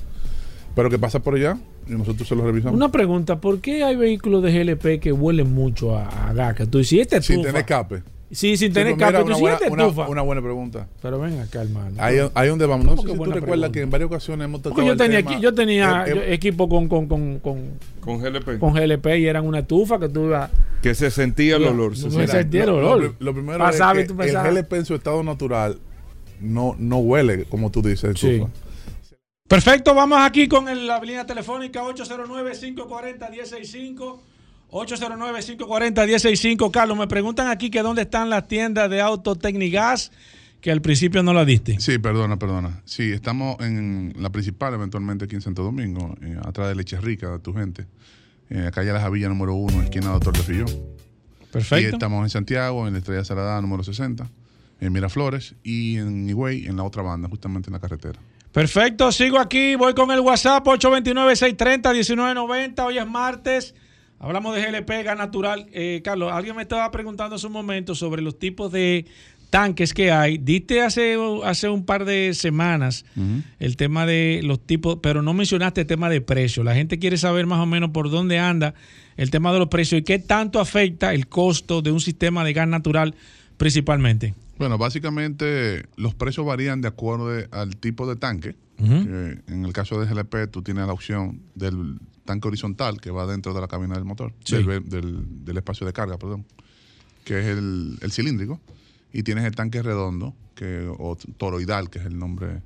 pero 0.74 0.90
que 0.90 0.98
pasa 0.98 1.20
por 1.20 1.36
allá 1.36 1.56
y 1.86 1.92
nosotros 1.92 2.26
se 2.26 2.34
lo 2.34 2.44
revisamos. 2.44 2.74
Una 2.74 2.90
pregunta, 2.90 3.40
¿por 3.40 3.60
qué 3.60 3.84
hay 3.84 3.94
vehículos 3.94 4.42
de 4.42 4.50
GLP 4.50 5.00
que 5.00 5.12
huelen 5.12 5.54
mucho 5.54 5.96
a, 5.96 6.30
a? 6.30 6.54
Que 6.56 6.66
tú 6.66 6.78
dices, 6.78 7.02
este 7.02 7.22
Sin 7.22 7.42
tener 7.42 7.60
escape. 7.60 8.02
Sí, 8.34 8.56
sin 8.56 8.72
tener 8.72 8.92
escape. 8.92 9.22
Una, 9.22 9.36
buena, 9.36 9.58
una, 9.70 9.86
una, 10.08 10.22
buena 10.22 10.42
pregunta. 10.42 10.88
Pero 11.00 11.20
ven 11.20 11.38
acá, 11.40 11.62
hermano. 11.62 11.94
Ahí, 11.98 12.18
ahí 12.34 12.48
donde 12.48 12.66
vamos. 12.66 12.84
No 12.84 12.96
sé 12.96 13.02
si 13.08 13.16
tú 13.16 13.24
recuerdas 13.24 13.70
que 13.70 13.82
en 13.82 13.90
varias 13.90 14.08
ocasiones 14.08 14.44
hemos 14.44 14.60
tocado 14.62 14.84
yo 14.86 14.96
tenía, 14.96 15.22
tema, 15.22 15.40
yo 15.40 15.54
tenía 15.54 16.04
eh, 16.06 16.12
eh, 16.12 16.34
equipo 16.34 16.68
con, 16.68 16.88
con, 16.88 17.06
con, 17.06 17.38
con, 17.38 17.78
con 18.00 18.18
GLP. 18.18 18.58
Con 18.58 18.74
GLP 18.74 19.06
y 19.18 19.26
eran 19.26 19.46
una 19.46 19.60
estufa 19.60 20.00
que 20.00 20.08
tú 20.08 20.24
ibas... 20.26 20.50
Que 20.82 20.94
se 20.94 21.10
sentía 21.10 21.56
el 21.56 21.64
olor. 21.64 21.96
Se 21.96 22.10
sentía 22.10 22.64
el 22.64 22.70
olor. 22.70 23.02
Lo, 23.02 23.14
lo, 23.18 23.32
primero 23.32 23.66
es 23.68 23.80
que 23.80 24.00
el 24.30 24.36
GLP 24.36 24.72
en 24.74 24.84
su 24.84 24.94
estado 24.94 25.22
natural 25.22 25.78
no, 26.40 26.74
no 26.78 26.98
huele, 26.98 27.44
como 27.44 27.70
tú 27.70 27.80
dices, 27.82 28.14
estufa. 28.14 28.46
Sí. 28.46 28.52
Perfecto, 29.46 29.94
vamos 29.94 30.18
aquí 30.20 30.48
con 30.48 30.64
la 30.86 30.98
línea 31.00 31.26
telefónica 31.26 31.82
809-540-165. 31.82 34.18
809-540-165. 34.74 36.70
Carlos, 36.72 36.98
me 36.98 37.06
preguntan 37.06 37.48
aquí 37.48 37.70
que 37.70 37.80
dónde 37.82 38.02
están 38.02 38.28
las 38.28 38.48
tiendas 38.48 38.90
de 38.90 39.00
Autotecnigas, 39.00 40.10
que 40.60 40.72
al 40.72 40.82
principio 40.82 41.22
no 41.22 41.32
la 41.32 41.44
diste. 41.44 41.78
Sí, 41.78 41.98
perdona, 41.98 42.36
perdona. 42.38 42.82
Sí, 42.84 43.12
estamos 43.12 43.60
en 43.60 44.14
la 44.18 44.30
principal, 44.30 44.74
eventualmente 44.74 45.26
aquí 45.26 45.36
en 45.36 45.42
Santo 45.42 45.62
Domingo, 45.62 46.16
eh, 46.22 46.36
atrás 46.44 46.66
de 46.68 46.74
Leche 46.74 47.00
Rica, 47.00 47.30
de 47.30 47.38
tu 47.38 47.54
gente. 47.54 47.86
Eh, 48.50 48.68
calle 48.74 48.92
La 48.92 49.00
Javilla 49.00 49.28
número 49.28 49.54
1, 49.54 49.82
esquina 49.82 50.08
Doctor 50.08 50.36
de 50.36 50.42
Fillón. 50.42 50.66
Perfecto. 51.52 51.90
Y 51.90 51.92
estamos 51.92 52.24
en 52.24 52.30
Santiago, 52.30 52.88
en 52.88 52.94
la 52.94 52.98
Estrella 52.98 53.24
Salada 53.24 53.60
número 53.60 53.84
60, 53.84 54.28
en 54.80 54.92
Miraflores 54.92 55.54
y 55.62 55.98
en 55.98 56.28
Higüey, 56.28 56.66
en 56.66 56.76
la 56.76 56.82
otra 56.82 57.02
banda, 57.02 57.28
justamente 57.28 57.68
en 57.68 57.74
la 57.74 57.80
carretera. 57.80 58.18
Perfecto, 58.50 59.12
sigo 59.12 59.38
aquí, 59.38 59.76
voy 59.76 59.94
con 59.94 60.10
el 60.10 60.18
WhatsApp 60.20 60.66
829-630-1990, 60.66 62.84
hoy 62.84 62.98
es 62.98 63.06
martes, 63.06 63.76
hablamos 64.18 64.54
de 64.54 64.62
GLP, 64.62 65.04
gas 65.04 65.18
natural. 65.18 65.66
Eh, 65.72 66.00
Carlos, 66.04 66.32
alguien 66.32 66.56
me 66.56 66.62
estaba 66.62 66.90
preguntando 66.90 67.36
hace 67.36 67.46
un 67.46 67.52
momento 67.52 67.94
sobre 67.94 68.22
los 68.22 68.38
tipos 68.38 68.72
de 68.72 69.06
tanques 69.50 69.94
que 69.94 70.10
hay. 70.10 70.38
Diste 70.38 70.82
hace, 70.82 71.16
hace 71.44 71.68
un 71.68 71.84
par 71.84 72.04
de 72.04 72.34
semanas 72.34 73.04
el 73.60 73.76
tema 73.76 74.04
de 74.04 74.40
los 74.42 74.58
tipos, 74.66 74.98
pero 75.00 75.22
no 75.22 75.32
mencionaste 75.32 75.82
el 75.82 75.86
tema 75.86 76.08
de 76.10 76.20
precio. 76.20 76.64
La 76.64 76.74
gente 76.74 76.98
quiere 76.98 77.16
saber 77.18 77.46
más 77.46 77.60
o 77.60 77.66
menos 77.66 77.90
por 77.90 78.10
dónde 78.10 78.40
anda 78.40 78.74
el 79.16 79.30
tema 79.30 79.52
de 79.52 79.60
los 79.60 79.68
precios 79.68 80.00
y 80.00 80.02
qué 80.02 80.18
tanto 80.18 80.58
afecta 80.58 81.14
el 81.14 81.28
costo 81.28 81.82
de 81.82 81.92
un 81.92 82.00
sistema 82.00 82.42
de 82.42 82.52
gas 82.52 82.66
natural 82.66 83.14
principalmente. 83.56 84.34
Bueno, 84.58 84.76
básicamente 84.76 85.84
los 85.96 86.14
precios 86.14 86.46
varían 86.46 86.80
de 86.80 86.88
acuerdo 86.88 87.30
al 87.50 87.76
tipo 87.76 88.08
de 88.08 88.16
tanque. 88.16 88.56
en 88.78 89.64
el 89.64 89.72
caso 89.72 90.00
de 90.00 90.12
GLP, 90.12 90.50
tú 90.50 90.62
tienes 90.62 90.86
la 90.86 90.92
opción 90.92 91.40
del 91.54 91.98
tanque 92.24 92.48
horizontal 92.48 93.00
que 93.00 93.10
va 93.10 93.26
dentro 93.26 93.54
de 93.54 93.60
la 93.60 93.68
cabina 93.68 93.94
del 93.94 94.04
motor, 94.04 94.32
del, 94.44 95.56
espacio 95.56 95.86
de 95.86 95.92
carga, 95.92 96.18
perdón, 96.18 96.46
que 97.24 97.40
es 97.40 97.46
el, 97.46 97.98
cilíndrico. 98.10 98.60
Y 99.12 99.22
tienes 99.22 99.44
el 99.44 99.54
tanque 99.54 99.82
redondo, 99.82 100.34
que, 100.56 100.92
o 100.98 101.16
toroidal, 101.36 101.88
que 101.88 102.00
es 102.00 102.06
el 102.06 102.18
nombre 102.18 102.62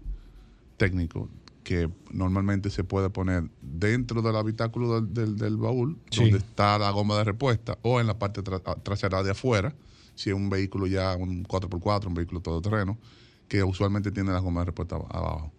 técnico, 0.78 1.28
que 1.62 1.90
normalmente 2.10 2.70
se 2.70 2.84
puede 2.84 3.10
poner 3.10 3.44
dentro 3.60 4.22
del 4.22 4.34
habitáculo 4.36 5.02
del, 5.02 5.56
baúl, 5.56 5.98
donde 6.16 6.38
está 6.38 6.78
la 6.78 6.90
goma 6.90 7.18
de 7.18 7.24
respuesta, 7.24 7.78
o 7.82 8.00
en 8.00 8.06
la 8.06 8.18
parte 8.18 8.42
trasera 8.82 9.22
de 9.22 9.32
afuera 9.32 9.74
si 10.18 10.30
es 10.30 10.36
un 10.36 10.50
vehículo 10.50 10.88
ya, 10.88 11.14
un 11.14 11.44
4x4, 11.44 12.08
un 12.08 12.14
vehículo 12.14 12.40
todoterreno, 12.40 12.98
que 13.46 13.62
usualmente 13.62 14.10
tiene 14.10 14.32
las 14.32 14.42
gomas 14.42 14.62
de 14.62 14.64
respuesta 14.66 14.96
abajo. 14.96 15.52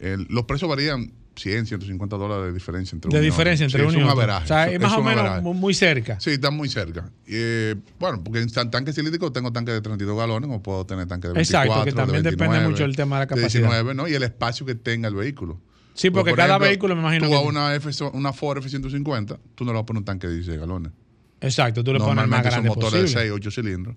los 0.00 0.44
precios 0.44 0.68
varían 0.68 1.12
100, 1.34 1.66
150 1.66 2.16
dólares 2.16 2.46
de 2.46 2.52
diferencia 2.52 2.94
entre 2.94 3.10
De 3.10 3.20
diferencia 3.24 3.64
entre 3.64 3.84
uno 3.84 3.98
y 3.98 4.02
otro. 4.02 4.36
O 4.36 4.46
sea, 4.46 4.70
es 4.70 4.80
más 4.80 4.92
o 4.92 5.02
menos 5.02 5.42
muy 5.42 5.74
cerca. 5.74 6.20
Sí, 6.20 6.30
está 6.30 6.50
muy 6.50 6.68
cerca. 6.68 7.10
Eh, 7.26 7.74
bueno, 7.98 8.22
porque 8.22 8.40
en 8.40 8.70
tanque 8.70 8.92
cilíndrico 8.92 9.32
tengo 9.32 9.52
tanque 9.52 9.72
de 9.72 9.80
32 9.80 10.16
galones 10.16 10.50
o 10.52 10.62
puedo 10.62 10.84
tener 10.84 11.06
tanque 11.06 11.28
de 11.28 11.34
24, 11.34 11.72
Exacto, 11.72 11.84
que 11.84 11.92
también 11.92 12.22
depende 12.22 12.60
mucho 12.60 12.82
del 12.82 12.96
tema 12.96 13.16
de 13.16 13.22
la 13.22 13.26
capacidad. 13.26 13.68
De 13.68 13.74
19, 13.76 13.94
¿no? 13.94 14.08
Y 14.08 14.14
el 14.14 14.22
espacio 14.22 14.66
que 14.66 14.74
tenga 14.74 15.08
el 15.08 15.14
vehículo. 15.14 15.60
Sí, 15.94 16.10
porque 16.10 16.34
cada 16.34 16.58
vehículo 16.58 16.94
me 16.94 17.02
imagino 17.02 17.28
tú 17.28 17.34
a 17.34 17.40
una, 17.40 17.74
F, 17.74 17.90
una 18.12 18.32
Ford 18.32 18.58
F-150, 18.58 19.38
tú 19.54 19.64
no 19.64 19.72
le 19.72 19.74
vas 19.74 19.82
a 19.82 19.86
poner 19.86 20.00
un 20.00 20.04
tanque 20.04 20.26
de 20.26 20.34
16 20.34 20.58
galones. 20.58 20.92
Exacto, 21.40 21.82
tú 21.82 21.92
le 21.92 21.98
pones 21.98 22.26
más 22.28 22.42
grande 22.42 22.68
son 22.68 22.78
motores 22.78 23.02
de 23.02 23.20
6, 23.20 23.32
8 23.32 23.50
cilindros, 23.50 23.96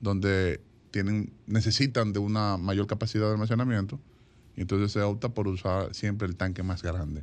donde 0.00 0.60
tienen, 0.90 1.32
necesitan 1.46 2.12
de 2.12 2.18
una 2.18 2.56
mayor 2.56 2.86
capacidad 2.86 3.26
de 3.26 3.32
almacenamiento, 3.32 4.00
entonces 4.56 4.92
se 4.92 5.00
opta 5.00 5.28
por 5.28 5.48
usar 5.48 5.94
siempre 5.94 6.28
el 6.28 6.36
tanque 6.36 6.62
más 6.62 6.82
grande. 6.82 7.22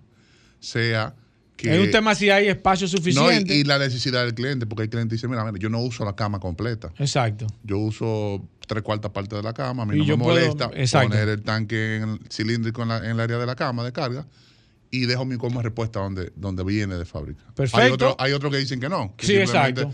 Sea 0.59 1.13
que... 1.55 1.75
Es 1.75 1.85
un 1.85 1.91
tema 1.91 2.15
si 2.15 2.29
hay 2.29 2.47
espacio 2.47 2.87
suficiente. 2.87 3.55
y, 3.55 3.63
la 3.63 3.79
necesidad 3.79 4.23
del 4.23 4.33
cliente, 4.33 4.65
porque 4.65 4.83
el 4.83 4.89
cliente 4.89 5.15
dice, 5.15 5.27
mira, 5.27 5.51
yo 5.59 5.69
no 5.69 5.79
uso 5.79 6.05
la 6.05 6.15
cama 6.15 6.39
completa. 6.39 6.91
Exacto. 6.97 7.47
Yo 7.63 7.79
uso 7.79 8.47
tres 8.67 8.83
cuartas 8.83 9.11
partes 9.11 9.37
de 9.37 9.43
la 9.43 9.53
cama, 9.53 9.83
a 9.83 9.85
mí 9.85 9.97
no 9.97 10.05
me 10.05 10.17
molesta 10.17 10.69
poner 10.69 11.29
el 11.29 11.41
tanque 11.41 12.05
cilíndrico 12.29 12.83
en, 12.83 12.91
el 12.91 13.19
área 13.19 13.37
de 13.37 13.45
la 13.45 13.55
cama 13.55 13.83
de 13.83 13.91
carga 13.91 14.25
y 14.91 15.05
dejo 15.05 15.25
mi 15.25 15.37
como 15.37 15.61
respuesta 15.61 15.99
donde, 15.99 16.31
donde 16.35 16.63
viene 16.63 16.95
de 16.95 17.05
fábrica. 17.05 17.43
Perfecto. 17.55 17.81
Hay 17.81 17.91
otros 17.91 18.15
hay 18.19 18.31
otro 18.33 18.51
que 18.51 18.57
dicen 18.57 18.79
que 18.79 18.89
no. 18.89 19.15
sí, 19.17 19.35
exacto. 19.35 19.91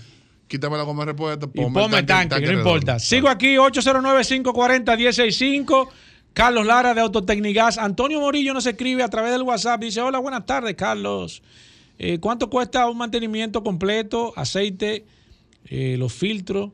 Quítame 0.47 0.75
la 0.77 0.84
goma 0.84 1.03
de 1.03 1.13
respuesta, 1.13 1.47
ponme, 1.47 1.67
y 1.67 1.71
ponme 1.71 1.99
el 1.99 2.05
tanque, 2.05 2.41
que 2.41 2.51
no 2.51 2.57
importa. 2.59 2.99
Sigo 2.99 3.29
aquí, 3.29 3.55
809-540-165. 3.55 5.88
Carlos 6.34 6.65
Lara 6.65 6.93
de 6.93 7.01
Autotecnigas. 7.01 7.77
Antonio 7.77 8.19
Morillo 8.19 8.53
nos 8.53 8.65
escribe 8.65 9.03
a 9.03 9.07
través 9.07 9.31
del 9.31 9.43
WhatsApp. 9.43 9.81
Dice, 9.81 10.01
hola, 10.01 10.19
buenas 10.19 10.45
tardes, 10.45 10.75
Carlos. 10.75 11.43
Eh, 11.99 12.19
¿Cuánto 12.19 12.49
cuesta 12.49 12.89
un 12.89 12.97
mantenimiento 12.97 13.63
completo, 13.63 14.34
aceite, 14.36 15.05
eh, 15.65 15.95
los 15.97 16.11
filtros? 16.13 16.71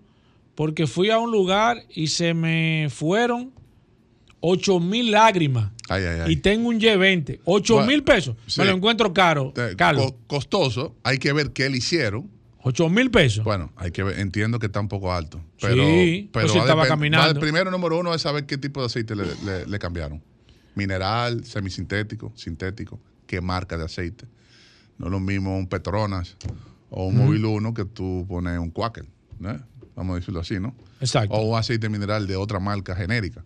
Porque 0.56 0.88
fui 0.88 1.10
a 1.10 1.20
un 1.20 1.32
lugar 1.32 1.84
y 1.94 2.08
se 2.08 2.34
me 2.34 2.88
fueron 2.90 3.52
8 4.40 4.80
mil 4.80 5.12
lágrimas. 5.12 5.72
Y 6.28 6.38
tengo 6.38 6.70
un 6.70 6.80
Y20. 6.80 7.40
8 7.44 7.82
mil 7.82 8.04
pesos. 8.04 8.36
Me 8.58 8.66
lo 8.66 8.72
encuentro 8.72 9.14
caro. 9.14 9.54
Carlos. 9.76 10.14
costoso. 10.28 10.96
Hay 11.04 11.18
que 11.18 11.34
ver 11.34 11.52
qué 11.52 11.70
le 11.70 11.78
hicieron. 11.78 12.30
8 12.62 12.90
mil 12.90 13.10
pesos. 13.10 13.44
Bueno, 13.44 13.72
hay 13.78 13.92
que 13.92 14.04
ver, 14.04 14.20
entiendo 14.20 14.60
que 14.60 14.66
está 14.66 14.80
un 14.80 14.90
poco 14.90 15.14
alto. 15.14 15.42
Pero, 15.62 15.84
sí, 15.84 16.30
pero 16.34 16.50
si 16.50 16.58
estaba 16.58 16.88
caminando. 16.88 17.32
el 17.32 17.40
primero, 17.40 17.72
número 17.72 17.98
uno, 18.00 18.14
es 18.14 18.22
saber 18.22 18.46
qué 18.46 18.58
tipo 18.58 18.82
de 18.82 18.88
aceite 18.88 19.16
le, 19.16 19.80
cambiaron. 19.80 20.22
Mineral, 20.76 21.46
semisintético, 21.46 22.32
sintético, 22.36 23.00
qué 23.26 23.42
marca 23.42 23.78
de 23.78 23.86
aceite. 23.86 24.26
No 24.98 25.06
es 25.08 25.12
lo 25.12 25.20
mismo 25.20 25.58
un 25.58 25.68
Petronas 25.68 26.36
o 26.90 27.06
un 27.06 27.18
Móvil 27.18 27.46
1 27.46 27.74
que 27.74 27.86
tú 27.86 28.26
pones 28.28 28.60
un 28.60 28.72
Quaker, 28.72 29.06
vamos 29.96 30.14
a 30.14 30.20
decirlo 30.20 30.42
así, 30.42 30.60
¿no? 30.60 30.76
Exacto. 31.00 31.34
O 31.36 31.42
un 31.42 31.58
aceite 31.58 31.88
mineral 31.88 32.28
de 32.28 32.36
otra 32.36 32.60
marca 32.60 32.96
genérica. 32.96 33.44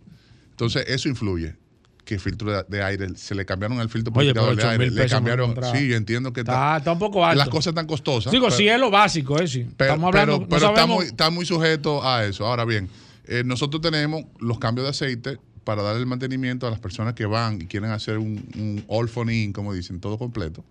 Entonces, 0.50 0.84
eso 0.88 1.08
influye. 1.08 1.56
Que 2.04 2.18
filtro 2.18 2.62
de, 2.64 2.82
aire, 2.82 3.16
se 3.16 3.34
le 3.34 3.46
cambiaron 3.46 3.80
el 3.80 3.88
filtro 3.88 4.12
Oye, 4.14 4.34
de 4.34 4.64
aire, 4.64 4.90
le 4.90 5.08
cambiaron. 5.08 5.56
Sí, 5.72 5.88
yo 5.88 5.96
entiendo 5.96 6.32
que 6.34 6.40
está, 6.40 6.76
está, 6.76 6.92
un 6.92 6.98
poco 6.98 7.24
alto. 7.24 7.38
Las 7.38 7.48
cosas 7.48 7.68
están 7.68 7.86
costosas. 7.86 8.30
Digo, 8.30 8.50
sí 8.50 8.68
es 8.68 8.78
lo 8.78 8.90
básico, 8.90 9.40
¿eh? 9.40 9.48
Sí. 9.48 9.66
Pero, 9.76 9.94
Estamos 9.94 10.08
hablando, 10.08 10.46
pero, 10.46 10.68
está, 10.68 10.86
muy, 10.86 11.06
está, 11.06 11.30
muy, 11.30 11.46
sujeto 11.46 12.06
a 12.06 12.24
eso. 12.24 12.46
Ahora 12.46 12.66
bien, 12.66 12.90
eh, 13.26 13.42
nosotros 13.44 13.80
tenemos 13.80 14.24
los 14.38 14.58
cambios 14.58 14.84
de 14.84 14.90
aceite 14.90 15.38
para 15.64 15.82
dar 15.82 15.96
el 15.96 16.04
mantenimiento 16.04 16.66
a 16.66 16.70
las 16.70 16.78
personas 16.78 17.14
que 17.14 17.24
van 17.24 17.62
y 17.62 17.66
quieren 17.66 17.90
hacer 17.90 18.18
un, 18.18 18.46
un 18.54 18.84
all 18.86 19.10
como 19.52 19.72
dicen, 19.72 19.98
todo 19.98 20.18
completo. 20.18 20.62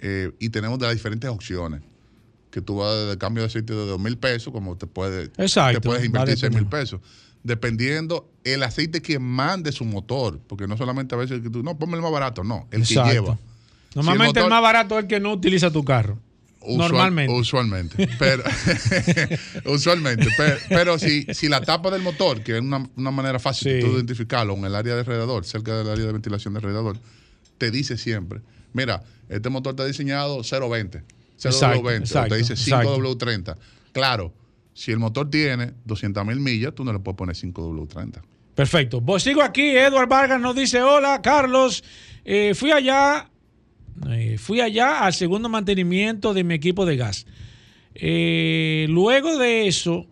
Eh, 0.00 0.32
y 0.38 0.50
tenemos 0.50 0.78
de 0.78 0.86
las 0.86 0.94
diferentes 0.94 1.30
opciones. 1.30 1.80
Que 2.50 2.60
tú 2.60 2.76
vas 2.76 3.08
de 3.08 3.16
cambio 3.16 3.42
de 3.42 3.46
aceite 3.46 3.72
de 3.72 3.86
2 3.86 3.98
mil 3.98 4.18
pesos, 4.18 4.52
como 4.52 4.76
te, 4.76 4.86
puede, 4.86 5.28
te 5.28 5.80
puedes 5.80 6.04
invertir 6.04 6.38
6 6.38 6.52
mil 6.52 6.66
pesos 6.66 7.00
dependiendo 7.42 8.30
el 8.44 8.62
aceite 8.62 9.02
que 9.02 9.18
mande 9.18 9.72
su 9.72 9.84
motor, 9.84 10.40
porque 10.46 10.66
no 10.66 10.76
solamente 10.76 11.14
a 11.14 11.18
veces 11.18 11.42
que 11.42 11.50
tú, 11.50 11.62
no, 11.62 11.78
ponme 11.78 11.96
el 11.96 12.02
más 12.02 12.12
barato, 12.12 12.44
no, 12.44 12.66
el 12.70 12.86
que 12.86 12.94
lleva. 12.94 13.38
Normalmente 13.94 14.40
el, 14.40 14.48
más 14.48 14.62
barato 14.62 14.98
es 14.98 15.04
el 15.04 15.08
que 15.08 15.20
no 15.20 15.32
utiliza 15.32 15.70
tu 15.70 15.84
carro. 15.84 16.18
Normalmente. 16.66 17.32
Usualmente. 17.32 18.08
Pero, 18.18 18.42
usualmente. 19.66 20.28
Pero, 20.68 20.98
si, 20.98 21.26
si 21.32 21.48
la 21.48 21.60
tapa 21.60 21.90
del 21.90 22.02
motor, 22.02 22.42
que 22.42 22.58
es 22.58 22.62
una, 22.62 23.10
manera 23.10 23.38
fácil 23.38 23.72
de 23.72 23.88
identificarlo 23.88 24.54
en 24.54 24.64
el 24.64 24.74
área 24.74 24.94
de 24.94 25.00
alrededor, 25.00 25.44
cerca 25.44 25.76
del 25.78 25.88
área 25.88 26.04
de 26.04 26.12
ventilación 26.12 26.54
de 26.54 26.58
alrededor, 26.58 26.98
te 27.56 27.70
dice 27.70 27.96
siempre, 27.96 28.40
mira, 28.72 29.02
este 29.28 29.48
motor 29.48 29.72
está 29.72 29.84
diseñado 29.84 30.42
020, 30.42 31.02
0W20, 31.40 32.24
o 32.24 32.28
te 32.28 32.36
dice 32.36 32.54
5W30. 32.54 33.56
Claro, 33.92 34.32
si 34.78 34.92
el 34.92 35.00
motor 35.00 35.28
tiene 35.28 35.72
200 35.86 36.24
mil 36.24 36.38
millas, 36.38 36.72
tú 36.72 36.84
no 36.84 36.92
le 36.92 37.00
puedes 37.00 37.16
poner 37.16 37.34
5W30. 37.34 38.22
Perfecto. 38.54 39.00
Pues 39.04 39.24
sigo 39.24 39.42
aquí. 39.42 39.76
Edward 39.76 40.08
Vargas 40.08 40.40
nos 40.40 40.54
dice: 40.54 40.80
Hola, 40.82 41.20
Carlos. 41.20 41.82
Eh, 42.24 42.54
fui 42.54 42.70
allá. 42.70 43.28
Eh, 44.08 44.38
fui 44.38 44.60
allá 44.60 45.00
al 45.00 45.14
segundo 45.14 45.48
mantenimiento 45.48 46.32
de 46.32 46.44
mi 46.44 46.54
equipo 46.54 46.86
de 46.86 46.96
gas. 46.96 47.26
Eh, 47.96 48.86
luego 48.88 49.36
de 49.36 49.66
eso, 49.66 50.06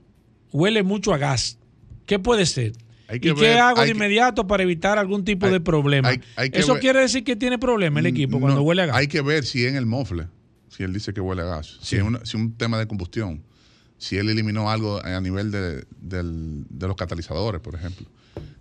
huele 0.51 0.83
mucho 0.83 1.15
a 1.15 1.19
gas. 1.19 1.61
¿Qué 2.05 2.19
puede 2.19 2.45
ser? 2.45 2.73
¿Y 3.13 3.21
qué 3.21 3.61
hago 3.61 3.83
de 3.83 3.91
inmediato 3.91 4.49
para 4.49 4.65
evitar 4.65 4.99
algún 4.99 5.25
tipo 5.25 5.49
de 5.49 5.61
problema? 5.61 6.11
¿Eso 6.53 6.81
quiere 6.81 7.03
decir 7.03 7.23
que 7.23 7.37
tiene 7.37 7.57
problema 7.57 8.01
el 8.01 8.07
equipo 8.07 8.41
cuando 8.41 8.63
huele 8.63 8.83
a 8.83 8.87
gas? 8.87 8.97
Hay 8.97 9.07
que 9.07 9.21
ver 9.21 9.45
si 9.45 9.65
en 9.65 9.77
el 9.77 9.87
mofle, 9.87 10.27
si 10.71 10.83
él 10.83 10.93
dice 10.93 11.15
que 11.15 11.21
huele 11.21 11.43
a 11.43 11.45
gas, 11.45 11.79
si 11.83 11.95
es 11.95 12.03
si 12.25 12.37
un 12.37 12.57
tema 12.57 12.81
de 12.81 12.89
combustión 12.89 13.45
si 13.99 14.17
él 14.17 14.29
eliminó 14.29 14.71
algo 14.71 15.05
a 15.05 15.21
nivel 15.21 15.51
de, 15.51 15.85
los 16.81 16.97
catalizadores, 16.97 17.61
por 17.61 17.75
ejemplo, 17.75 18.07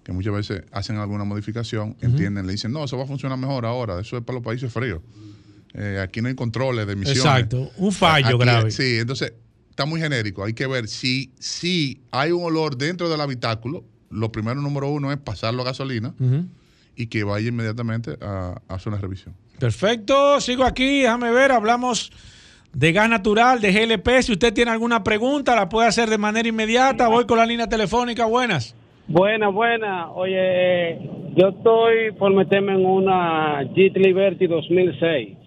que 0.04 0.12
muchas 0.12 0.34
veces 0.34 0.64
hacen 0.72 0.98
alguna 0.98 1.24
modificación, 1.24 1.98
entienden, 2.02 2.46
le 2.46 2.54
dicen, 2.54 2.72
no, 2.72 2.84
eso 2.84 2.98
va 2.98 3.04
a 3.04 3.08
funcionar 3.08 3.38
mejor 3.38 3.66
ahora, 3.66 4.00
eso 4.00 4.18
es 4.18 4.24
para 4.24 4.36
los 4.36 4.44
países 4.44 4.72
fríos. 4.72 5.02
Eh, 5.74 6.00
aquí 6.02 6.22
no 6.22 6.30
hay 6.30 6.36
controles 6.36 6.88
de 6.88 6.94
emisiones. 6.94 7.24
Exacto, 7.24 7.70
un 7.78 7.92
fallo 7.92 8.38
grave. 8.38 8.72
Sí, 8.72 8.98
entonces 8.98 9.34
está 9.70 9.86
muy 9.86 10.00
genérico. 10.00 10.46
Hay 10.46 10.54
que 10.54 10.68
ver 10.68 10.88
si, 10.88 11.34
si 11.38 12.02
hay 12.12 12.32
un 12.32 12.44
olor 12.44 12.78
dentro 12.78 13.10
del 13.10 13.20
habitáculo. 13.20 13.84
Lo 14.10 14.32
primero, 14.32 14.62
número 14.62 14.88
uno, 14.88 15.12
es 15.12 15.18
pasarlo 15.18 15.64
a 15.64 15.66
gasolina 15.66 16.14
y 16.96 17.08
que 17.08 17.26
vaya 17.26 17.50
inmediatamente 17.50 18.18
a, 18.22 18.62
a 18.70 18.76
hacer 18.76 18.94
una 18.94 19.02
revisión. 19.02 19.36
Perfecto, 19.60 20.40
sigo 20.40 20.64
aquí, 20.64 21.02
déjame 21.02 21.32
ver, 21.32 21.52
hablamos 21.52 22.12
de 22.76 22.92
gas 22.92 23.10
natural, 23.10 23.62
de 23.62 23.72
GLP. 23.72 24.22
Si 24.22 24.34
usted 24.34 24.54
tiene 24.54 24.72
alguna 24.72 25.04
pregunta, 25.04 25.56
la 25.56 25.70
puede 25.70 25.88
hacer 25.88 26.10
de 26.10 26.18
manera 26.18 26.48
inmediata. 26.48 27.08
Voy 27.08 27.26
con 27.26 27.38
la 27.38 27.46
línea 27.46 27.68
telefónica. 27.68 28.26
Buenas. 28.26 28.76
Buenas, 29.08 29.54
buenas. 29.54 30.08
Oye, 30.14 31.00
yo 31.36 31.50
estoy 31.50 32.12
por 32.20 32.34
meterme 32.34 32.74
en 32.74 32.86
una 32.86 33.64
Jeep 33.74 33.96
Liberty 33.96 34.48
2006. 34.48 35.38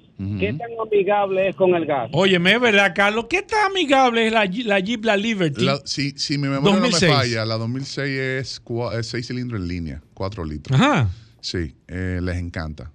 ¿Qué 0.40 0.52
tan 0.52 0.68
amigable 0.84 1.50
es 1.50 1.54
con 1.54 1.76
el 1.76 1.86
gas? 1.86 2.10
Oye, 2.12 2.36
es 2.36 2.60
verdad, 2.60 2.92
Carlos. 2.92 3.26
¿Qué 3.30 3.42
tan 3.42 3.70
amigable 3.70 4.26
es 4.26 4.32
la, 4.32 4.50
la 4.64 4.80
Jeep, 4.80 5.04
la 5.04 5.16
Liberty? 5.16 5.64
si, 5.84 6.10
si, 6.12 6.38
mi 6.38 6.48
memoria 6.48 6.74
no 6.74 6.88
me 6.88 6.90
falla, 6.90 7.44
la 7.44 7.56
2006 7.56 8.18
es, 8.18 8.62
6 9.02 9.26
cilindros 9.26 9.60
en 9.60 9.68
línea, 9.68 10.02
4 10.14 10.44
litros. 10.44 10.80
Ajá. 10.80 11.08
Sí, 11.40 11.76
eh, 11.86 12.18
les 12.20 12.36
encanta. 12.36 12.90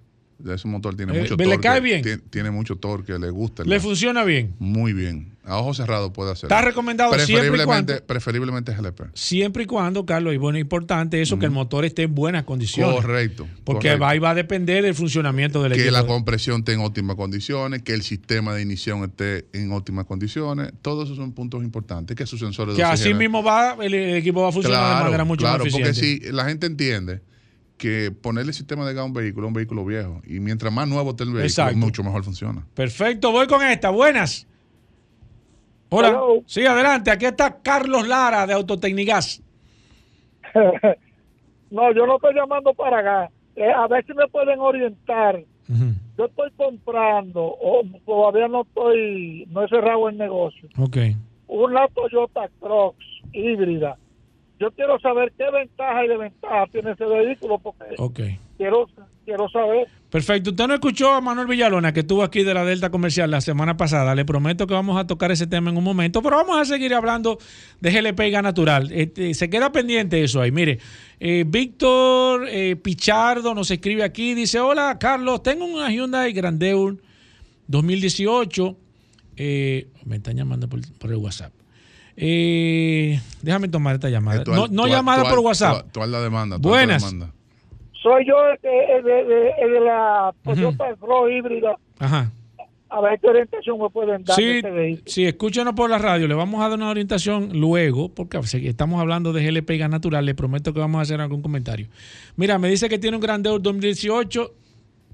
Ese 0.52 0.68
motor 0.68 0.94
tiene 0.96 1.16
eh, 1.16 1.20
mucho 1.20 1.36
torque. 1.36 1.50
¿Le 1.50 1.60
cae 1.60 1.80
bien? 1.80 2.22
Tiene, 2.30 2.50
mucho 2.50 2.76
torque, 2.76 3.18
le 3.18 3.30
gusta. 3.30 3.64
¿Le 3.64 3.80
funciona 3.80 4.24
bien? 4.24 4.54
Muy 4.58 4.92
bien. 4.92 5.32
A 5.46 5.58
ojos 5.58 5.76
cerrados 5.76 6.10
puede 6.12 6.32
hacer. 6.32 6.46
Está 6.46 6.62
recomendado 6.62 7.18
siempre 7.18 7.62
y 7.62 7.64
cuando. 7.64 8.02
Preferiblemente 8.06 8.72
GLP. 8.72 9.02
Siempre 9.14 9.64
y 9.64 9.66
cuando, 9.66 10.06
Carlos, 10.06 10.32
y 10.32 10.38
bueno, 10.38 10.58
importante 10.58 11.20
eso, 11.20 11.38
que 11.38 11.44
el 11.44 11.50
motor 11.50 11.84
esté 11.84 12.02
en 12.02 12.14
buenas 12.14 12.44
condiciones. 12.44 12.94
Correcto. 12.96 13.46
Porque 13.62 13.96
va 13.96 14.16
y 14.16 14.18
va 14.18 14.30
a 14.30 14.34
depender 14.34 14.82
del 14.82 14.94
funcionamiento 14.94 15.62
del 15.62 15.72
equipo. 15.72 15.84
Que 15.84 15.90
la 15.90 16.06
compresión 16.06 16.60
esté 16.60 16.72
en 16.72 16.80
óptimas 16.80 17.16
condiciones, 17.16 17.82
que 17.82 17.92
el 17.92 18.02
sistema 18.02 18.54
de 18.54 18.62
ignición 18.62 19.04
esté 19.04 19.46
en 19.52 19.72
óptimas 19.72 20.06
condiciones. 20.06 20.72
Todos 20.80 21.04
esos 21.04 21.18
son 21.18 21.32
puntos 21.32 21.62
importantes. 21.62 22.16
Que 22.16 22.26
sus 22.26 22.40
sensores 22.40 22.74
Que 22.74 22.82
así 22.82 23.12
mismo 23.12 23.42
va, 23.42 23.76
el, 23.82 23.94
equipo 23.94 24.42
va 24.42 24.48
a 24.48 24.52
funcionar 24.52 24.98
de 24.98 25.04
manera 25.04 25.24
mucho 25.24 25.42
claro, 25.42 25.64
más 25.64 25.74
eficiente. 25.74 26.00
Porque 26.00 26.26
si 26.26 26.32
la 26.32 26.46
gente 26.46 26.66
entiende 26.66 27.20
que 27.84 28.10
ponerle 28.10 28.48
el 28.48 28.54
sistema 28.54 28.86
de 28.86 28.94
gas 28.94 29.02
a 29.02 29.04
un 29.04 29.12
vehículo, 29.12 29.46
un 29.46 29.52
vehículo 29.52 29.84
viejo. 29.84 30.22
Y 30.26 30.40
mientras 30.40 30.72
más 30.72 30.88
nuevo 30.88 31.10
esté 31.10 31.24
el 31.24 31.34
vehículo, 31.34 31.76
mucho 31.76 32.02
mejor 32.02 32.24
funciona. 32.24 32.66
Perfecto, 32.72 33.30
voy 33.30 33.46
con 33.46 33.62
esta. 33.62 33.90
Buenas. 33.90 34.48
Hola. 35.90 36.18
Sí, 36.46 36.64
adelante. 36.64 37.10
Aquí 37.10 37.26
está 37.26 37.60
Carlos 37.60 38.08
Lara 38.08 38.46
de 38.46 38.54
Autotecnigas. 38.54 39.42
no, 41.70 41.92
yo 41.92 42.06
no 42.06 42.16
estoy 42.16 42.34
llamando 42.34 42.72
para 42.72 43.02
gas. 43.02 43.30
Eh, 43.54 43.70
a 43.70 43.86
ver 43.86 44.02
si 44.06 44.14
me 44.14 44.26
pueden 44.28 44.60
orientar. 44.60 45.44
Yo 46.16 46.24
estoy 46.24 46.50
comprando, 46.56 47.42
o 47.42 47.82
todavía 48.06 48.48
no 48.48 48.62
estoy, 48.62 49.46
no 49.50 49.62
he 49.62 49.68
cerrado 49.68 50.08
el 50.08 50.16
negocio. 50.16 50.70
Ok. 50.78 50.96
Una 51.48 51.86
Toyota 51.88 52.48
Crocs 52.60 53.04
híbrida 53.32 53.98
yo 54.60 54.70
quiero 54.70 54.98
saber 55.00 55.32
qué 55.36 55.50
ventaja 55.50 56.04
y 56.04 56.08
desventaja 56.08 56.66
tiene 56.70 56.92
ese 56.92 57.04
vehículo 57.04 57.58
porque 57.58 57.84
quiero, 58.56 58.86
quiero 59.24 59.48
saber. 59.48 59.88
Perfecto. 60.10 60.50
Usted 60.50 60.68
no 60.68 60.74
escuchó 60.74 61.12
a 61.12 61.20
Manuel 61.20 61.48
Villalona 61.48 61.92
que 61.92 62.00
estuvo 62.00 62.22
aquí 62.22 62.44
de 62.44 62.54
la 62.54 62.64
Delta 62.64 62.90
Comercial 62.90 63.30
la 63.30 63.40
semana 63.40 63.76
pasada. 63.76 64.14
Le 64.14 64.24
prometo 64.24 64.66
que 64.68 64.74
vamos 64.74 64.96
a 64.96 65.08
tocar 65.08 65.32
ese 65.32 65.48
tema 65.48 65.70
en 65.70 65.76
un 65.76 65.82
momento, 65.82 66.22
pero 66.22 66.36
vamos 66.36 66.56
a 66.56 66.64
seguir 66.64 66.94
hablando 66.94 67.38
de 67.80 67.90
GLP 67.90 68.20
y 68.20 68.30
gas 68.30 68.42
natural. 68.44 68.92
Este, 68.92 69.34
se 69.34 69.50
queda 69.50 69.72
pendiente 69.72 70.22
eso 70.22 70.40
ahí. 70.40 70.52
Mire, 70.52 70.78
eh, 71.18 71.44
Víctor 71.44 72.46
eh, 72.48 72.76
Pichardo 72.76 73.54
nos 73.54 73.72
escribe 73.72 74.04
aquí. 74.04 74.34
Dice, 74.34 74.60
hola 74.60 74.98
Carlos, 75.00 75.42
tengo 75.42 75.64
una 75.64 75.90
Hyundai 75.90 76.32
Grandeur 76.32 76.96
2018. 77.66 78.76
Eh, 79.36 79.88
me 80.04 80.16
están 80.16 80.36
llamando 80.36 80.68
por 80.68 81.10
el 81.10 81.16
WhatsApp. 81.16 81.52
Eh, 82.16 83.20
déjame 83.42 83.68
tomar 83.68 83.94
esta 83.96 84.08
llamada. 84.08 84.44
no, 84.70 84.86
llamada 84.86 85.24
por 85.24 85.40
WhatsApp. 85.40 85.86
Tú 85.92 86.00
la 86.00 86.20
demanda. 86.20 86.58
Buenas. 86.58 87.02
Soy 88.02 88.26
yo 88.26 88.36
el 88.52 89.02
de, 89.02 89.80
la 89.80 90.34
Toyota 90.44 90.84
uh 91.00 91.28
híbrida. 91.28 91.76
Ajá. 91.98 92.30
A 92.90 93.00
ver 93.00 93.18
qué 93.18 93.28
orientación 93.28 93.80
me 93.80 93.88
pueden 93.90 94.22
dar. 94.22 94.36
Sí, 94.36 94.60
este 94.62 95.02
sí, 95.06 95.24
escúchenos 95.24 95.74
por 95.74 95.90
la 95.90 95.98
radio. 95.98 96.28
Le 96.28 96.34
vamos 96.34 96.60
a 96.60 96.68
dar 96.68 96.78
una 96.78 96.90
orientación 96.90 97.58
luego, 97.58 98.10
porque 98.10 98.38
estamos 98.38 99.00
hablando 99.00 99.32
de 99.32 99.44
GLP 99.44 99.70
y 99.70 99.78
gas 99.78 99.90
natural. 99.90 100.26
Le 100.26 100.34
prometo 100.34 100.72
que 100.72 100.80
vamos 100.80 100.98
a 100.98 101.02
hacer 101.02 101.20
algún 101.20 101.42
comentario. 101.42 101.88
Mira, 102.36 102.58
me 102.58 102.68
dice 102.68 102.88
que 102.88 102.98
tiene 102.98 103.16
un 103.16 103.22
Grandeur 103.22 103.60
2018 103.60 104.54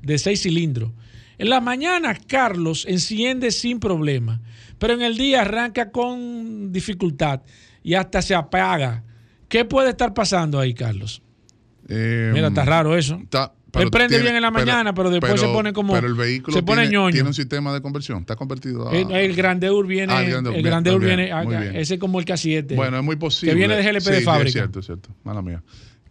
de 0.02 0.18
seis 0.18 0.42
cilindros. 0.42 0.90
En 1.38 1.48
la 1.48 1.60
mañana, 1.60 2.18
Carlos 2.26 2.84
enciende 2.86 3.50
sin 3.50 3.80
problema, 3.80 4.40
pero 4.80 4.94
en 4.94 5.02
el 5.02 5.16
día 5.16 5.42
arranca 5.42 5.92
con 5.92 6.72
dificultad 6.72 7.42
y 7.84 7.94
hasta 7.94 8.20
se 8.22 8.34
apaga. 8.34 9.04
¿Qué 9.48 9.64
puede 9.64 9.90
estar 9.90 10.12
pasando 10.14 10.58
ahí, 10.58 10.74
Carlos? 10.74 11.22
Eh, 11.88 12.30
Mira, 12.32 12.48
está 12.48 12.64
raro 12.64 12.96
eso. 12.96 13.16
Está, 13.22 13.52
Él 13.74 13.90
prende 13.90 14.18
bien 14.20 14.34
en 14.36 14.42
la 14.42 14.50
mañana, 14.50 14.94
pero 14.94 15.10
después 15.10 15.40
se 15.40 15.46
pone 15.48 15.72
como. 15.72 15.92
Pero 15.92 16.06
el 16.06 16.14
vehículo 16.14 16.56
se 16.56 16.62
pone 16.62 16.82
tiene, 16.82 16.94
ñoño. 16.96 17.12
tiene 17.12 17.28
un 17.28 17.34
sistema 17.34 17.72
de 17.74 17.82
conversión. 17.82 18.20
Está 18.20 18.36
convertido 18.36 18.88
a. 18.88 18.96
El, 18.96 19.10
el 19.10 19.34
Grandeur 19.36 19.86
viene. 19.86 20.12
Ah, 20.12 20.22
el 20.22 20.30
Grandeur, 20.30 20.54
el 20.54 20.62
bien, 20.62 20.70
Grandeur 20.70 21.00
bien, 21.00 21.16
viene. 21.16 21.32
ah, 21.32 21.44
ese 21.74 21.94
es 21.94 22.00
como 22.00 22.18
el 22.20 22.24
K7. 22.26 22.74
Bueno, 22.74 22.98
es 22.98 23.04
muy 23.04 23.16
posible. 23.16 23.52
Que 23.52 23.58
viene 23.58 23.76
de 23.76 23.82
GLP 23.82 24.04
de 24.04 24.18
Sí, 24.18 24.24
fábrica. 24.24 24.48
Es 24.48 24.52
cierto, 24.52 24.80
es 24.80 24.86
cierto. 24.86 25.10
Mala 25.24 25.42
mía. 25.42 25.62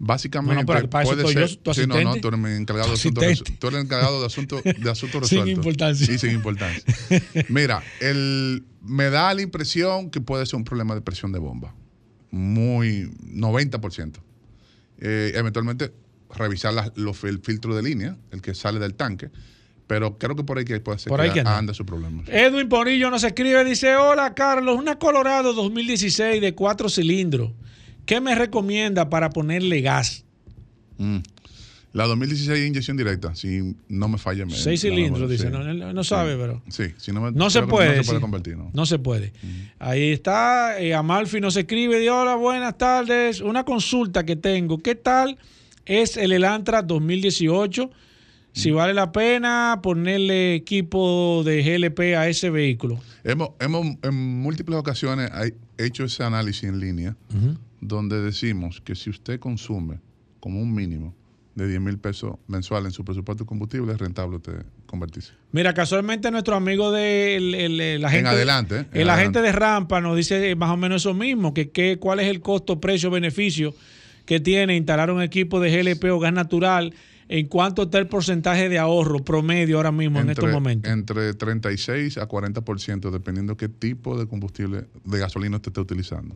Básicamente, 0.01 0.65
pero 0.65 0.89
para 0.89 1.03
puede 1.05 1.27
ser. 1.33 1.47
yo, 1.49 1.59
tu 1.59 1.73
sí, 1.73 1.81
no, 1.85 2.01
no, 2.01 2.15
tú 2.15 2.29
eres 2.29 2.39
mi 2.39 2.51
encargado 2.51 2.87
de 2.87 2.93
asuntos 2.95 3.23
Tú 3.59 3.67
eres 3.67 3.79
el 3.79 3.85
encargado 3.85 4.21
de 4.21 4.25
asuntos 4.27 4.63
de 4.63 4.89
asuntos 4.89 5.27
Sin 5.27 5.39
resueltos. 5.39 5.49
importancia. 5.49 6.05
Sí, 6.07 6.17
sin 6.17 6.31
importancia. 6.31 6.83
Mira, 7.49 7.83
el, 7.99 8.63
me 8.81 9.09
da 9.09 9.33
la 9.33 9.41
impresión 9.41 10.09
que 10.09 10.21
puede 10.21 10.45
ser 10.45 10.55
un 10.55 10.63
problema 10.63 10.95
de 10.95 11.01
presión 11.01 11.33
de 11.33 11.39
bomba. 11.39 11.75
Muy 12.31 13.11
90%. 13.25 14.13
Eh, 15.01 15.31
eventualmente, 15.35 15.91
revisar 16.33 16.73
las- 16.73 16.91
los- 16.95 17.23
el 17.25 17.39
filtro 17.39 17.75
de 17.75 17.83
línea, 17.83 18.17
el 18.31 18.41
que 18.41 18.53
sale 18.55 18.79
del 18.79 18.93
tanque. 18.93 19.29
Pero 19.87 20.17
creo 20.19 20.35
que 20.35 20.43
por 20.43 20.59
ahí 20.59 20.65
que 20.65 20.79
puede 20.79 20.99
ser 20.99 21.09
Por 21.09 21.19
ahí 21.19 21.31
que 21.31 21.39
anda. 21.39 21.57
anda 21.57 21.73
su 21.73 21.83
problema. 21.85 22.23
Edwin 22.27 22.69
Bonillo 22.69 23.09
nos 23.09 23.23
escribe, 23.23 23.65
dice, 23.65 23.95
hola 23.95 24.33
Carlos, 24.35 24.77
una 24.77 24.99
Colorado 24.99 25.53
2016 25.53 26.39
de 26.41 26.53
cuatro 26.53 26.87
cilindros. 26.89 27.51
¿Qué 28.09 28.19
me 28.21 28.33
recomienda 28.33 29.07
para 29.07 29.29
ponerle 29.29 29.81
gas? 29.81 30.25
Mm. 30.97 31.17
La 31.93 32.07
2016 32.07 32.67
inyección 32.67 32.97
directa, 32.97 33.35
si 33.35 33.75
no 33.87 34.07
me 34.07 34.17
falla. 34.17 34.47
me- 34.47 34.53
Seis 34.55 34.81
cilindros, 34.81 35.29
sí. 35.29 35.37
dice, 35.37 35.51
no, 35.51 36.03
sabe, 36.03 36.35
pero... 36.35 36.59
Sí, 36.69 36.85
si 36.97 37.11
no, 37.11 37.21
me- 37.21 37.31
No 37.33 37.51
se 37.51 37.61
puede. 37.61 37.89
No 37.89 37.95
se 37.97 38.03
sí. 38.03 38.07
puede 38.09 38.21
convertir, 38.21 38.57
¿no? 38.57 38.71
No 38.73 38.87
se 38.87 38.97
puede. 38.97 39.31
Ahí 39.77 40.09
está. 40.09 40.79
eh, 40.81 40.95
Amalfi 40.95 41.39
nos 41.39 41.55
escribe. 41.55 41.99
Dice, 41.99 42.09
hola, 42.09 42.33
buenas 42.33 42.79
tardes. 42.79 43.41
Una 43.41 43.63
consulta 43.63 44.25
que 44.25 44.35
tengo. 44.35 44.79
¿Qué 44.79 44.95
tal 44.95 45.37
es 45.85 46.17
el 46.17 46.31
Elantra 46.31 46.81
2018? 46.81 47.91
Si 48.53 48.71
vale 48.71 48.95
la 48.95 49.11
pena 49.11 49.81
ponerle 49.83 50.55
equipo 50.55 51.43
de 51.45 51.61
GLP 51.61 52.15
a 52.17 52.27
ese 52.27 52.49
vehículo. 52.49 52.99
Hemos, 53.23 53.51
hemos 53.59 53.85
en 54.01 54.15
múltiples 54.41 54.79
ocasiones 54.79 55.29
hecho 55.77 56.05
ese 56.05 56.23
análisis 56.23 56.63
en 56.63 56.79
línea 56.79 57.15
donde 57.81 58.21
decimos 58.21 58.81
que 58.81 58.95
si 58.95 59.09
usted 59.09 59.39
consume 59.39 59.99
como 60.39 60.61
un 60.61 60.73
mínimo 60.73 61.15
de 61.55 61.67
10 61.67 61.81
mil 61.81 61.97
pesos 61.97 62.35
mensual 62.47 62.85
en 62.85 62.91
su 62.91 63.03
presupuesto 63.03 63.43
de 63.43 63.47
combustible, 63.47 63.91
es 63.91 63.97
rentable 63.99 64.37
usted 64.37 64.65
convertirse. 64.85 65.33
Mira, 65.51 65.73
casualmente 65.73 66.31
nuestro 66.31 66.55
amigo 66.55 66.91
de 66.91 67.35
el, 67.35 67.55
el- 67.55 67.81
el 67.81 68.05
agente, 68.05 68.29
adelante, 68.29 68.75
¿eh? 68.77 68.85
En 68.93 69.01
el 69.01 69.09
agente 69.09 69.39
adelante. 69.39 69.41
de 69.41 69.51
Rampa 69.51 69.99
nos 69.99 70.15
dice 70.15 70.55
más 70.55 70.69
o 70.71 70.77
menos 70.77 71.01
eso 71.01 71.13
mismo, 71.13 71.53
que, 71.53 71.69
que 71.71 71.97
cuál 71.99 72.19
es 72.21 72.27
el 72.27 72.39
costo, 72.41 72.79
precio, 72.79 73.09
beneficio 73.11 73.73
que 74.25 74.39
tiene 74.39 74.77
instalar 74.77 75.11
un 75.11 75.21
equipo 75.21 75.59
de 75.59 75.69
GLP 75.71 76.05
o 76.11 76.19
gas 76.19 76.31
natural, 76.31 76.93
en 77.27 77.47
cuánto 77.47 77.83
está 77.83 77.97
el 77.97 78.07
porcentaje 78.07 78.69
de 78.69 78.79
ahorro 78.79 79.19
promedio 79.23 79.77
ahora 79.77 79.91
mismo 79.91 80.19
en 80.19 80.29
estos 80.29 80.51
momentos. 80.51 80.91
entre 80.91 81.33
36 81.33 82.17
a 82.19 82.27
40%, 82.27 83.09
dependiendo 83.11 83.57
qué 83.57 83.67
tipo 83.69 84.17
de 84.17 84.27
combustible, 84.27 84.85
de 85.03 85.19
gasolina 85.19 85.57
usted 85.57 85.69
esté 85.71 85.81
utilizando. 85.81 86.35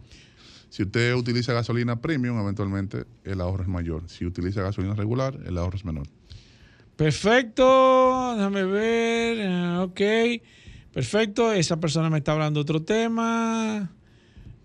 Si 0.73 0.81
usted 0.81 1.13
utiliza 1.13 1.53
gasolina 1.53 2.01
premium, 2.01 2.39
eventualmente 2.39 3.03
el 3.23 3.41
ahorro 3.41 3.61
es 3.61 3.69
mayor. 3.69 4.09
Si 4.09 4.25
utiliza 4.25 4.63
gasolina 4.63 4.95
regular, 4.95 5.37
el 5.45 5.55
ahorro 5.59 5.77
es 5.77 5.85
menor. 5.85 6.07
Perfecto, 6.95 8.33
déjame 8.35 8.63
ver, 8.63 9.37
eh, 9.39 9.77
ok, 9.77 10.01
perfecto, 10.91 11.53
esa 11.53 11.79
persona 11.79 12.09
me 12.09 12.17
está 12.17 12.31
hablando 12.31 12.57
de 12.57 12.61
otro 12.63 12.81
tema. 12.81 13.91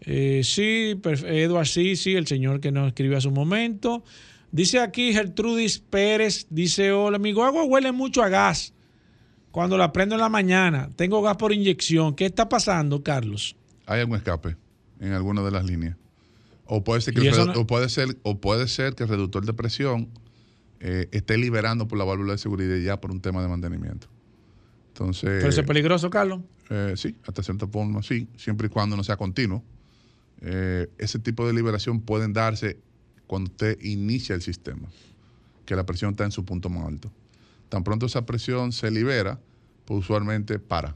Eh, 0.00 0.40
sí, 0.44 0.98
Edward, 1.04 1.66
sí, 1.66 1.94
sí, 1.94 2.14
el 2.14 2.26
señor 2.26 2.60
que 2.60 2.72
nos 2.72 2.88
escribió 2.88 3.18
hace 3.18 3.28
un 3.28 3.34
momento. 3.34 4.02
Dice 4.50 4.80
aquí 4.80 5.12
Gertrudis 5.12 5.78
Pérez, 5.78 6.46
dice, 6.48 6.90
hola, 6.90 7.18
mi 7.18 7.32
guagua 7.32 7.64
huele 7.64 7.92
mucho 7.92 8.22
a 8.22 8.30
gas 8.30 8.72
cuando 9.50 9.76
la 9.76 9.92
prendo 9.92 10.14
en 10.14 10.22
la 10.22 10.30
mañana. 10.30 10.88
Tengo 10.96 11.20
gas 11.20 11.36
por 11.36 11.52
inyección. 11.52 12.14
¿Qué 12.14 12.24
está 12.24 12.48
pasando, 12.48 13.02
Carlos? 13.02 13.56
hay 13.84 14.00
algún 14.00 14.16
escape 14.16 14.56
en 15.00 15.12
alguna 15.12 15.42
de 15.42 15.50
las 15.50 15.64
líneas. 15.64 15.96
O 16.66 16.84
puede 16.84 17.00
ser 17.00 17.14
que, 17.14 17.20
el 17.26 17.46
no- 17.46 17.52
o 17.60 17.66
puede 17.66 17.88
ser, 17.88 18.18
o 18.22 18.38
puede 18.40 18.68
ser 18.68 18.94
que 18.94 19.04
el 19.04 19.08
reductor 19.08 19.46
de 19.46 19.54
presión 19.54 20.08
eh, 20.80 21.08
esté 21.12 21.38
liberando 21.38 21.88
por 21.88 21.98
la 21.98 22.04
válvula 22.04 22.32
de 22.32 22.38
seguridad 22.38 22.76
ya 22.76 23.00
por 23.00 23.10
un 23.10 23.20
tema 23.20 23.42
de 23.42 23.48
mantenimiento. 23.48 24.06
Entonces, 24.88 25.30
¿Pero 25.38 25.48
eso 25.48 25.60
es 25.62 25.66
peligroso, 25.66 26.10
Carlos? 26.10 26.40
eh, 26.70 26.92
sí, 26.96 27.16
hasta 27.26 27.42
cierto 27.42 27.70
punto 27.70 28.02
sí, 28.02 28.28
siempre 28.36 28.66
y 28.66 28.70
cuando 28.70 28.96
no 28.96 29.02
sea 29.04 29.16
continuo. 29.16 29.64
Eh, 30.40 30.88
ese 30.98 31.18
tipo 31.18 31.46
de 31.46 31.52
liberación 31.52 32.00
pueden 32.00 32.32
darse 32.32 32.78
cuando 33.26 33.50
usted 33.50 33.78
inicia 33.80 34.34
el 34.34 34.42
sistema, 34.42 34.88
que 35.64 35.74
la 35.74 35.84
presión 35.84 36.10
está 36.12 36.24
en 36.24 36.30
su 36.32 36.44
punto 36.44 36.68
más 36.68 36.86
alto. 36.86 37.10
Tan 37.68 37.82
pronto 37.84 38.06
esa 38.06 38.24
presión 38.24 38.72
se 38.72 38.90
libera, 38.90 39.40
pues 39.84 40.00
usualmente 40.00 40.58
para 40.58 40.94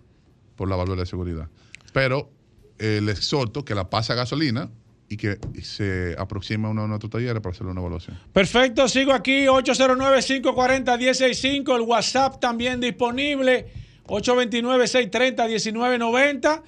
por 0.56 0.68
la 0.68 0.76
válvula 0.76 1.00
de 1.02 1.06
seguridad. 1.06 1.48
Pero 1.92 2.30
eh, 2.78 3.00
le 3.02 3.12
exhorto 3.12 3.64
que 3.64 3.74
la 3.74 3.88
pase 3.90 4.12
a 4.12 4.16
gasolina 4.16 4.70
y 5.08 5.16
que 5.16 5.38
se 5.62 6.14
aproxime 6.18 6.66
a 6.66 6.70
uno 6.70 6.82
de 6.82 6.88
nuestros 6.88 7.10
talleres 7.10 7.40
para 7.42 7.52
hacerle 7.52 7.72
una 7.72 7.80
evaluación. 7.82 8.18
Perfecto, 8.32 8.88
sigo 8.88 9.12
aquí, 9.12 9.44
809-540-165, 9.46 11.76
el 11.76 11.82
WhatsApp 11.82 12.40
también 12.40 12.80
disponible, 12.80 13.66
829-630-1990. 14.06 16.62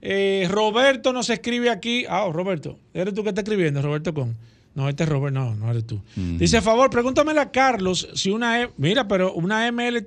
Eh, 0.00 0.46
Roberto 0.50 1.12
nos 1.12 1.28
escribe 1.30 1.70
aquí, 1.70 2.04
ah, 2.08 2.28
Roberto, 2.32 2.78
¿eres 2.94 3.14
tú 3.14 3.22
que 3.24 3.30
está 3.30 3.40
escribiendo, 3.40 3.82
Roberto 3.82 4.14
con? 4.14 4.36
No, 4.74 4.88
este 4.88 5.02
es 5.02 5.08
Robert, 5.08 5.34
no, 5.34 5.56
no 5.56 5.68
eres 5.70 5.84
tú. 5.86 6.00
Dice, 6.14 6.58
a 6.58 6.62
favor, 6.62 6.88
pregúntamele 6.88 7.40
a 7.40 7.50
Carlos 7.50 8.08
si 8.14 8.30
una, 8.30 8.62
E- 8.62 8.70
mira, 8.76 9.08
pero 9.08 9.32
una 9.32 9.66
ML 9.72 10.06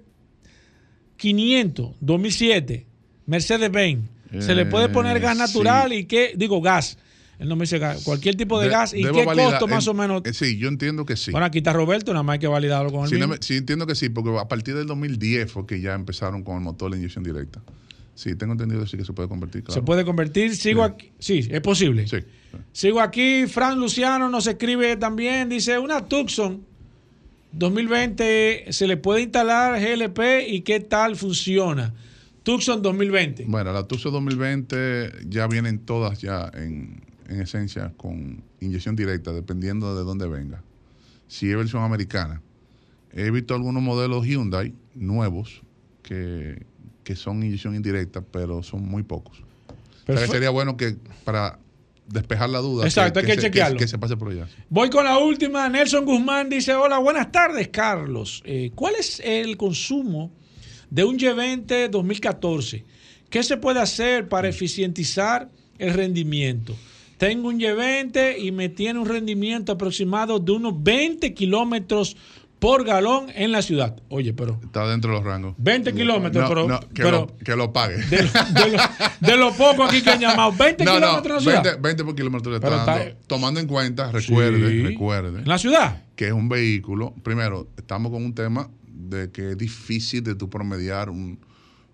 500, 1.17 1.91
2007, 1.99 2.85
Mercedes-Benz, 3.25 4.07
¿se 4.39 4.55
le 4.55 4.65
puede 4.65 4.89
poner 4.89 5.19
gas 5.19 5.35
Eh, 5.35 5.39
natural 5.39 5.89
sí. 5.89 5.95
y 5.97 6.05
qué? 6.05 6.33
Digo, 6.35 6.61
gas. 6.61 6.97
Él 7.39 7.49
no 7.49 7.55
me 7.55 7.63
dice 7.63 7.79
gas, 7.79 8.03
cualquier 8.03 8.35
tipo 8.35 8.59
de, 8.59 8.65
De- 8.67 8.71
gas 8.71 8.93
y 8.93 9.01
qué 9.01 9.25
validar- 9.25 9.49
costo 9.51 9.67
más 9.67 9.83
en- 9.85 9.89
o 9.89 9.93
menos. 9.95 10.21
eh, 10.25 10.33
sí, 10.33 10.57
yo 10.57 10.67
entiendo 10.67 11.05
que 11.05 11.15
sí. 11.17 11.31
Bueno, 11.31 11.45
aquí 11.47 11.57
está 11.57 11.73
Roberto, 11.73 12.13
nada 12.13 12.21
más 12.21 12.33
hay 12.35 12.39
que 12.39 12.47
validarlo 12.47 12.91
con 12.91 13.03
el 13.05 13.09
Sí, 13.09 13.17
no 13.17 13.33
sí, 13.39 13.57
entiendo 13.57 13.87
que 13.87 13.95
sí, 13.95 14.09
porque 14.09 14.37
a 14.37 14.47
partir 14.47 14.75
del 14.75 14.85
2010 14.85 15.51
fue 15.51 15.65
que 15.65 15.81
ya 15.81 15.93
empezaron 15.95 16.43
con 16.43 16.57
el 16.57 16.61
motor 16.61 16.91
de 16.91 16.97
inyección 16.97 17.23
directa. 17.23 17.61
Sí, 18.13 18.35
tengo 18.35 18.51
entendido 18.53 18.85
sí 18.85 18.95
que 18.97 19.05
se 19.05 19.13
puede 19.13 19.27
convertir. 19.27 19.63
Claro. 19.63 19.73
Se 19.73 19.83
puede 19.83 20.05
convertir. 20.05 20.55
Sigo 20.55 20.85
Sí. 20.85 20.91
aquí. 20.93 21.11
Sí, 21.17 21.47
es 21.49 21.61
posible. 21.61 22.07
Sí. 22.07 22.17
Sigo 22.73 23.01
aquí. 23.01 23.47
Fran 23.47 23.79
Luciano 23.79 24.29
nos 24.29 24.45
escribe 24.45 24.95
también. 24.97 25.49
Dice: 25.49 25.79
Una 25.79 26.05
Tucson 26.07 26.63
2020 27.53 28.65
se 28.71 28.87
le 28.87 28.97
puede 28.97 29.21
instalar 29.23 29.79
GLP 29.79 30.47
y 30.47 30.61
qué 30.61 30.79
tal 30.79 31.15
funciona. 31.15 31.93
Tucson 32.43 32.81
2020. 32.81 33.45
Bueno, 33.47 33.71
la 33.71 33.87
Tucson 33.87 34.11
2020 34.13 35.27
ya 35.27 35.47
vienen 35.47 35.79
todas 35.79 36.21
ya 36.21 36.49
en, 36.53 37.03
en 37.27 37.41
esencia 37.41 37.93
con 37.97 38.43
inyección 38.59 38.95
directa, 38.95 39.31
dependiendo 39.31 39.95
de 39.95 40.03
dónde 40.03 40.27
venga. 40.27 40.63
Si 41.27 41.49
es 41.49 41.57
versión 41.57 41.83
americana. 41.83 42.41
He 43.13 43.29
visto 43.29 43.53
algunos 43.53 43.83
modelos 43.83 44.25
Hyundai 44.25 44.73
nuevos 44.95 45.61
que, 46.01 46.65
que 47.03 47.15
son 47.15 47.43
inyección 47.43 47.75
indirecta, 47.75 48.21
pero 48.21 48.63
son 48.63 48.87
muy 48.87 49.03
pocos. 49.03 49.43
O 50.07 50.17
sea, 50.17 50.27
sería 50.27 50.49
bueno 50.49 50.77
que 50.77 50.95
para 51.23 51.59
despejar 52.07 52.49
la 52.49 52.59
duda, 52.59 52.85
Exacto, 52.85 53.19
hay 53.19 53.25
que 53.25 53.35
se, 53.35 53.41
chequearlo. 53.41 53.77
que 53.77 53.87
se 53.87 53.97
pase 53.97 54.17
por 54.17 54.31
allá. 54.31 54.47
Voy 54.69 54.89
con 54.89 55.05
la 55.05 55.17
última. 55.17 55.69
Nelson 55.69 56.05
Guzmán 56.05 56.49
dice: 56.49 56.73
Hola, 56.73 56.97
buenas 56.97 57.31
tardes, 57.31 57.67
Carlos. 57.69 58.41
Eh, 58.45 58.71
¿Cuál 58.75 58.95
es 58.99 59.21
el 59.23 59.57
consumo 59.57 60.31
de 60.91 61.03
un 61.03 61.17
G20 61.17 61.89
2014? 61.89 62.83
¿Qué 63.31 63.41
se 63.41 63.57
puede 63.57 63.79
hacer 63.79 64.29
para 64.29 64.47
eficientizar 64.49 65.49
el 65.79 65.93
rendimiento? 65.93 66.75
Tengo 67.17 67.49
un 67.49 67.59
G20 67.59 68.35
y 68.39 68.51
me 68.51 68.69
tiene 68.69 68.99
un 68.99 69.07
rendimiento 69.07 69.71
aproximado 69.71 70.39
de 70.39 70.51
unos 70.51 70.83
20 70.83 71.33
kilómetros 71.33 72.17
por 72.59 72.83
galón 72.83 73.27
en 73.33 73.51
la 73.51 73.61
ciudad. 73.63 73.95
Oye, 74.09 74.33
pero 74.33 74.59
Está 74.63 74.87
dentro 74.87 75.11
de 75.11 75.17
los 75.17 75.25
rangos. 75.25 75.55
20 75.57 75.93
kilómetros, 75.93 76.43
No, 76.43 76.49
pero, 76.49 76.67
no, 76.67 76.79
que, 76.79 76.87
pero 77.03 77.11
lo, 77.21 77.37
que 77.37 77.55
lo 77.55 77.73
pague. 77.73 77.97
de, 77.97 78.17
de 78.17 78.23
lo, 78.23 78.77
de 79.19 79.37
lo 79.37 79.53
poco 79.53 79.83
aquí 79.83 80.01
que 80.03 80.11
han 80.11 80.19
llamado, 80.19 80.51
20 80.51 80.83
no, 80.85 80.91
no, 80.93 80.97
kilómetros 80.99 81.25
en 81.25 81.33
la 81.33 81.39
ciudad. 81.61 81.63
20, 81.63 81.81
20 81.81 82.03
por 82.03 82.15
kilómetro 82.15 82.51
le 82.51 82.57
está 82.57 82.67
Pero 82.69 82.79
está- 82.81 82.97
dando. 82.99 83.15
Tomando 83.27 83.59
en 83.59 83.67
cuenta, 83.67 84.11
recuerde, 84.11 84.69
Sí. 84.69 84.83
recuerde. 84.83 85.39
¿En 85.39 85.47
la 85.47 85.57
ciudad? 85.57 86.03
Que 86.15 86.27
es 86.27 86.33
un 86.33 86.49
vehículo. 86.49 87.13
Primero, 87.23 87.67
estamos 87.77 88.11
con 88.11 88.23
un 88.23 88.35
tema 88.35 88.69
de 89.11 89.29
que 89.31 89.51
es 89.51 89.57
difícil 89.57 90.23
de 90.23 90.33
tú 90.33 90.49
promediar 90.49 91.09
un, 91.09 91.37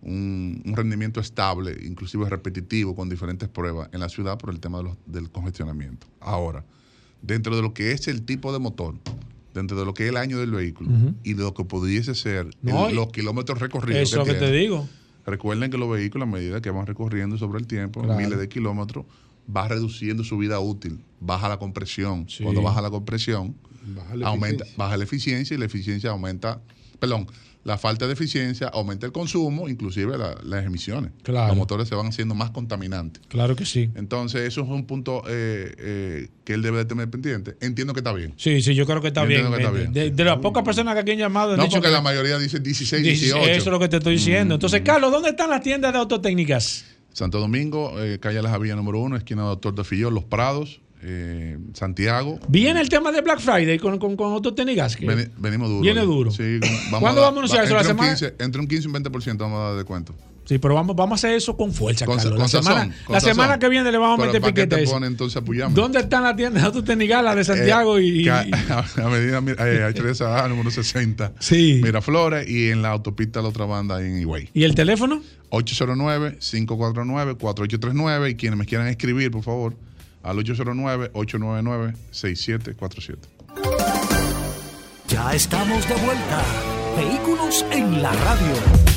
un- 0.02 0.62
un 0.66 0.76
rendimiento 0.76 1.20
estable, 1.20 1.76
inclusive 1.84 2.30
repetitivo, 2.30 2.96
con 2.96 3.10
diferentes 3.10 3.50
pruebas 3.50 3.90
en 3.92 4.00
la 4.00 4.10
ciudad 4.10 4.38
por 4.38 4.52
el 4.54 4.60
tema 4.60 4.78
de 4.78 4.86
los- 4.86 4.98
del 5.06 5.30
congestionamiento. 5.30 6.08
Ahora, 6.22 6.64
dentro 7.22 7.56
de 7.56 7.62
lo 7.62 7.74
que 7.74 7.92
es 7.92 8.08
el 8.08 8.22
tipo 8.24 8.54
de 8.54 8.60
motor 8.60 8.96
dentro 9.54 9.76
de 9.80 9.86
lo 9.86 9.94
que 9.96 10.04
es 10.04 10.10
el 10.10 10.18
año 10.18 10.38
del 10.38 10.52
vehículo 10.52 10.92
y 11.24 11.34
de 11.34 11.42
lo 11.42 11.52
que 11.56 11.64
pudiese 11.66 12.14
ser 12.14 12.46
los 12.94 13.08
kilómetros 13.12 13.60
recorridos. 13.60 14.04
Eso 14.04 14.24
que, 14.24 14.34
que 14.34 14.40
te 14.40 14.52
digo. 14.52 14.88
Recuerden 15.26 15.72
que 15.72 15.80
los 15.80 15.90
vehículos, 15.90 16.28
a 16.28 16.32
medida 16.32 16.62
que 16.62 16.70
van 16.70 16.86
recorriendo 16.86 17.40
sobre 17.40 17.58
el 17.60 17.66
tiempo, 17.66 18.04
miles 18.18 18.38
de 18.38 18.48
kilómetros, 18.50 19.06
va 19.50 19.68
reduciendo 19.68 20.24
su 20.24 20.38
vida 20.38 20.60
útil, 20.60 21.00
baja 21.20 21.50
la 21.50 21.58
compresión. 21.58 22.30
Cuando 22.44 22.62
baja 22.62 22.82
la 22.84 22.92
compresión, 22.92 23.56
aumenta, 24.28 24.64
baja 24.78 24.96
la 24.96 25.04
eficiencia 25.06 25.56
y 25.56 25.58
la 25.58 25.66
eficiencia 25.66 26.12
aumenta, 26.12 26.62
perdón, 27.00 27.28
la 27.68 27.78
falta 27.78 28.08
de 28.08 28.14
eficiencia 28.14 28.70
aumenta 28.70 29.06
el 29.06 29.12
consumo, 29.12 29.68
inclusive 29.68 30.18
las 30.18 30.66
emisiones. 30.66 31.12
Los 31.26 31.58
motores 31.58 31.90
se 31.90 31.96
van 31.96 32.08
haciendo 32.08 32.34
más 32.34 32.52
contaminantes. 32.52 33.22
Claro 33.28 33.58
que 33.58 33.66
sí. 33.66 33.90
Entonces, 33.96 34.48
eso 34.48 34.62
es 34.62 34.70
un 34.70 34.86
punto 34.86 35.22
eh, 35.28 35.76
eh, 35.78 36.30
que 36.46 36.54
él 36.54 36.62
debe 36.62 36.78
de 36.78 36.86
tener 36.86 37.10
pendiente. 37.10 37.58
Entiendo 37.60 37.94
que 37.94 38.00
está 38.00 38.14
bien. 38.14 38.34
Sí, 38.38 38.62
sí, 38.62 38.74
yo 38.74 38.86
creo 38.86 39.02
que 39.02 39.10
está 39.10 39.26
bien. 39.26 39.52
De, 39.92 40.24
las 40.24 40.38
pocas 40.38 40.64
personas 40.64 40.94
que 40.94 41.02
aquí 41.02 41.12
han 41.12 41.18
llamado... 41.18 41.58
no, 41.58 41.68
porque 41.68 41.90
la 41.90 42.00
mayoría 42.00 42.38
dice 42.38 42.62
16, 42.62 43.04
18. 43.04 43.38
Eso 43.38 43.58
es 43.58 43.66
lo 43.66 43.80
que 43.80 43.90
te 43.90 43.98
estoy 43.98 44.14
diciendo. 44.14 44.54
Mm. 44.54 44.56
Entonces, 44.56 44.82
Carlos, 44.86 45.12
¿dónde 45.12 45.32
están 45.32 45.50
las 45.50 45.62
tiendas 45.62 45.92
de 45.92 46.00
autotécnicas? 46.00 46.86
Santo 47.12 47.38
Domingo, 47.38 48.02
eh, 48.02 48.18
calle 48.20 48.42
La 48.42 48.50
Javilla 48.50 48.76
número 48.76 49.00
uno, 49.00 49.18
esquina 49.18 49.42
Doctor 49.42 49.76
de 49.76 49.84
Fillol, 49.84 50.14
Los 50.14 50.24
Prados, 50.24 50.80
eh, 51.02 51.58
Santiago. 51.74 52.40
Viene 52.48 52.82
el 52.82 52.90
tema 52.90 53.12
de 53.12 53.22
Black 53.22 53.40
Friday 53.40 53.78
con, 53.78 54.00
con, 54.00 54.16
con 54.16 54.34
Autotenigas. 54.34 54.98
venimos 55.38 55.70
duro. 55.70 55.82
Viene 55.82 56.02
duro. 56.02 56.32
Sí, 56.32 56.60
vamos 56.60 56.90
¿Cuándo 57.00 57.22
vamos 57.22 57.38
a 57.38 57.40
anunciar 57.40 57.66
eso? 57.66 57.76
¿La 57.76 57.84
semana? 57.84 58.18
entre 58.40 58.62
un 58.62 58.68
15 58.68 58.88
y 58.88 58.92
un 58.92 59.04
20% 59.04 59.38
vamos 59.38 59.60
a 59.60 59.70
dar 59.70 59.78
de 59.78 59.84
cuento. 59.84 60.16
Sí, 60.48 60.58
pero 60.60 60.76
vamos, 60.76 60.96
vamos 60.96 61.12
a 61.12 61.28
hacer 61.28 61.36
eso 61.36 61.58
con 61.58 61.74
fuerza, 61.74 62.06
con, 62.06 62.16
Carlos. 62.16 62.40
la, 62.40 62.48
semana, 62.48 62.96
la 63.10 63.20
semana 63.20 63.60
que 63.60 63.68
viene 63.68 63.92
le 63.92 63.98
vamos 63.98 64.18
a 64.18 64.28
meter 64.28 64.42
piquete. 64.42 64.78
Te 64.78 64.84
entonces. 65.06 65.44
¿Dónde 65.72 66.00
están 66.00 66.24
las 66.24 66.38
tiendas 66.38 66.64
de 66.64 66.68
Autotenigas, 66.68 67.22
la 67.22 67.36
de 67.36 67.44
Santiago 67.44 68.00
y, 68.00 68.30
A, 68.38 68.46
medida, 69.10 69.44
eh, 69.60 69.84
hay 69.84 69.94
tres 69.94 70.22
a 70.22 70.48
número 70.48 70.72
60. 70.72 71.34
Sí. 71.40 71.82
Miraflores 71.84 72.50
y 72.50 72.70
en 72.70 72.82
la 72.82 72.92
autopista 72.92 73.42
la 73.42 73.50
otra 73.50 73.66
banda 73.66 74.02
en 74.02 74.20
Higüey. 74.20 74.48
¿Y 74.54 74.64
el 74.64 74.74
teléfono? 74.74 75.22
809-549-4839 75.50 78.32
y 78.32 78.36
quienes 78.36 78.58
me 78.58 78.66
quieran 78.66 78.88
escribir, 78.88 79.32
por 79.32 79.44
favor, 79.44 79.76
al 80.28 80.38
809-899-6747. 80.38 83.18
Ya 85.08 85.34
estamos 85.34 85.88
de 85.88 85.96
vuelta. 85.96 86.44
Vehículos 86.98 87.66
en 87.72 88.02
la 88.02 88.12
radio. 88.12 88.97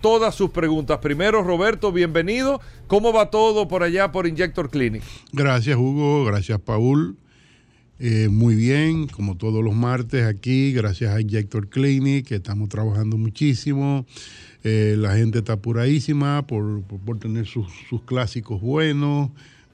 todas 0.00 0.34
sus 0.34 0.50
preguntas. 0.50 0.98
Primero, 0.98 1.42
Roberto, 1.42 1.92
bienvenido. 1.92 2.60
¿Cómo 2.86 3.12
va 3.12 3.30
todo 3.30 3.68
por 3.68 3.82
allá 3.82 4.12
por 4.12 4.26
Injector 4.26 4.70
Clinic? 4.70 5.02
Gracias, 5.32 5.76
Hugo. 5.76 6.24
Gracias, 6.24 6.60
Paul. 6.60 7.16
Eh, 7.98 8.28
muy 8.30 8.54
bien, 8.54 9.08
como 9.08 9.36
todos 9.36 9.62
los 9.62 9.74
martes 9.74 10.24
aquí, 10.24 10.72
gracias 10.72 11.14
a 11.14 11.20
Injector 11.20 11.68
Clinic, 11.68 12.26
que 12.26 12.36
estamos 12.36 12.70
trabajando 12.70 13.18
muchísimo. 13.18 14.06
Eh, 14.64 14.94
la 14.98 15.16
gente 15.16 15.38
está 15.38 15.54
apuradísima 15.54 16.46
por, 16.46 16.82
por, 16.82 17.18
tener 17.18 17.46
sus, 17.46 17.66
sus 17.88 18.02
clásicos 18.02 18.60
buenos 18.60 19.30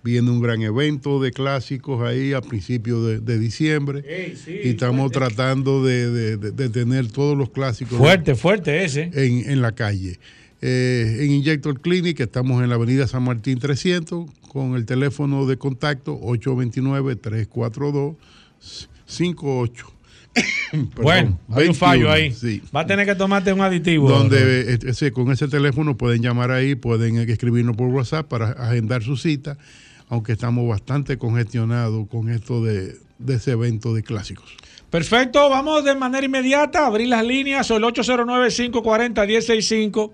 viene 0.07 0.31
un 0.31 0.41
gran 0.41 0.63
evento 0.63 1.21
de 1.21 1.33
clásicos 1.33 2.01
ahí 2.07 2.33
a 2.33 2.41
principios 2.41 3.25
de, 3.25 3.39
diciembre. 3.41 4.05
y 4.47 4.69
estamos 4.69 5.11
tratando 5.11 5.85
de, 5.85 6.39
tener 6.71 7.11
todos 7.11 7.37
los 7.37 7.51
clásicos. 7.51 7.99
Fuerte, 7.99 8.37
fuerte 8.37 8.85
ese. 8.85 9.11
En, 9.13 9.61
la 9.61 9.73
calle. 9.73 10.21
Eh, 10.63 11.19
en 11.23 11.33
Injector 11.33 11.81
Clinic 11.81 12.21
estamos 12.21 12.63
en 12.63 12.69
la 12.69 12.77
avenida 12.77 13.09
San 13.09 13.25
Martín 13.25 13.59
300 13.59 14.31
con 14.49 14.77
el 14.77 14.87
teléfono 14.87 15.45
de 15.45 15.57
contacto 15.57 16.21
829-342-58. 16.21 18.15
bueno, 21.03 21.39
hay 21.51 21.67
un 21.67 21.75
fallo 21.75 22.13
ahí. 22.13 22.33
Va 22.75 22.83
a 22.83 22.87
tener 22.87 23.07
que 23.07 23.17
tomarte 23.17 23.53
un 23.53 23.61
aditivo. 23.61 24.09
Donde 24.09 24.79
ese, 24.87 25.11
con 25.11 25.33
ese 25.33 25.49
teléfono 25.49 25.97
pueden 25.97 26.23
llamar 26.23 26.53
ahí, 26.53 26.77
pueden 26.77 27.19
escribirnos 27.29 27.77
por 27.77 27.89
WhatsApp 27.89 28.29
para 28.29 28.53
agendar 28.53 29.03
su 29.03 29.17
cita 29.17 29.59
aunque 30.09 30.33
estamos 30.33 30.67
bastante 30.69 31.19
congestionados 31.19 32.09
con 32.09 32.31
esto 32.31 32.63
de, 32.63 32.97
ese 33.29 33.51
evento 33.53 33.95
de 33.95 34.03
clásicos. 34.03 34.57
Perfecto, 34.91 35.49
vamos 35.51 35.85
de 35.85 35.95
manera 35.95 36.25
inmediata 36.25 36.85
a 36.85 36.87
abrir 36.87 37.09
las 37.09 37.23
líneas, 37.25 37.71
el 37.71 37.83
809-540-165. 37.83 40.13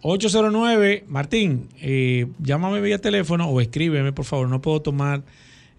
809, 0.00 1.06
Martín, 1.08 1.68
eh, 1.80 2.28
llámame 2.38 2.80
vía 2.80 3.00
teléfono 3.00 3.48
o 3.48 3.60
escríbeme, 3.60 4.12
por 4.12 4.24
favor, 4.24 4.48
no 4.48 4.62
puedo 4.62 4.80
tomar 4.80 5.24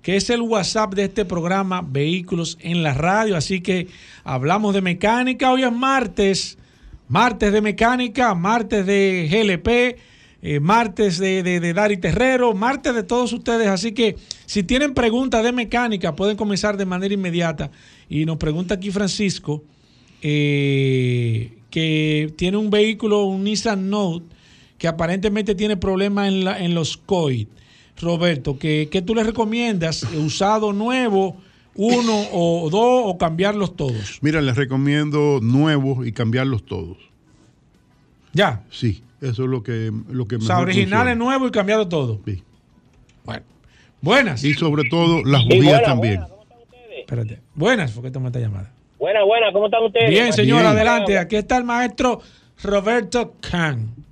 que 0.01 0.15
es 0.15 0.29
el 0.29 0.39
WhatsApp 0.41 0.93
de 0.93 1.03
este 1.05 1.25
programa 1.25 1.81
Vehículos 1.81 2.57
en 2.61 2.83
la 2.83 2.93
Radio. 2.93 3.35
Así 3.35 3.59
que 3.61 3.87
hablamos 4.23 4.73
de 4.73 4.81
mecánica. 4.81 5.51
Hoy 5.51 5.63
es 5.63 5.71
martes, 5.71 6.57
martes 7.07 7.51
de 7.51 7.61
mecánica, 7.61 8.35
martes 8.35 8.85
de 8.85 9.27
GLP. 9.29 9.99
Eh, 10.47 10.59
martes 10.59 11.17
de, 11.17 11.41
de, 11.41 11.73
Dari 11.73 11.97
Terrero, 11.97 12.53
martes 12.53 12.93
de 12.93 13.01
todos 13.01 13.33
ustedes. 13.33 13.67
Así 13.67 13.93
que 13.93 14.15
si 14.45 14.61
tienen 14.61 14.93
preguntas 14.93 15.43
de 15.43 15.51
mecánica, 15.51 16.15
pueden 16.15 16.37
comenzar 16.37 16.77
de 16.77 16.85
manera 16.85 17.15
inmediata. 17.15 17.71
Y 18.07 18.25
nos 18.25 18.37
pregunta 18.37 18.75
aquí 18.75 18.91
Francisco, 18.91 19.63
eh, 20.21 21.51
que 21.71 22.31
tiene 22.37 22.57
un 22.57 22.69
vehículo, 22.69 23.23
un 23.23 23.43
Nissan 23.43 23.89
Note, 23.89 24.34
que 24.77 24.87
aparentemente 24.87 25.55
tiene 25.55 25.77
problemas 25.77 26.27
en, 26.27 26.43
la, 26.43 26.59
en 26.59 26.73
los 26.73 26.97
COID. 26.97 27.47
Roberto, 28.01 28.57
¿qué, 28.59 29.03
tú 29.05 29.15
le 29.15 29.23
recomiendas? 29.23 30.03
¿Usado 30.03 30.73
nuevo, 30.73 31.37
uno 31.75 32.27
o 32.33 32.69
dos 32.69 33.03
o 33.05 33.17
cambiarlos 33.17 33.75
todos? 33.75 34.19
Mira, 34.21 34.41
les 34.41 34.55
recomiendo 34.55 35.39
nuevos 35.41 36.05
y 36.05 36.11
cambiarlos 36.11 36.65
todos. 36.65 36.97
¿Ya? 38.33 38.63
Sí, 38.69 39.01
eso 39.21 39.43
es 39.43 39.49
lo 39.49 39.63
que, 39.63 39.93
lo 40.09 40.27
que 40.27 40.35
O 40.35 40.41
sea, 40.41 40.59
originales 40.59 41.15
nuevos 41.15 41.47
y 41.47 41.51
cambiado 41.51 41.87
todo. 41.87 42.19
Sí. 42.25 42.43
Bueno. 43.23 43.43
Buenas. 44.01 44.43
Y 44.43 44.53
sobre 44.53 44.89
todo 44.89 45.23
las 45.23 45.43
judías 45.43 45.81
también. 45.83 46.19
Buenas, 46.19 46.29
¿cómo 46.29 46.41
están 46.43 46.59
ustedes? 46.61 46.99
Espérate. 46.99 47.39
Buenas, 47.55 47.91
¿por 47.91 48.03
qué 48.03 48.11
toma 48.11 48.27
esta 48.27 48.39
llamada? 48.39 48.73
Buenas, 48.99 49.23
buenas, 49.25 49.53
¿cómo 49.53 49.65
están 49.65 49.83
ustedes? 49.83 50.09
Bien, 50.09 50.33
señor, 50.33 50.65
adelante. 50.65 51.17
Aquí 51.17 51.37
está 51.37 51.57
el 51.57 51.63
maestro 51.63 52.19
Roberto 52.61 53.35
Khan. 53.39 54.04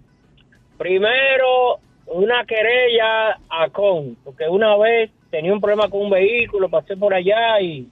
Primero, 0.84 1.80
una 2.08 2.44
querella 2.44 3.40
a 3.50 3.70
Con, 3.72 4.18
porque 4.22 4.50
una 4.50 4.76
vez 4.76 5.10
tenía 5.32 5.54
un 5.54 5.62
problema 5.62 5.90
con 5.90 6.02
un 6.02 6.10
vehículo, 6.10 6.68
pasé 6.68 6.98
por 6.98 7.14
allá 7.14 7.62
y 7.62 7.88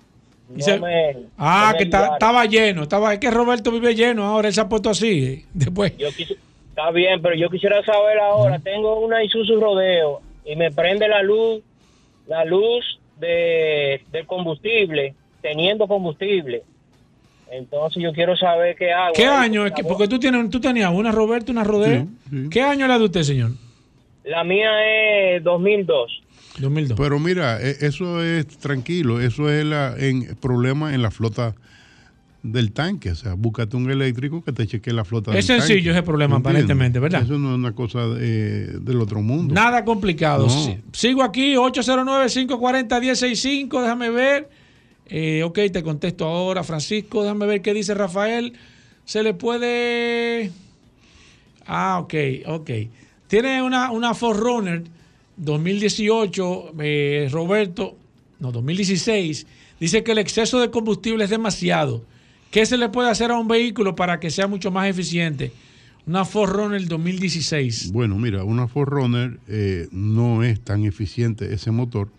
no 0.49 0.79
me, 0.79 1.15
ah, 1.37 1.73
que 1.77 1.85
estaba 1.85 2.45
lleno, 2.47 2.83
estaba, 2.83 3.13
es 3.13 3.19
que 3.19 3.31
Roberto 3.31 3.71
vive 3.71 3.95
lleno 3.95 4.25
ahora, 4.25 4.49
él 4.49 4.53
se 4.53 4.59
ha 4.59 4.67
puesto 4.67 4.89
así. 4.89 5.45
Después. 5.53 5.93
está 5.93 6.91
bien, 6.91 7.21
pero 7.21 7.33
yo 7.35 7.49
quisiera 7.49 7.81
saber 7.85 8.19
ahora, 8.19 8.59
tengo 8.59 8.99
una 8.99 9.23
Isuzu 9.23 9.57
Rodeo 9.57 10.19
y 10.43 10.57
me 10.57 10.69
prende 10.69 11.07
la 11.07 11.23
luz, 11.23 11.61
la 12.27 12.43
luz 12.43 12.99
de, 13.21 14.03
del 14.11 14.25
combustible, 14.25 15.15
teniendo 15.41 15.87
combustible. 15.87 16.63
Entonces 17.51 18.01
yo 18.01 18.13
quiero 18.13 18.37
saber 18.37 18.77
qué 18.77 18.93
hago. 18.93 19.13
¿Qué 19.13 19.25
año? 19.25 19.65
porque 19.87 20.07
tú, 20.07 20.17
tienes, 20.17 20.49
tú 20.49 20.61
tenías 20.61 20.89
una 20.91 21.11
Roberto, 21.11 21.51
una 21.51 21.65
Rodeo. 21.65 22.07
¿Qué 22.49 22.61
año 22.61 22.85
es 22.85 22.89
la 22.89 22.97
de 22.97 23.05
usted, 23.05 23.23
señor? 23.23 23.51
La 24.23 24.45
mía 24.45 24.69
es 25.35 25.43
2002. 25.43 26.21
2002. 26.59 26.97
Pero 26.97 27.19
mira, 27.19 27.61
e, 27.61 27.75
eso 27.81 28.23
es 28.23 28.47
tranquilo, 28.59 29.19
eso 29.19 29.49
es 29.49 29.65
el 29.65 30.37
problema 30.37 30.93
en 30.93 31.01
la 31.01 31.11
flota 31.11 31.53
del 32.43 32.71
tanque, 32.71 33.11
o 33.11 33.15
sea, 33.15 33.33
búscate 33.35 33.77
un 33.77 33.91
eléctrico 33.91 34.43
que 34.43 34.51
te 34.51 34.65
chequee 34.65 34.91
la 34.93 35.05
flota 35.05 35.37
es 35.37 35.45
sencillo 35.45 35.91
ese 35.91 36.01
problema, 36.01 36.37
aparentemente, 36.37 36.97
¿verdad? 36.99 37.21
Eso 37.23 37.37
no 37.37 37.51
es 37.51 37.55
una 37.55 37.73
cosa 37.73 38.07
del 38.07 38.99
otro 38.99 39.21
mundo. 39.21 39.53
Nada 39.53 39.85
complicado. 39.85 40.47
Sigo 40.91 41.21
aquí, 41.21 41.53
809-540-165, 41.55 43.81
déjame 43.81 44.09
ver. 44.09 44.49
Eh, 45.11 45.43
ok, 45.43 45.59
te 45.71 45.83
contesto 45.83 46.25
ahora, 46.25 46.63
Francisco. 46.63 47.21
Déjame 47.21 47.45
ver 47.45 47.61
qué 47.61 47.73
dice 47.73 47.93
Rafael. 47.93 48.53
Se 49.05 49.21
le 49.21 49.33
puede 49.33 50.51
Ah, 51.65 51.99
ok, 51.99 52.13
ok. 52.47 52.69
Tiene 53.27 53.61
una, 53.61 53.91
una 53.91 54.13
Forerunner 54.13 54.83
2018, 55.37 56.73
eh, 56.79 57.29
Roberto, 57.31 57.95
no, 58.39 58.51
2016. 58.51 59.47
Dice 59.79 60.03
que 60.03 60.11
el 60.11 60.17
exceso 60.17 60.59
de 60.59 60.69
combustible 60.69 61.23
es 61.23 61.29
demasiado. 61.29 62.03
¿Qué 62.51 62.65
se 62.65 62.77
le 62.77 62.89
puede 62.89 63.09
hacer 63.09 63.31
a 63.31 63.37
un 63.37 63.47
vehículo 63.47 63.95
para 63.95 64.19
que 64.19 64.29
sea 64.29 64.47
mucho 64.47 64.71
más 64.71 64.87
eficiente? 64.89 65.53
Una 66.05 66.25
Forerunner 66.25 66.85
2016. 66.87 67.91
Bueno, 67.91 68.17
mira, 68.17 68.43
una 68.43 68.67
Forerunner 68.67 69.39
eh, 69.47 69.87
no 69.91 70.43
es 70.43 70.59
tan 70.59 70.83
eficiente 70.83 71.53
ese 71.53 71.71
motor, 71.71 72.09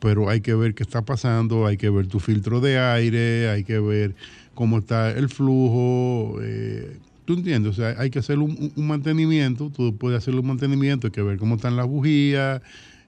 pero 0.00 0.28
hay 0.28 0.40
que 0.40 0.54
ver 0.54 0.74
qué 0.74 0.82
está 0.82 1.02
pasando, 1.02 1.66
hay 1.66 1.76
que 1.76 1.90
ver 1.90 2.06
tu 2.06 2.18
filtro 2.18 2.60
de 2.60 2.78
aire, 2.78 3.50
hay 3.50 3.64
que 3.64 3.78
ver 3.78 4.14
cómo 4.54 4.78
está 4.78 5.10
el 5.10 5.28
flujo. 5.28 6.38
Eh, 6.42 6.96
¿Tú 7.24 7.34
entiendes? 7.34 7.78
O 7.78 7.82
sea, 7.82 7.94
hay 8.00 8.10
que 8.10 8.18
hacer 8.18 8.38
un, 8.38 8.72
mantenimiento, 8.76 9.70
tú 9.70 9.96
puedes 9.96 10.18
hacer 10.18 10.34
un 10.34 10.46
mantenimiento, 10.46 11.06
hay 11.06 11.12
que 11.12 11.22
ver 11.22 11.38
cómo 11.38 11.54
están 11.54 11.76
las 11.76 11.86
bujías 11.86 12.60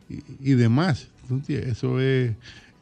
y, 0.09 0.53
demás. 0.53 1.11
Eso 1.49 1.99
es 1.99 2.33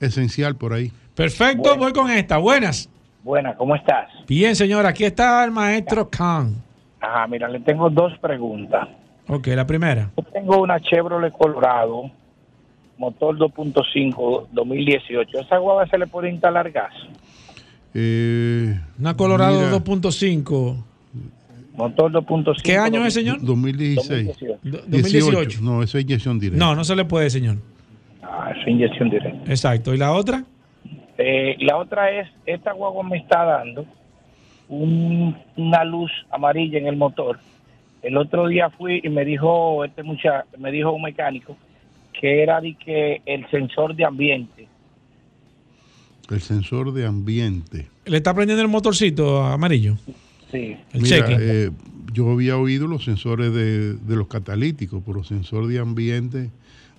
esencial 0.00 0.56
por 0.56 0.72
ahí. 0.72 0.92
Perfecto, 1.14 1.76
voy 1.76 1.92
con 1.92 2.10
esta. 2.10 2.36
Buenas. 2.38 2.90
Buenas, 3.22 3.56
¿cómo 3.56 3.76
estás? 3.76 4.08
Bien, 4.26 4.56
señor, 4.56 4.86
aquí 4.86 5.04
está 5.04 5.44
el 5.44 5.50
maestro 5.50 6.08
Khan. 6.08 6.54
Ajá, 7.00 7.26
mira, 7.26 7.48
le 7.48 7.60
tengo 7.60 7.88
dos 7.88 8.12
preguntas. 8.18 8.88
Ok, 9.28 9.46
la 9.48 9.66
primera. 9.66 10.10
Yo 10.16 10.24
tengo 10.32 10.60
una 10.60 10.80
Chevrolet 10.80 11.32
Colorado, 11.32 12.10
motor 13.00 13.38
2.5 13.38 14.48
2018. 14.52 15.40
¿Esa 15.40 15.56
guagua 15.56 15.86
se 15.88 15.96
le 15.96 16.06
puede 16.06 16.30
instalar 16.30 16.70
gas? 16.70 16.92
Eh, 17.94 18.78
una 18.98 19.16
Colorado 19.16 19.80
2.5. 19.80 20.76
Motor 21.76 22.12
2.5. 22.12 22.62
¿Qué 22.62 22.76
año 22.76 23.04
es, 23.06 23.14
señor? 23.14 23.38
2016. 23.40 24.36
2018. 24.62 25.62
No, 25.62 25.82
eso 25.82 25.96
es 25.96 26.04
inyección 26.04 26.38
directa. 26.38 26.62
No, 26.62 26.74
no 26.74 26.84
se 26.84 26.94
le 26.94 27.06
puede, 27.06 27.30
señor. 27.30 27.56
Ah, 28.22 28.50
eso 28.52 28.60
es 28.60 28.68
inyección 28.68 29.08
directa. 29.08 29.50
Exacto. 29.50 29.94
¿Y 29.94 29.96
la 29.96 30.12
otra? 30.12 30.44
Eh, 31.16 31.56
la 31.60 31.78
otra 31.78 32.10
es, 32.10 32.28
esta 32.44 32.72
guagua 32.72 33.02
me 33.02 33.16
está 33.16 33.44
dando 33.44 33.86
una 34.68 35.84
luz 35.84 36.12
amarilla 36.30 36.78
en 36.78 36.86
el 36.86 36.96
motor. 36.96 37.38
El 38.02 38.18
otro 38.18 38.46
día 38.46 38.68
fui 38.68 39.00
y 39.02 39.08
me 39.08 39.24
dijo 39.24 39.84
este 39.84 40.02
muchacho, 40.02 40.46
me 40.58 40.70
dijo 40.70 40.92
un 40.92 41.02
mecánico 41.02 41.56
que 42.20 42.42
era 42.42 42.60
de 42.60 42.74
que 42.74 43.22
el 43.24 43.48
sensor 43.50 43.96
de 43.96 44.04
ambiente. 44.04 44.68
El 46.28 46.40
sensor 46.40 46.92
de 46.92 47.06
ambiente. 47.06 47.88
¿Le 48.04 48.18
está 48.18 48.34
prendiendo 48.34 48.62
el 48.62 48.68
motorcito 48.68 49.42
amarillo? 49.42 49.96
Sí. 50.52 50.76
Mira, 50.92 51.26
eh, 51.30 51.70
yo 52.12 52.30
había 52.30 52.58
oído 52.58 52.86
los 52.86 53.04
sensores 53.04 53.52
de, 53.54 53.94
de 53.94 54.16
los 54.16 54.28
catalíticos, 54.28 55.02
pero 55.04 55.24
sensor 55.24 55.66
de 55.66 55.78
ambiente 55.78 56.50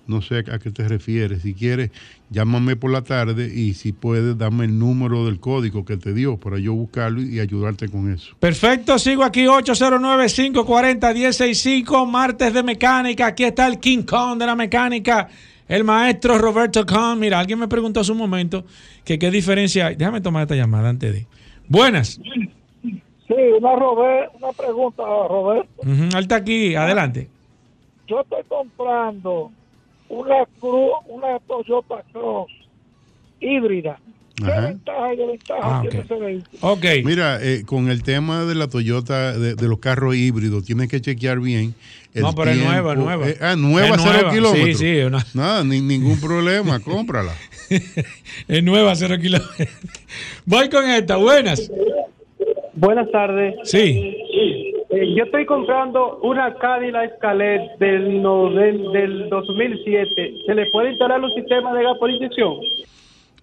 no 0.06 0.22
sé 0.22 0.38
a 0.38 0.58
qué 0.58 0.70
te 0.70 0.88
refieres. 0.88 1.42
Si 1.42 1.52
quieres, 1.54 1.90
llámame 2.30 2.76
por 2.76 2.90
la 2.90 3.02
tarde 3.02 3.52
y 3.54 3.74
si 3.74 3.92
puedes, 3.92 4.38
dame 4.38 4.64
el 4.64 4.78
número 4.78 5.26
del 5.26 5.38
código 5.40 5.84
que 5.84 5.96
te 5.96 6.12
dio 6.12 6.36
para 6.38 6.58
yo 6.58 6.74
buscarlo 6.74 7.22
y 7.22 7.40
ayudarte 7.40 7.88
con 7.88 8.12
eso. 8.12 8.34
Perfecto, 8.38 8.98
sigo 8.98 9.24
aquí 9.24 9.44
809-540-165, 9.44 12.08
martes 12.08 12.52
de 12.52 12.62
mecánica. 12.62 13.26
Aquí 13.26 13.44
está 13.44 13.66
el 13.66 13.78
King 13.78 14.02
Kong 14.02 14.38
de 14.38 14.46
la 14.46 14.56
mecánica, 14.56 15.28
el 15.68 15.84
maestro 15.84 16.38
Roberto 16.38 16.84
Kong. 16.84 17.18
Mira, 17.18 17.38
alguien 17.38 17.58
me 17.58 17.68
preguntó 17.68 18.00
hace 18.00 18.12
un 18.12 18.18
momento 18.18 18.64
que 19.04 19.18
qué 19.18 19.30
diferencia 19.30 19.88
hay. 19.88 19.96
Déjame 19.96 20.20
tomar 20.20 20.42
esta 20.42 20.56
llamada 20.56 20.88
antes 20.88 21.12
de. 21.12 21.26
Buenas. 21.68 22.20
Sí, 22.82 23.34
una, 23.58 23.76
Robert, 23.76 24.32
una 24.34 24.52
pregunta, 24.52 25.02
Roberto. 25.04 25.82
alta 26.14 26.36
aquí, 26.36 26.74
adelante. 26.74 27.28
Yo 28.06 28.20
estoy 28.20 28.42
comprando 28.48 29.50
una, 30.12 30.46
una 31.08 31.38
Toyota 31.40 32.02
Cross 32.12 32.52
híbrida. 33.40 33.98
¿Qué 34.36 34.44
ventaja 34.44 35.12
y 35.12 35.16
desventaja 35.16 35.60
ah, 35.62 35.82
tiene 35.82 36.04
ese 36.04 36.14
vehículo? 36.14 36.78
Mira, 37.04 37.38
eh, 37.42 37.64
con 37.64 37.90
el 37.90 38.02
tema 38.02 38.44
de 38.44 38.54
la 38.54 38.68
Toyota, 38.68 39.38
de, 39.38 39.68
los 39.68 39.78
carros 39.78 40.16
híbridos, 40.16 40.64
tienes 40.64 40.88
que 40.88 41.00
chequear 41.00 41.38
bien. 41.38 41.74
no, 42.14 42.34
pero 42.34 42.50
es 42.50 42.58
nueva, 42.58 42.94
nueva. 42.94 43.28
Eh, 43.28 43.36
ah, 43.40 43.56
nueva, 43.56 43.96
cero 43.98 44.30
kilómetros. 44.32 44.78
Sí, 44.78 45.02
sí. 45.02 45.36
Nada, 45.38 45.64
ningún 45.64 46.20
problema, 46.20 46.80
cómprala. 46.84 47.32
es 48.48 48.64
nueva, 48.64 48.94
cero 48.96 49.16
kilómetros. 49.20 49.68
Voy 50.44 50.68
con 50.68 50.88
esta, 50.88 51.16
buenas. 51.16 51.70
Buenas 52.74 53.10
tardes. 53.10 53.54
Sí. 53.64 54.16
Eh, 54.92 55.14
yo 55.16 55.24
estoy 55.24 55.44
comprando 55.46 56.18
una 56.22 56.54
Cadillac 56.58 57.14
Escalade 57.14 57.70
del, 57.80 58.22
del, 58.92 59.30
2007. 59.30 60.34
¿Se 60.46 60.54
le 60.54 60.70
puede 60.70 60.90
instalar 60.90 61.18
un 61.22 61.34
sistema 61.34 61.72
de 61.72 61.82
gas 61.82 61.96
por 61.98 62.10
inyección? 62.10 62.56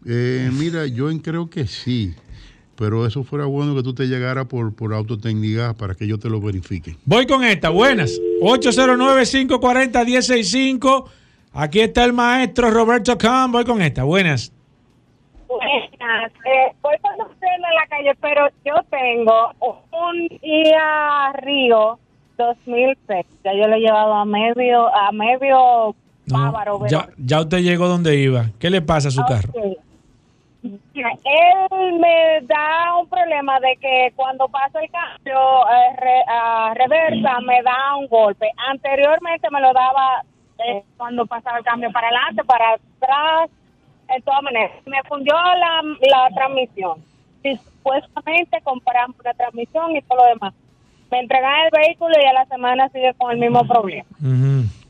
Eh, 0.05 0.51
mira, 0.53 0.85
yo 0.85 1.07
creo 1.23 1.49
que 1.49 1.65
sí. 1.65 2.13
Pero 2.75 3.07
eso 3.07 3.23
fuera 3.23 3.45
bueno 3.45 3.73
que 3.75 3.81
tú 3.81 3.95
te 3.95 4.05
llegara 4.05 4.45
por, 4.45 4.75
por 4.75 4.93
autotécnica 4.93 5.73
para 5.73 5.95
que 5.95 6.05
yo 6.07 6.19
te 6.19 6.29
lo 6.29 6.39
verifique. 6.39 6.97
Voy 7.03 7.25
con 7.25 7.43
esta, 7.43 7.69
buenas. 7.69 8.21
809-540-165. 8.41 11.05
Aquí 11.53 11.79
está 11.79 12.05
el 12.05 12.13
maestro 12.13 12.69
Roberto 12.69 13.17
Kahn. 13.17 13.51
Voy 13.51 13.65
con 13.65 13.81
esta, 13.81 14.03
buenas. 14.03 14.53
Buenas. 16.09 16.31
Eh, 16.45 16.73
voy 16.81 16.95
conociendo 17.01 17.67
en 17.67 17.75
la 17.75 17.87
calle, 17.87 18.15
pero 18.19 18.47
yo 18.65 18.73
tengo 18.89 19.51
un 19.91 20.27
IA 20.41 21.33
Río 21.33 21.99
2006. 22.37 23.25
Ya 23.43 23.53
yo 23.53 23.67
lo 23.67 23.75
he 23.75 23.79
llevado 23.79 24.13
a 24.13 24.25
medio, 24.25 24.87
a 24.95 25.11
medio 25.11 25.95
bávaro. 26.27 26.87
Ya, 26.87 27.09
ya 27.17 27.41
usted 27.41 27.59
llegó 27.59 27.87
donde 27.87 28.15
iba. 28.15 28.45
¿Qué 28.59 28.69
le 28.69 28.81
pasa 28.81 29.09
a 29.09 29.11
su 29.11 29.23
carro? 29.25 29.51
Él 30.63 31.99
me 31.99 32.41
da 32.41 32.95
un 32.99 33.07
problema 33.07 33.59
de 33.59 33.77
que 33.79 34.11
cuando 34.15 34.47
pasa 34.49 34.79
el 34.81 34.89
cambio 34.89 35.37
eh, 35.69 36.23
a 36.27 36.73
reversa 36.73 37.39
me 37.41 37.61
da 37.61 37.95
un 37.97 38.07
golpe. 38.07 38.49
Anteriormente 38.67 39.47
me 39.51 39.61
lo 39.61 39.71
daba 39.73 40.23
eh, 40.65 40.83
cuando 40.97 41.25
pasaba 41.25 41.59
el 41.59 41.63
cambio 41.63 41.91
para 41.91 42.07
adelante, 42.07 42.43
para 42.43 42.73
atrás 42.73 43.49
de 44.15 44.21
todas 44.21 44.41
maneras, 44.43 44.71
me 44.85 44.97
fundió 45.07 45.33
la, 45.33 45.81
la 46.01 46.35
transmisión. 46.35 46.97
Si 47.43 47.55
supuestamente 47.55 48.57
compramos 48.63 49.15
la 49.23 49.33
transmisión 49.33 49.95
y 49.95 50.01
todo 50.03 50.19
lo 50.19 50.25
demás. 50.33 50.53
Me 51.11 51.19
entregan 51.19 51.51
el 51.65 51.71
vehículo 51.71 52.13
y 52.21 52.25
a 52.25 52.33
la 52.33 52.45
semana 52.45 52.89
sigue 52.89 53.13
con 53.17 53.31
el 53.31 53.39
mismo 53.39 53.67
problema. 53.67 54.05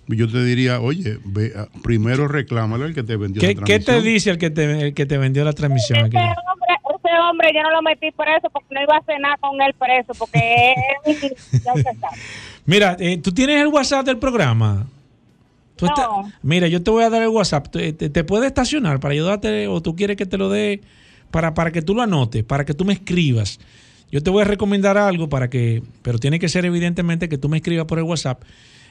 Yo 0.08 0.28
te 0.28 0.44
diría, 0.44 0.82
oye, 0.82 1.18
ve, 1.24 1.54
ah, 1.56 1.68
primero 1.84 2.28
reclámalo 2.28 2.86
el 2.86 2.96
que 2.96 3.04
te 3.04 3.16
vendió 3.16 3.40
¿Qué, 3.40 3.50
la 3.50 3.54
transmisión. 3.54 3.80
¿Qué 3.80 3.86
te 3.86 4.02
dice 4.02 4.30
el 4.32 4.38
que 4.38 4.50
te, 4.50 4.94
que 4.94 5.06
te 5.06 5.18
vendió 5.18 5.46
la 5.46 5.54
transmisión? 5.54 6.00
Ese 6.00 6.18
hombre, 6.18 6.74
ese 6.96 7.20
hombre 7.20 7.52
yo 7.54 7.62
no 7.62 7.72
lo 7.72 7.82
metí 7.84 8.12
preso 8.12 8.50
porque 8.52 8.74
no 8.74 8.82
iba 8.82 8.98
a 8.98 9.04
cenar 9.04 9.40
con 9.40 9.62
él 9.62 9.74
preso, 9.76 10.14
porque 10.18 10.74
ya 11.64 11.74
Mira, 12.66 12.98
eh, 13.00 13.18
¿tú 13.18 13.32
tienes 13.32 13.62
el 13.62 13.68
WhatsApp 13.68 14.06
del 14.06 14.18
programa? 14.18 14.88
Mira, 16.42 16.68
yo 16.68 16.84
te 16.84 16.92
voy 16.92 17.04
a 17.04 17.10
dar 17.10 17.22
el 17.22 17.30
WhatsApp. 17.30 17.68
Te, 17.70 18.24
puede 18.24 18.48
estacionar 18.48 19.00
para 19.00 19.14
ayudarte 19.14 19.68
o 19.68 19.82
tú 19.82 19.96
quieres 19.96 20.18
que 20.18 20.26
te 20.26 20.38
lo 20.38 20.50
dé 20.50 20.82
para, 21.32 21.54
para 21.54 21.72
que 21.72 21.82
tú 21.82 21.96
lo 21.96 22.02
anotes, 22.02 22.44
para 22.44 22.66
que 22.66 22.74
tú 22.74 22.86
me 22.86 22.94
escribas. 22.94 23.60
Yo 24.12 24.24
te 24.24 24.30
voy 24.30 24.42
a 24.42 24.46
recomendar 24.46 24.98
algo 24.98 25.30
para 25.30 25.50
que, 25.50 25.84
pero 26.02 26.18
tiene 26.18 26.40
que 26.40 26.50
ser 26.50 26.66
evidentemente 26.66 27.30
que 27.30 27.38
tú 27.38 27.48
me 27.48 27.58
escribas 27.58 27.86
por 27.86 28.00
el 28.00 28.06
WhatsApp 28.06 28.42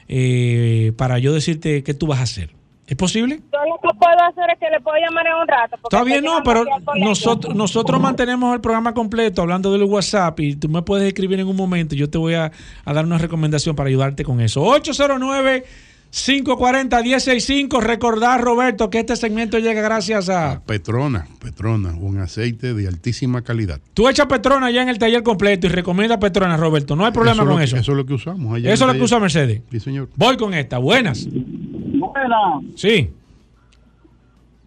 eh, 0.07 0.93
para 0.97 1.19
yo 1.19 1.33
decirte 1.33 1.83
qué 1.83 1.93
tú 1.93 2.07
vas 2.07 2.19
a 2.19 2.23
hacer. 2.23 2.51
¿Es 2.87 2.95
posible? 2.95 3.39
Yo 3.53 3.59
lo 3.69 3.75
que 3.77 3.95
puedo 3.99 4.19
hacer 4.27 4.45
es 4.51 4.57
que 4.57 4.67
le 4.71 4.79
puedo 4.81 4.97
llamar 4.97 5.27
en 5.27 5.33
un 5.33 5.47
rato. 5.47 5.77
Todavía 5.91 6.21
no, 6.21 6.41
pero 6.43 6.65
nosotros, 6.95 7.53
nosotros 7.53 8.01
mantenemos 8.01 8.51
el 8.55 8.61
programa 8.61 8.95
completo 8.95 9.43
hablando 9.43 9.71
del 9.71 9.83
WhatsApp 9.83 10.39
y 10.39 10.55
tú 10.55 10.69
me 10.69 10.81
puedes 10.81 11.07
escribir 11.07 11.39
en 11.39 11.47
un 11.47 11.55
momento. 11.55 11.93
Yo 11.93 12.09
te 12.09 12.17
voy 12.17 12.33
a, 12.33 12.51
a 12.85 12.93
dar 12.93 13.05
una 13.05 13.19
recomendación 13.19 13.75
para 13.75 13.89
ayudarte 13.89 14.23
con 14.23 14.41
eso. 14.41 14.63
809 14.63 15.65
540-165. 16.11 17.81
Recordar, 17.81 18.41
Roberto, 18.41 18.89
que 18.89 18.99
este 18.99 19.15
segmento 19.15 19.59
llega 19.59 19.81
gracias 19.81 20.29
a... 20.29 20.61
Petrona, 20.65 21.27
Petrona, 21.41 21.93
un 21.95 22.19
aceite 22.19 22.73
de 22.73 22.87
altísima 22.87 23.43
calidad. 23.43 23.79
Tú 23.93 24.09
echas 24.09 24.25
Petrona 24.25 24.71
ya 24.71 24.81
en 24.81 24.89
el 24.89 24.97
taller 24.97 25.21
completo 25.23 25.67
y 25.67 25.69
recomienda 25.69 26.19
Petrona, 26.19 26.57
Roberto. 26.57 26.95
No 26.95 27.05
hay 27.05 27.11
problema 27.11 27.45
con 27.45 27.61
eso. 27.61 27.77
Eso 27.77 27.91
es 27.91 27.97
lo 27.97 28.05
que 28.05 28.13
usamos. 28.13 28.57
eso 28.57 28.71
es 28.71 28.81
lo 28.81 28.93
que 28.93 29.01
usa 29.01 29.19
Mercedes. 29.19 29.61
Sí, 29.71 29.79
señor. 29.79 30.09
Voy 30.15 30.35
con 30.37 30.53
esta. 30.53 30.79
Buenas. 30.79 31.27
Buenas. 31.29 32.63
Sí. 32.75 33.11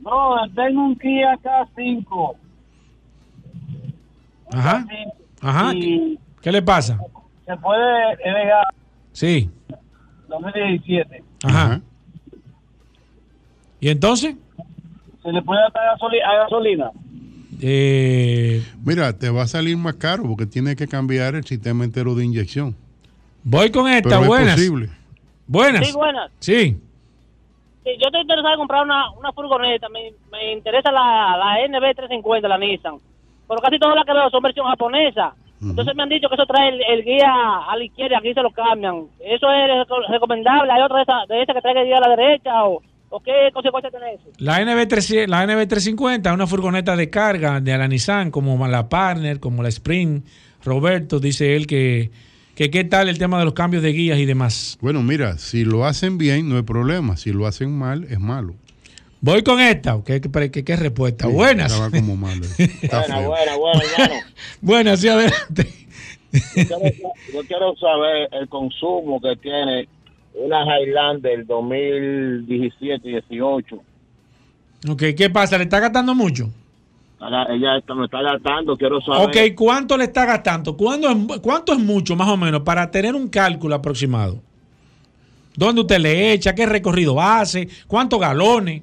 No, 0.00 0.34
tengo 0.54 0.84
un 0.86 0.96
Kia 0.96 1.38
K5. 1.42 2.36
Ajá. 4.52 4.86
Ajá. 5.40 5.72
¿Qué 6.40 6.52
le 6.52 6.62
pasa? 6.62 6.98
Se 7.46 7.56
puede 7.56 8.16
dejar. 8.16 8.64
Sí. 9.12 9.50
2017. 10.28 11.31
Ajá. 11.44 11.80
¿Y 13.80 13.88
entonces? 13.88 14.36
¿Se 15.22 15.32
le 15.32 15.42
puede 15.42 15.60
dar 15.60 15.72
a 15.76 16.42
gasolina? 16.44 16.90
Eh, 17.60 18.64
Mira, 18.84 19.16
te 19.18 19.30
va 19.30 19.42
a 19.42 19.46
salir 19.46 19.76
más 19.76 19.94
caro 19.94 20.24
porque 20.24 20.46
tiene 20.46 20.74
que 20.74 20.88
cambiar 20.88 21.34
el 21.34 21.44
sistema 21.44 21.84
entero 21.84 22.14
de 22.14 22.24
inyección. 22.24 22.74
Voy 23.44 23.70
con 23.70 23.88
esta, 23.88 24.18
buenas. 24.18 24.58
Buenas. 25.46 25.86
Sí, 25.86 25.92
buenas. 25.92 26.30
Sí. 26.38 26.80
Sí, 27.84 27.90
yo 28.00 28.06
estoy 28.06 28.20
interesado 28.20 28.54
en 28.54 28.58
comprar 28.60 28.84
una, 28.84 29.10
una 29.12 29.32
furgoneta. 29.32 29.88
Me, 29.88 30.12
me 30.30 30.52
interesa 30.52 30.90
la, 30.92 31.36
la 31.36 31.66
NB350, 31.68 32.48
la 32.48 32.58
Nissan. 32.58 32.94
Pero 33.48 33.60
casi 33.60 33.78
todas 33.78 33.96
las 33.96 34.04
que 34.04 34.12
veo 34.12 34.30
son 34.30 34.42
versión 34.42 34.66
japonesa. 34.66 35.34
Entonces 35.62 35.94
me 35.94 36.02
han 36.02 36.08
dicho 36.08 36.28
que 36.28 36.34
eso 36.34 36.46
trae 36.46 36.68
el, 36.68 37.04
guía 37.04 37.32
a 37.68 37.76
la 37.76 37.84
izquierda, 37.84 38.18
aquí 38.18 38.34
se 38.34 38.42
lo 38.42 38.50
cambian. 38.50 39.06
¿Eso 39.20 39.46
es 39.52 39.86
recomendable? 40.08 40.72
¿Hay 40.72 40.82
otra 40.82 40.96
de 40.98 41.02
esas 41.02 41.28
de 41.28 41.42
esa 41.42 41.54
que 41.54 41.60
trae 41.60 41.80
el 41.80 41.86
guía 41.86 41.98
a 41.98 42.08
la 42.08 42.16
derecha? 42.16 42.64
¿O, 42.64 42.82
o 43.10 43.20
qué 43.20 43.50
consecuencias 43.52 43.92
tiene 43.92 44.14
eso? 44.14 44.24
La, 44.38 44.60
NB3, 44.60 45.28
la 45.28 45.46
NB350 45.46 46.26
es 46.26 46.32
una 46.32 46.46
furgoneta 46.46 46.96
de 46.96 47.10
carga 47.10 47.60
de 47.60 47.78
la 47.78 47.86
Nissan, 47.86 48.30
como 48.30 48.66
la 48.66 48.88
Partner, 48.88 49.38
como 49.38 49.62
la 49.62 49.68
Sprint. 49.68 50.26
Roberto 50.64 51.20
dice 51.20 51.56
él 51.56 51.66
que 51.66 52.10
que 52.54 52.70
qué 52.70 52.84
tal 52.84 53.08
el 53.08 53.18
tema 53.18 53.38
de 53.38 53.44
los 53.44 53.54
cambios 53.54 53.82
de 53.82 53.92
guías 53.92 54.18
y 54.18 54.26
demás. 54.26 54.78
Bueno, 54.80 55.02
mira, 55.02 55.38
si 55.38 55.64
lo 55.64 55.86
hacen 55.86 56.18
bien 56.18 56.48
no 56.48 56.56
hay 56.56 56.62
problema, 56.62 57.16
si 57.16 57.32
lo 57.32 57.46
hacen 57.46 57.76
mal 57.76 58.04
es 58.04 58.20
malo. 58.20 58.54
Voy 59.22 59.44
con 59.44 59.60
esta, 59.60 60.02
¿qué, 60.04 60.20
qué, 60.20 60.76
respuesta? 60.76 61.28
Buenas. 61.28 61.70
Estaba 61.70 61.92
como 61.92 62.16
malo. 62.16 62.44
buena, 62.58 63.20
buena, 63.20 63.56
buena, 63.56 63.82
hermano. 63.84 64.20
Buenas, 64.60 65.00
sí, 65.00 65.06
adelante. 65.06 65.68
Yo 67.32 67.40
quiero, 67.46 67.76
saber 67.76 68.28
el 68.32 68.48
consumo 68.48 69.20
que 69.20 69.36
tiene 69.36 69.88
una 70.34 70.64
Highlander 70.64 71.46
2017 71.46 73.08
y 73.08 73.12
18. 73.12 73.76
Ok, 74.90 75.02
¿qué 75.16 75.30
pasa? 75.30 75.56
¿Le 75.56 75.64
está 75.64 75.78
gastando 75.78 76.16
mucho? 76.16 76.50
ella 77.20 77.80
me 77.94 78.06
está 78.06 78.22
gastando, 78.22 78.76
quiero 78.76 79.00
saber. 79.02 79.28
Ok, 79.28 79.54
¿cuánto 79.56 79.96
le 79.96 80.04
está 80.04 80.26
gastando? 80.26 80.76
¿Cuánto 80.76 81.08
es, 81.08 81.40
¿Cuánto 81.40 81.72
es 81.74 81.78
mucho, 81.78 82.16
más 82.16 82.26
o 82.26 82.36
menos, 82.36 82.62
para 82.62 82.90
tener 82.90 83.14
un 83.14 83.28
cálculo 83.28 83.76
aproximado? 83.76 84.42
¿Dónde 85.54 85.82
usted 85.82 86.00
le 86.00 86.32
echa? 86.32 86.56
¿Qué 86.56 86.66
recorrido 86.66 87.20
hace? 87.20 87.68
¿Cuántos 87.86 88.18
galones? 88.18 88.82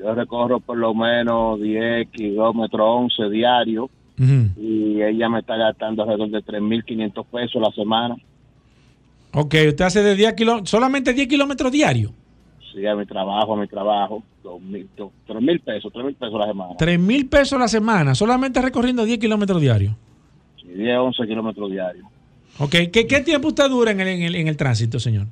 Yo 0.00 0.14
recorro 0.14 0.60
por 0.60 0.78
lo 0.78 0.94
menos 0.94 1.60
10 1.60 2.08
kilómetros, 2.08 2.86
11 3.18 3.28
diarios. 3.28 3.90
Y 4.56 5.00
ella 5.00 5.30
me 5.30 5.40
está 5.40 5.56
gastando 5.56 6.02
alrededor 6.02 6.30
de 6.30 6.42
3.500 6.44 7.24
pesos 7.26 7.62
la 7.62 7.70
semana. 7.72 8.16
Ok, 9.32 9.54
usted 9.68 9.84
hace 9.84 10.02
de 10.02 10.14
10 10.14 10.34
kilómetros, 10.34 10.70
solamente 10.70 11.12
10 11.12 11.28
kilómetros 11.28 11.72
diarios. 11.72 12.12
Sí, 12.72 12.86
a 12.86 12.94
mi 12.94 13.06
trabajo, 13.06 13.54
a 13.54 13.60
mi 13.60 13.66
trabajo. 13.66 14.22
Dos 14.42 14.60
mil, 14.60 14.88
tres 14.94 15.40
mil 15.42 15.60
pesos, 15.60 15.92
tres 15.92 16.04
mil 16.04 16.14
pesos 16.14 16.38
la 16.38 16.46
semana. 16.46 16.74
Tres 16.78 16.98
mil 16.98 17.28
pesos 17.28 17.58
la 17.58 17.68
semana, 17.68 18.14
solamente 18.14 18.62
recorriendo 18.62 19.04
10 19.04 19.18
kilómetros 19.18 19.60
diarios. 19.60 19.94
Sí, 20.60 20.68
10, 20.68 20.98
11 20.98 21.26
kilómetros 21.26 21.70
diarios. 21.70 22.06
Ok, 22.58 22.70
¿Qué, 22.92 23.06
¿qué, 23.06 23.20
tiempo 23.20 23.48
usted 23.48 23.68
dura 23.68 23.90
en 23.90 24.00
el, 24.00 24.08
en, 24.08 24.22
el, 24.22 24.34
en 24.34 24.48
el 24.48 24.56
tránsito, 24.56 24.98
señor? 24.98 25.26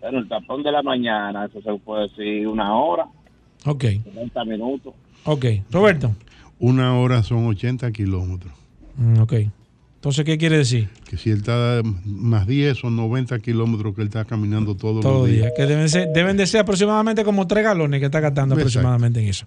Bueno, 0.00 0.18
el 0.20 0.28
tapón 0.28 0.62
de 0.62 0.70
la 0.70 0.82
mañana, 0.82 1.46
eso 1.46 1.60
se 1.60 1.74
puede 1.80 2.08
decir 2.08 2.46
una 2.46 2.74
hora. 2.74 3.06
Ok. 3.64 3.84
90 4.14 4.44
minutos. 4.44 4.94
Ok. 5.24 5.44
Roberto. 5.70 6.14
Una 6.58 6.98
hora 6.98 7.22
son 7.22 7.46
80 7.46 7.90
kilómetros. 7.92 8.52
Mm, 8.96 9.20
ok. 9.20 9.32
Entonces, 9.98 10.24
¿qué 10.24 10.38
quiere 10.38 10.58
decir? 10.58 10.88
Que 11.10 11.16
si 11.16 11.30
él 11.30 11.38
está 11.38 11.82
más 12.04 12.46
10 12.46 12.84
o 12.84 12.90
90 12.90 13.36
kilómetros 13.40 13.96
que 13.96 14.02
él 14.02 14.06
está 14.06 14.24
caminando 14.24 14.76
todos 14.76 15.02
todo 15.02 15.26
los 15.26 15.28
días. 15.28 15.52
Que 15.56 15.66
deben, 15.66 15.88
ser, 15.88 16.08
deben 16.14 16.36
de 16.36 16.46
ser 16.46 16.60
aproximadamente 16.60 17.24
como 17.24 17.48
3 17.48 17.64
galones 17.64 17.98
que 17.98 18.06
está 18.06 18.20
gastando 18.20 18.54
aproximadamente 18.54 19.20
en 19.20 19.28
eso. 19.28 19.46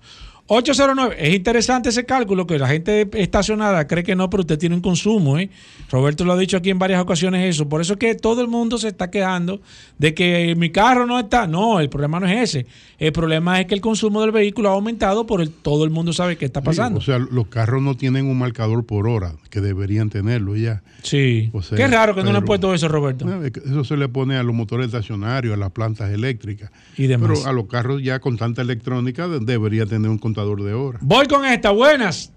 809, 0.53 1.15
es 1.17 1.33
interesante 1.33 1.87
ese 1.87 2.03
cálculo 2.03 2.45
que 2.45 2.59
la 2.59 2.67
gente 2.67 3.07
estacionada 3.13 3.87
cree 3.87 4.03
que 4.03 4.17
no, 4.17 4.29
pero 4.29 4.41
usted 4.41 4.59
tiene 4.59 4.75
un 4.75 4.81
consumo. 4.81 5.39
¿eh? 5.39 5.49
Roberto 5.89 6.25
lo 6.25 6.33
ha 6.33 6.37
dicho 6.37 6.57
aquí 6.57 6.69
en 6.69 6.77
varias 6.77 7.01
ocasiones 7.01 7.47
eso. 7.47 7.69
Por 7.69 7.79
eso 7.79 7.93
es 7.93 7.99
que 7.99 8.15
todo 8.15 8.41
el 8.41 8.49
mundo 8.49 8.77
se 8.77 8.89
está 8.89 9.09
quejando 9.09 9.61
de 9.97 10.13
que 10.13 10.53
mi 10.57 10.69
carro 10.69 11.05
no 11.05 11.17
está. 11.17 11.47
No, 11.47 11.79
el 11.79 11.87
problema 11.87 12.19
no 12.19 12.27
es 12.27 12.49
ese. 12.49 12.65
El 12.99 13.13
problema 13.13 13.61
es 13.61 13.67
que 13.67 13.75
el 13.75 13.79
consumo 13.79 14.19
del 14.19 14.31
vehículo 14.31 14.67
ha 14.67 14.73
aumentado 14.73 15.25
por 15.25 15.39
el 15.41 15.51
todo 15.51 15.85
el 15.85 15.89
mundo 15.89 16.11
sabe 16.11 16.35
qué 16.35 16.43
está 16.43 16.61
pasando. 16.61 16.99
o 16.99 17.01
sea, 17.01 17.17
los 17.17 17.47
carros 17.47 17.81
no 17.81 17.95
tienen 17.95 18.25
un 18.25 18.37
marcador 18.37 18.85
por 18.85 19.07
hora, 19.07 19.35
que 19.49 19.61
deberían 19.61 20.09
tenerlo 20.09 20.57
ya. 20.57 20.83
Sí. 21.01 21.49
qué 21.73 21.87
raro 21.87 22.13
que 22.13 22.23
no 22.23 22.31
le 22.33 22.39
han 22.39 22.45
puesto 22.45 22.73
eso, 22.73 22.89
Roberto. 22.89 23.25
Eso 23.65 23.85
se 23.85 23.95
le 23.95 24.09
pone 24.09 24.35
a 24.35 24.43
los 24.43 24.53
motores 24.53 24.87
estacionarios, 24.87 25.53
a 25.53 25.57
las 25.57 25.71
plantas 25.71 26.11
eléctricas. 26.11 26.71
Y 26.97 27.07
demás. 27.07 27.29
Pero 27.33 27.49
a 27.49 27.53
los 27.53 27.67
carros 27.67 28.03
ya 28.03 28.19
con 28.19 28.35
tanta 28.35 28.61
electrónica 28.61 29.29
debería 29.29 29.85
tener 29.85 30.11
un 30.11 30.17
contador 30.17 30.40
de. 30.45 30.97
Voy 31.01 31.25
con 31.27 31.45
esta, 31.45 31.71
buenas. 31.71 32.31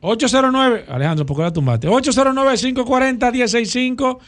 809, 0.00 0.86
Alejandro, 0.88 1.24
¿por 1.24 1.36
qué 1.36 1.44
la 1.44 1.52
tumbaste? 1.52 1.88
809-540-165. 1.88 4.18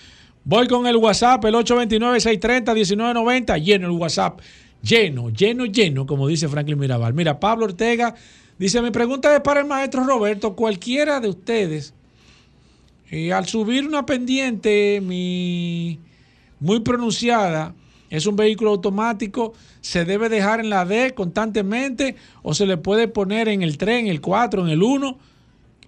Voy 0.44 0.68
con 0.68 0.86
el 0.86 0.96
WhatsApp, 0.96 1.44
el 1.44 1.54
829-630-1990. 1.54 3.60
Lleno 3.62 3.86
el 3.86 3.92
WhatsApp. 3.92 4.40
Lleno, 4.82 5.30
lleno, 5.30 5.64
lleno, 5.66 6.06
como 6.06 6.28
dice 6.28 6.48
Franklin 6.48 6.78
Mirabal. 6.78 7.12
Mira, 7.14 7.40
Pablo 7.40 7.64
Ortega 7.66 8.14
dice: 8.58 8.80
Mi 8.80 8.90
pregunta 8.90 9.34
es 9.34 9.40
para 9.40 9.60
el 9.60 9.66
maestro 9.66 10.04
Roberto. 10.04 10.54
Cualquiera 10.54 11.20
de 11.20 11.28
ustedes, 11.28 11.92
y 13.10 13.30
al 13.30 13.46
subir 13.46 13.86
una 13.86 14.06
pendiente 14.06 15.00
mi, 15.02 15.98
muy 16.60 16.80
pronunciada, 16.80 17.74
es 18.10 18.26
un 18.26 18.36
vehículo 18.36 18.70
automático, 18.70 19.54
se 19.80 20.04
debe 20.04 20.28
dejar 20.28 20.60
en 20.60 20.70
la 20.70 20.84
D 20.84 21.14
constantemente 21.14 22.16
o 22.42 22.54
se 22.54 22.66
le 22.66 22.76
puede 22.76 23.08
poner 23.08 23.48
en 23.48 23.62
el 23.62 23.78
3, 23.78 24.00
en 24.00 24.06
el 24.08 24.20
4, 24.20 24.64
en 24.64 24.68
el 24.68 24.82
1. 24.82 25.18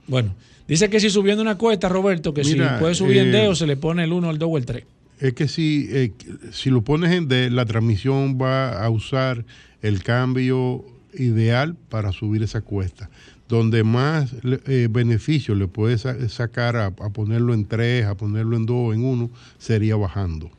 Bueno, 0.07 0.35
dice 0.67 0.89
que 0.91 1.01
si 1.01 1.11
subiendo 1.11 1.43
una 1.43 1.59
cuesta, 1.59 1.89
Roberto, 1.89 2.35
que 2.35 2.45
si 2.45 2.57
puede 2.79 2.95
subir 2.95 3.19
en 3.19 3.33
D 3.33 3.45
eh, 3.45 3.49
o 3.49 3.55
se 3.55 3.67
le 3.67 3.77
pone 3.77 4.05
el 4.05 4.13
1, 4.13 4.31
el 4.31 4.39
2 4.39 4.49
o 4.51 4.59
el 4.59 4.67
3. 4.67 4.85
Es 5.21 5.35
que 5.35 5.49
si, 5.49 5.89
eh, 5.91 6.13
si 6.53 6.71
lo 6.71 6.83
pones 6.83 7.13
en 7.13 7.29
D, 7.29 7.51
la 7.51 7.65
transmisión 7.67 8.39
va 8.41 8.85
a 8.85 8.89
usar 8.89 9.45
el 9.83 10.03
cambio 10.03 10.85
ideal 11.15 11.77
para 11.89 12.13
subir 12.13 12.43
esa 12.43 12.61
cuesta. 12.61 13.11
Donde 13.49 13.83
más 13.83 14.35
eh, 14.45 14.89
beneficio 14.91 15.55
le 15.55 15.69
puedes 15.69 16.05
sacar 16.29 16.77
a, 16.77 16.87
a, 16.87 17.11
ponerlo 17.11 17.55
en 17.55 17.65
3, 17.65 18.05
a 18.05 18.15
ponerlo 18.15 18.57
en 18.57 18.67
2, 18.67 18.95
en 18.95 19.05
1, 19.05 19.31
sería 19.59 19.97
bajando. 19.97 20.51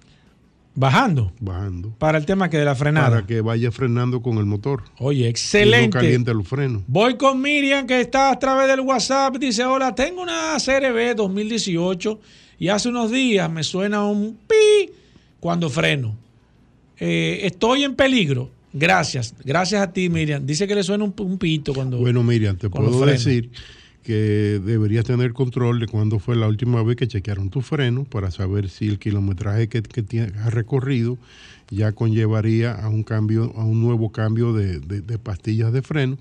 Bajando. 0.79 1.33
Bajando. 1.41 1.93
Para 1.97 2.17
el 2.17 2.25
tema 2.25 2.49
que 2.49 2.57
de 2.57 2.63
la 2.63 2.73
frenada. 2.73 3.09
Para 3.09 3.27
que 3.27 3.41
vaya 3.41 3.69
frenando 3.69 4.21
con 4.21 4.37
el 4.37 4.45
motor. 4.45 4.83
Oye, 4.99 5.27
excelente. 5.27 5.97
No 5.97 6.01
caliente 6.01 6.33
los 6.33 6.47
frenos. 6.47 6.83
Voy 6.87 7.17
con 7.17 7.41
Miriam 7.41 7.85
que 7.85 7.99
está 7.99 8.31
a 8.31 8.39
través 8.39 8.69
del 8.69 8.79
WhatsApp. 8.79 9.35
Dice, 9.35 9.65
hola, 9.65 9.93
tengo 9.93 10.21
una 10.21 10.55
CRB 10.55 11.17
2018 11.17 12.21
y 12.59 12.69
hace 12.69 12.87
unos 12.87 13.11
días 13.11 13.51
me 13.51 13.61
suena 13.63 14.05
un 14.05 14.37
pi 14.47 14.89
cuando 15.41 15.69
freno. 15.69 16.15
Eh, 16.97 17.41
estoy 17.43 17.83
en 17.83 17.95
peligro. 17.95 18.49
Gracias. 18.71 19.35
Gracias 19.43 19.81
a 19.81 19.91
ti, 19.91 20.07
Miriam. 20.07 20.45
Dice 20.45 20.65
que 20.65 20.75
le 20.75 20.83
suena 20.83 21.03
un, 21.03 21.13
un 21.17 21.37
pito 21.37 21.73
cuando... 21.73 21.97
Bueno, 21.97 22.23
Miriam, 22.23 22.55
te 22.55 22.69
puedo 22.69 23.05
decir 23.05 23.51
que 24.09 24.59
deberías 24.65 25.05
tener 25.05 25.33
control 25.33 25.79
de 25.79 25.85
cuándo 25.85 26.17
fue 26.17 26.35
la 26.35 26.47
última 26.47 26.81
vez 26.81 26.95
que 26.95 27.07
chequearon 27.07 27.51
tu 27.51 27.61
freno 27.61 28.05
para 28.05 28.31
saber 28.31 28.67
si 28.67 28.87
el 28.87 28.97
kilometraje 28.97 29.69
que, 29.69 29.83
que 29.83 30.21
has 30.21 30.51
recorrido 30.51 31.19
ya 31.69 31.91
conllevaría 31.91 32.71
a 32.71 32.89
un 32.89 33.03
cambio, 33.03 33.53
a 33.55 33.63
un 33.63 33.83
nuevo 33.83 34.11
cambio 34.11 34.51
de, 34.51 34.79
pastillas 35.19 35.71
de 35.71 35.83
freno. 35.83 36.17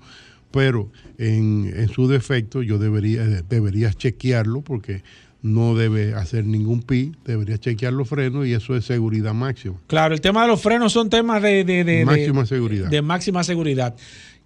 Pero 0.51 0.91
en, 1.17 1.89
su 1.91 2.07
defecto, 2.07 2.61
yo 2.61 2.77
debería, 2.77 3.23
deberías 3.25 3.97
chequearlo 3.97 4.61
porque 4.61 5.01
no 5.41 5.73
debe 5.73 6.13
hacer 6.13 6.45
ningún 6.45 6.83
pi, 6.83 7.13
debería 7.25 7.57
chequear 7.57 7.93
los 7.93 8.07
frenos 8.07 8.45
y 8.45 8.53
eso 8.53 8.75
es 8.75 8.85
seguridad 8.85 9.33
máxima. 9.33 9.77
Claro, 9.87 10.13
el 10.13 10.21
tema 10.21 10.43
de 10.43 10.49
los 10.49 10.61
frenos 10.61 10.93
son 10.93 11.09
temas 11.09 11.41
de, 11.41 11.63
de 11.63 12.05
máxima 12.05 12.45
seguridad. 12.45 12.89
De 12.89 13.01
máxima 13.01 13.43
seguridad. 13.43 13.95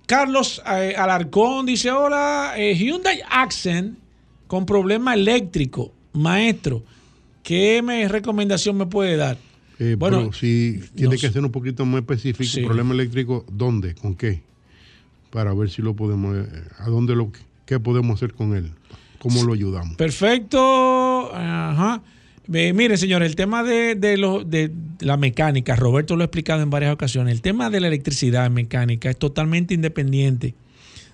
Carlos 0.05 0.61
eh, 0.65 0.95
Alarcón 0.97 1.65
dice, 1.65 1.91
hola, 1.91 2.53
eh, 2.57 2.75
Hyundai 2.75 3.19
Accent 3.29 3.97
con 4.47 4.65
problema 4.65 5.13
eléctrico, 5.13 5.93
maestro, 6.13 6.83
¿qué 7.41 7.81
me, 7.81 8.07
recomendación 8.07 8.77
me 8.77 8.85
puede 8.85 9.15
dar? 9.15 9.37
Eh, 9.79 9.95
bueno, 9.97 10.31
si 10.33 10.79
tiene 10.95 11.17
que 11.17 11.31
ser 11.31 11.43
un 11.43 11.51
poquito 11.51 11.85
más 11.85 12.01
específico, 12.01 12.67
problema 12.67 12.93
eléctrico, 12.93 13.45
¿dónde? 13.51 13.95
¿Con 13.95 14.15
qué? 14.15 14.41
Para 15.31 15.53
ver 15.53 15.69
si 15.69 15.81
lo 15.81 15.95
podemos, 15.95 16.35
a 16.77 16.89
dónde 16.89 17.15
lo, 17.15 17.31
qué 17.65 17.79
podemos 17.79 18.15
hacer 18.15 18.33
con 18.33 18.55
él, 18.55 18.71
cómo 19.19 19.43
lo 19.43 19.53
ayudamos. 19.53 19.97
Perfecto, 19.97 21.33
ajá. 21.33 22.03
Eh, 22.51 22.73
mire, 22.73 22.97
señor, 22.97 23.23
el 23.23 23.35
tema 23.35 23.63
de, 23.63 23.95
de, 23.95 24.71
la 24.99 25.17
mecánica, 25.17 25.75
Roberto 25.75 26.15
lo 26.15 26.23
ha 26.23 26.25
explicado 26.25 26.61
en 26.61 26.69
varias 26.69 26.93
ocasiones, 26.93 27.33
el 27.33 27.41
tema 27.41 27.69
de 27.69 27.79
la 27.79 27.87
electricidad 27.87 28.49
mecánica 28.49 29.09
es 29.09 29.17
totalmente 29.17 29.73
independiente 29.73 30.55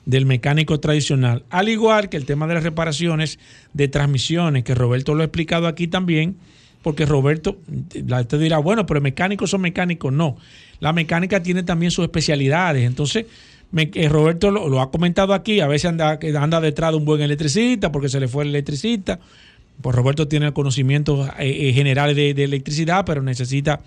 del 0.05 0.25
mecánico 0.25 0.80
tradicional, 0.80 1.43
al 1.49 1.69
igual 1.69 2.09
que 2.09 2.17
el 2.17 2.25
tema 2.25 2.47
de 2.47 2.55
las 2.55 2.63
reparaciones 2.63 3.39
de 3.73 3.88
transmisiones, 3.88 4.63
que 4.63 4.75
Roberto 4.75 5.13
lo 5.13 5.21
ha 5.21 5.25
explicado 5.25 5.67
aquí 5.67 5.88
también, 5.88 6.38
porque 6.82 7.05
Roberto, 7.05 7.57
te 7.89 8.38
dirá, 8.38 8.57
bueno, 8.57 8.86
pero 8.86 9.01
mecánicos 9.01 9.49
son 9.49 9.61
mecánicos, 9.61 10.13
no, 10.13 10.38
la 10.80 10.93
mecánica 10.93 11.43
tiene 11.43 11.63
también 11.63 11.91
sus 11.91 12.03
especialidades, 12.05 12.86
entonces 12.86 13.25
eh, 13.75 14.09
Roberto 14.09 14.49
lo, 14.49 14.82
ha 14.82 14.89
comentado 14.89 15.34
aquí, 15.34 15.59
a 15.59 15.67
veces 15.67 15.89
anda, 15.89 16.17
anda 16.39 16.59
detrás 16.59 16.91
de 16.91 16.97
un 16.97 17.05
buen 17.05 17.21
electricista 17.21 17.91
porque 17.91 18.09
se 18.09 18.19
le 18.19 18.27
fue 18.27 18.43
el 18.43 18.49
electricista, 18.49 19.19
Pues 19.82 19.95
Roberto 19.95 20.27
tiene 20.27 20.51
conocimientos 20.51 21.30
eh, 21.39 21.71
generales 21.73 22.15
de, 22.15 22.32
electricidad, 22.43 23.05
pero 23.05 23.21
necesita 23.21 23.80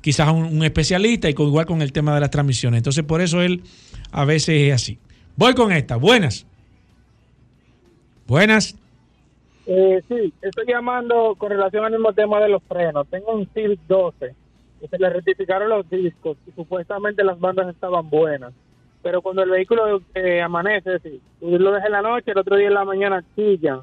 quizás 0.00 0.32
un, 0.32 0.64
especialista 0.64 1.28
y 1.28 1.34
con, 1.34 1.48
igual 1.48 1.66
con 1.66 1.82
el 1.82 1.92
tema 1.92 2.14
de 2.14 2.20
las 2.20 2.30
transmisiones. 2.30 2.78
Entonces, 2.78 3.04
por 3.04 3.20
eso 3.20 3.42
él 3.42 3.62
a 4.12 4.24
veces 4.24 4.68
es 4.68 4.72
así. 4.72 4.98
Voy 5.36 5.54
con 5.54 5.72
esta. 5.72 5.96
Buenas. 5.96 6.46
Buenas. 8.26 8.76
Eh, 9.66 10.02
sí, 10.08 10.32
estoy 10.40 10.66
llamando 10.66 11.34
con 11.36 11.50
relación 11.50 11.84
al 11.84 11.92
mismo 11.92 12.12
tema 12.12 12.40
de 12.40 12.48
los 12.48 12.62
frenos. 12.62 13.06
Tengo 13.08 13.34
un 13.34 13.46
Civic 13.52 13.80
12 13.88 14.34
y 14.80 14.88
se 14.88 14.98
le 14.98 15.10
rectificaron 15.10 15.68
los 15.68 15.88
discos 15.90 16.38
y 16.46 16.52
supuestamente 16.52 17.24
las 17.24 17.38
bandas 17.38 17.68
estaban 17.68 18.08
buenas. 18.08 18.52
Pero 19.02 19.20
cuando 19.22 19.42
el 19.42 19.50
vehículo 19.50 20.00
eh, 20.14 20.40
amanece, 20.40 20.98
sí, 21.00 21.20
lo 21.40 21.72
deja 21.72 21.86
en 21.86 21.92
la 21.92 22.02
noche, 22.02 22.30
el 22.30 22.38
otro 22.38 22.56
día 22.56 22.68
en 22.68 22.74
la 22.74 22.84
mañana 22.84 23.24
chilla 23.34 23.82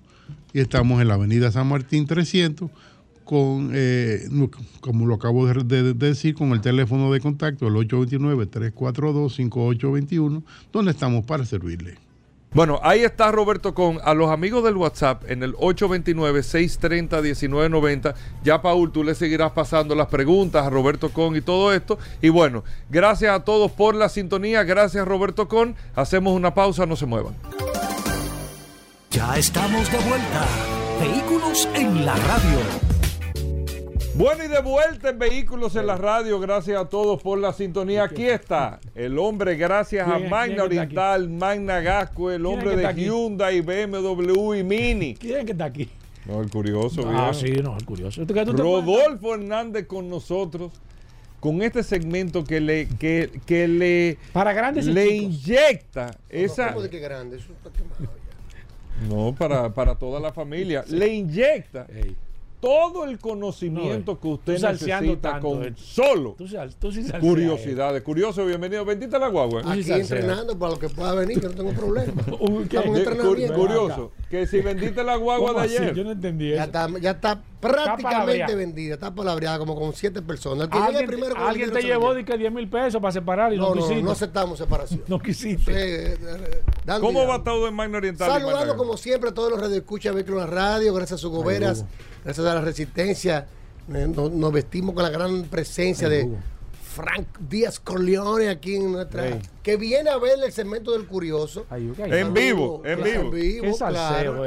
y 0.52 0.60
estamos 0.60 1.00
en 1.00 1.08
la 1.08 1.14
avenida 1.14 1.50
San 1.50 1.68
Martín 1.68 2.06
300 2.06 2.70
con, 3.30 3.70
eh, 3.72 4.28
como 4.80 5.06
lo 5.06 5.14
acabo 5.14 5.46
de, 5.46 5.94
decir, 5.94 6.34
con 6.34 6.50
el 6.50 6.60
teléfono 6.60 7.12
de 7.12 7.20
contacto, 7.20 7.68
el 7.68 7.74
829-342-5821, 7.74 10.42
donde 10.72 10.90
estamos 10.90 11.24
para 11.24 11.44
servirle. 11.44 11.96
Bueno, 12.52 12.80
ahí 12.82 13.04
está 13.04 13.30
Roberto 13.30 13.72
con 13.72 14.00
a 14.02 14.14
los 14.14 14.32
amigos 14.32 14.64
del 14.64 14.76
WhatsApp 14.76 15.30
en 15.30 15.44
el 15.44 15.54
829-630-1990. 15.54 18.14
Ya, 18.42 18.60
Paul, 18.60 18.90
tú 18.90 19.04
le 19.04 19.14
seguirás 19.14 19.52
pasando 19.52 19.94
las 19.94 20.08
preguntas 20.08 20.66
a 20.66 20.70
Roberto 20.70 21.10
Con 21.10 21.36
y 21.36 21.40
todo 21.40 21.72
esto. 21.72 22.00
Y 22.20 22.30
bueno, 22.30 22.64
gracias 22.88 23.32
a 23.32 23.44
todos 23.44 23.70
por 23.70 23.94
la 23.94 24.08
sintonía. 24.08 24.64
Gracias, 24.64 25.06
Roberto 25.06 25.46
Con. 25.46 25.76
Hacemos 25.94 26.34
una 26.34 26.52
pausa, 26.52 26.84
no 26.84 26.96
se 26.96 27.06
muevan. 27.06 27.36
Ya 29.12 29.38
estamos 29.38 29.88
de 29.92 29.98
vuelta. 29.98 30.48
Vehículos 31.00 31.68
en 31.76 32.04
la 32.04 32.16
radio. 32.16 32.99
Bueno, 34.14 34.44
y 34.44 34.48
de 34.48 34.60
vuelta 34.60 35.10
en 35.10 35.18
Vehículos 35.18 35.76
en 35.76 35.86
la 35.86 35.96
Radio, 35.96 36.40
gracias 36.40 36.78
a 36.80 36.88
todos 36.88 37.22
por 37.22 37.38
la 37.38 37.52
sintonía. 37.52 38.04
Aquí 38.04 38.26
está 38.26 38.80
el 38.94 39.18
hombre, 39.18 39.56
gracias 39.56 40.06
a 40.06 40.18
Magna 40.18 40.64
Oriental, 40.64 41.28
Magna 41.28 41.80
Gasco, 41.80 42.30
el 42.30 42.44
hombre 42.44 42.76
de 42.76 42.92
Hyundai, 42.92 43.60
BMW 43.60 44.54
y 44.54 44.64
Mini. 44.64 45.14
¿Quién 45.14 45.46
que 45.46 45.52
está 45.52 45.66
aquí? 45.66 45.88
No, 46.26 46.42
el 46.42 46.50
curioso. 46.50 47.02
Ah, 47.06 47.32
sí, 47.32 47.52
no, 47.62 47.76
el 47.76 47.84
curioso. 47.84 48.22
Rodolfo 48.26 49.34
Hernández 49.34 49.86
con 49.86 50.08
nosotros 50.08 50.72
con 51.38 51.62
este 51.62 51.82
segmento 51.82 52.44
que 52.44 52.60
le 52.60 52.86
que, 52.86 53.40
que 53.46 53.66
le 53.66 54.18
para 54.34 54.52
grandes 54.52 54.84
le 54.84 55.08
inyecta 55.08 56.14
esa 56.28 56.68
¿Cómo 56.68 56.82
de 56.82 56.90
que 56.90 56.98
grande? 56.98 57.38
Eso 57.38 57.52
está 57.52 57.70
No, 59.08 59.34
para, 59.34 59.72
para 59.72 59.94
toda 59.94 60.20
la 60.20 60.34
familia. 60.34 60.84
Le 60.88 61.08
inyecta 61.08 61.86
todo 62.60 63.04
el 63.04 63.18
conocimiento 63.18 64.20
que 64.20 64.28
usted 64.28 64.60
necesita 64.60 65.40
con 65.40 65.64
eh. 65.64 65.72
solo 65.76 66.36
curiosidades. 67.20 68.02
Curioso, 68.02 68.44
bienvenido. 68.44 68.84
Bendita 68.84 69.18
la 69.18 69.28
guagua. 69.28 69.62
Aquí 69.64 69.90
entrenando 69.90 70.58
para 70.58 70.72
lo 70.72 70.78
que 70.78 70.88
pueda 70.88 71.14
venir, 71.14 71.40
que 71.40 71.48
no 71.48 71.54
tengo 71.54 71.72
problema. 71.72 72.12
Estamos 72.70 73.00
Curioso, 73.50 74.12
que 74.28 74.46
si 74.46 74.60
vendiste 74.60 75.02
la 75.02 75.16
guagua 75.16 75.54
de 75.54 75.60
ayer. 75.60 75.94
Yo 75.94 76.04
no 76.04 76.12
entendí 76.12 76.52
eso. 76.52 76.56
Ya 76.56 76.64
está, 76.64 76.88
ya 77.00 77.10
está 77.12 77.42
prácticamente 77.60 78.54
vendida, 78.54 78.94
está 78.94 79.14
palabreada 79.14 79.58
como 79.58 79.74
con 79.74 79.92
siete 79.92 80.22
personas. 80.22 80.68
¿Alguien, 80.70 81.06
primero 81.06 81.36
¿alguien 81.36 81.72
te 81.72 81.82
llevó 81.82 82.14
de 82.14 82.24
que 82.24 82.36
10 82.36 82.52
mil 82.52 82.68
pesos 82.68 83.00
para 83.00 83.12
separar 83.12 83.52
y 83.52 83.58
no, 83.58 83.74
no, 83.74 83.88
no, 83.88 84.02
no 84.02 84.10
aceptamos 84.10 84.58
separación. 84.58 85.02
no 85.08 85.18
quisiste. 85.18 85.72
Eh, 85.72 86.14
eh, 86.14 86.62
¿Cómo 87.00 87.26
va 87.26 87.42
todo 87.42 87.68
en 87.68 87.74
Magna 87.74 87.98
Oriental? 87.98 88.30
Saludando 88.30 88.76
como 88.76 88.96
siempre 88.96 89.30
a 89.30 89.34
todos 89.34 89.50
los 89.50 89.60
radioescuchas 89.60 90.14
de 90.14 90.24
la 90.30 90.46
radio, 90.46 90.94
gracias 90.94 91.18
a 91.18 91.22
sus 91.22 91.30
goberas 91.30 91.84
gracias 92.24 92.46
a 92.46 92.54
la 92.54 92.60
resistencia, 92.60 93.46
eh, 93.92 94.06
nos, 94.06 94.52
vestimos 94.52 94.94
con 94.94 95.04
la 95.04 95.10
gran 95.10 95.44
presencia 95.44 96.08
de 96.08 96.28
Frank 96.82 97.26
Díaz 97.48 97.78
Corleone 97.78 98.48
aquí 98.48 98.76
en 98.76 98.92
nuestra. 98.92 99.38
Que 99.62 99.76
viene 99.76 100.10
a 100.10 100.18
ver 100.18 100.38
el 100.44 100.52
segmento 100.52 100.92
del 100.92 101.06
curioso. 101.06 101.66
en 101.70 102.34
vivo, 102.34 102.82
en 102.84 103.30
vivo. 103.30 103.76
claro. 103.76 104.44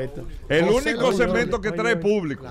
El 0.50 0.66
único 0.66 1.14
segmento 1.14 1.62
que 1.62 1.72
trae 1.72 1.96
público. 1.96 2.46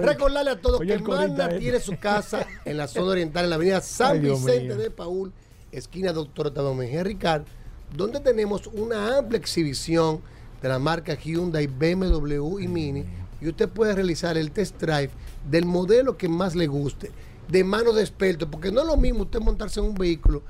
Recordarle 0.00 0.52
a 0.52 0.60
todos 0.60 0.80
que 0.80 0.98
Magna 0.98 1.48
tiene 1.58 1.80
su 1.80 1.98
casa 1.98 2.46
en 2.64 2.76
la 2.76 2.86
zona 2.86 3.12
oriental, 3.12 3.44
en 3.44 3.50
la 3.50 3.56
avenida 3.56 3.80
San 3.80 4.20
Vicente 4.20 4.76
de 4.76 4.90
Paul, 4.90 5.32
esquina 5.70 6.12
Doctor 6.12 6.52
Mejía 6.74 7.02
Ricard, 7.02 7.42
donde 7.96 8.20
tenemos 8.20 8.68
una 8.68 9.18
amplia 9.18 9.38
exhibición 9.38 10.20
de 10.62 10.68
la 10.68 10.78
marca 10.78 11.14
Hyundai, 11.14 11.66
BMW 11.66 12.60
y 12.60 12.68
Mini 12.68 13.04
y 13.42 13.48
usted 13.48 13.68
puede 13.68 13.94
realizar 13.94 14.36
el 14.36 14.52
test 14.52 14.80
drive 14.80 15.10
del 15.50 15.64
modelo 15.66 16.16
que 16.16 16.28
más 16.28 16.54
le 16.54 16.68
guste, 16.68 17.10
de 17.48 17.64
mano 17.64 17.92
de 17.92 18.02
experto, 18.02 18.48
porque 18.48 18.70
no 18.70 18.82
es 18.82 18.86
lo 18.86 18.96
mismo 18.96 19.22
usted 19.22 19.40
montarse 19.40 19.80
en 19.80 19.86
un 19.86 19.94
vehículo 19.94 20.42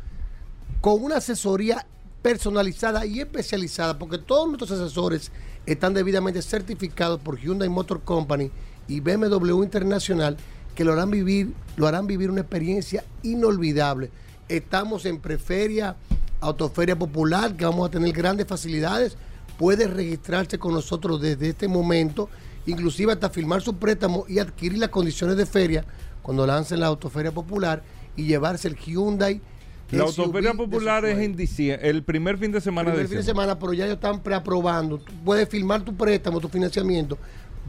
con 0.80 1.02
una 1.02 1.16
asesoría 1.16 1.86
personalizada 2.20 3.06
y 3.06 3.20
especializada, 3.20 3.98
porque 3.98 4.18
todos 4.18 4.46
nuestros 4.46 4.70
asesores 4.72 5.32
están 5.64 5.94
debidamente 5.94 6.42
certificados 6.42 7.20
por 7.20 7.38
Hyundai 7.38 7.68
Motor 7.68 8.02
Company 8.02 8.50
y 8.88 9.00
BMW 9.00 9.62
Internacional, 9.62 10.36
que 10.74 10.84
lo 10.84 10.92
harán 10.92 11.10
vivir, 11.10 11.52
lo 11.76 11.86
harán 11.86 12.06
vivir 12.06 12.30
una 12.30 12.40
experiencia 12.42 13.04
inolvidable. 13.22 14.10
Estamos 14.48 15.06
en 15.06 15.18
Preferia, 15.18 15.96
Autoferia 16.40 16.98
Popular, 16.98 17.56
que 17.56 17.64
vamos 17.64 17.88
a 17.88 17.90
tener 17.90 18.12
grandes 18.12 18.46
facilidades. 18.46 19.16
Puede 19.58 19.86
registrarse 19.86 20.58
con 20.58 20.74
nosotros 20.74 21.20
desde 21.20 21.50
este 21.50 21.68
momento 21.68 22.28
inclusive 22.66 23.12
hasta 23.12 23.30
firmar 23.30 23.62
su 23.62 23.76
préstamo 23.76 24.24
y 24.28 24.38
adquirir 24.38 24.78
las 24.78 24.90
condiciones 24.90 25.36
de 25.36 25.46
feria 25.46 25.84
cuando 26.22 26.46
lancen 26.46 26.80
la 26.80 26.86
Autoferia 26.86 27.32
Popular 27.32 27.82
y 28.16 28.24
llevarse 28.24 28.68
el 28.68 28.76
Hyundai. 28.76 29.40
La 29.90 30.04
Autoferia 30.04 30.54
Popular 30.54 31.04
es 31.04 31.18
en 31.18 31.36
diciembre, 31.36 31.88
el 31.88 32.02
primer 32.02 32.38
fin 32.38 32.50
de 32.50 32.60
semana 32.60 32.90
el 32.90 32.94
primer 32.94 33.08
fin 33.08 33.18
de 33.18 33.24
semana, 33.24 33.58
pero 33.58 33.74
ya 33.74 33.84
ellos 33.84 33.96
están 33.96 34.22
preaprobando. 34.22 34.98
Tú 34.98 35.12
puedes 35.24 35.48
firmar 35.48 35.82
tu 35.82 35.94
préstamo, 35.94 36.40
tu 36.40 36.48
financiamiento. 36.48 37.18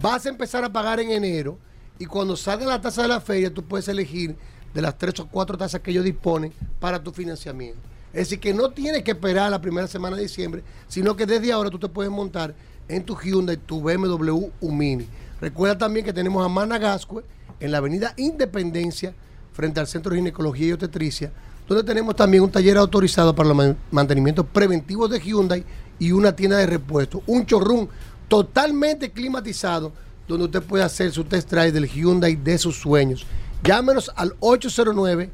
Vas 0.02 0.26
a 0.26 0.30
empezar 0.30 0.64
a 0.64 0.72
pagar 0.72 1.00
en 1.00 1.12
enero 1.12 1.58
y 2.00 2.06
cuando 2.06 2.38
salga 2.38 2.66
la 2.66 2.80
tasa 2.80 3.02
de 3.02 3.10
la 3.10 3.20
feria, 3.20 3.54
tú 3.54 3.64
puedes 3.64 3.88
elegir 3.88 4.36
de 4.74 4.82
las 4.82 4.98
tres 4.98 5.20
o 5.20 5.28
cuatro 5.28 5.58
tasas 5.58 5.82
que 5.82 5.92
ellos 5.92 6.06
disponen 6.06 6.54
para 6.80 7.04
tu 7.04 7.12
financiamiento. 7.12 7.82
Es 8.14 8.30
decir, 8.30 8.40
que 8.40 8.54
no 8.54 8.70
tienes 8.70 9.04
que 9.04 9.12
esperar 9.12 9.50
la 9.50 9.60
primera 9.60 9.88
semana 9.88 10.16
de 10.16 10.24
diciembre, 10.24 10.64
sino 10.88 11.16
que 11.16 11.26
desde 11.26 11.52
ahora 11.52 11.70
tú 11.70 11.80
te 11.80 11.90
puedes 11.90 12.12
montar 12.12 12.54
en 12.88 13.04
tu 13.04 13.16
Hyundai, 13.16 13.58
tu 13.58 13.82
BMW 13.82 14.50
u 14.60 14.72
Mini. 14.72 15.08
Recuerda 15.40 15.78
también 15.78 16.06
que 16.06 16.14
tenemos 16.14 16.46
a 16.46 16.50
Managascue 16.50 17.24
en 17.60 17.72
la 17.72 17.80
avenida 17.80 18.14
Independencia, 18.18 19.14
frente 19.54 19.80
al 19.80 19.88
Centro 19.88 20.12
de 20.12 20.18
Ginecología 20.18 20.68
y 20.68 20.72
Obstetricia, 20.72 21.32
donde 21.68 21.84
tenemos 21.84 22.16
también 22.16 22.44
un 22.44 22.52
taller 22.52 22.78
autorizado 22.78 23.36
para 23.36 23.54
los 23.54 23.76
mantenimientos 23.92 24.46
preventivos 24.52 25.10
de 25.10 25.20
Hyundai 25.20 25.64
y 26.00 26.12
una 26.12 26.36
tienda 26.36 26.58
de 26.58 26.66
repuestos. 26.66 27.22
Un 27.28 27.46
showroom 27.46 27.88
totalmente 28.28 29.12
climatizado, 29.12 29.92
donde 30.28 30.46
usted 30.46 30.64
puede 30.64 30.84
hacer 30.84 31.12
su 31.12 31.24
test 31.24 31.50
drive 31.50 31.72
del 31.72 31.88
Hyundai 31.88 32.36
de 32.36 32.58
sus 32.58 32.80
sueños. 32.80 33.26
Llámenos 33.64 34.12
al 34.16 34.36
809 34.40 35.30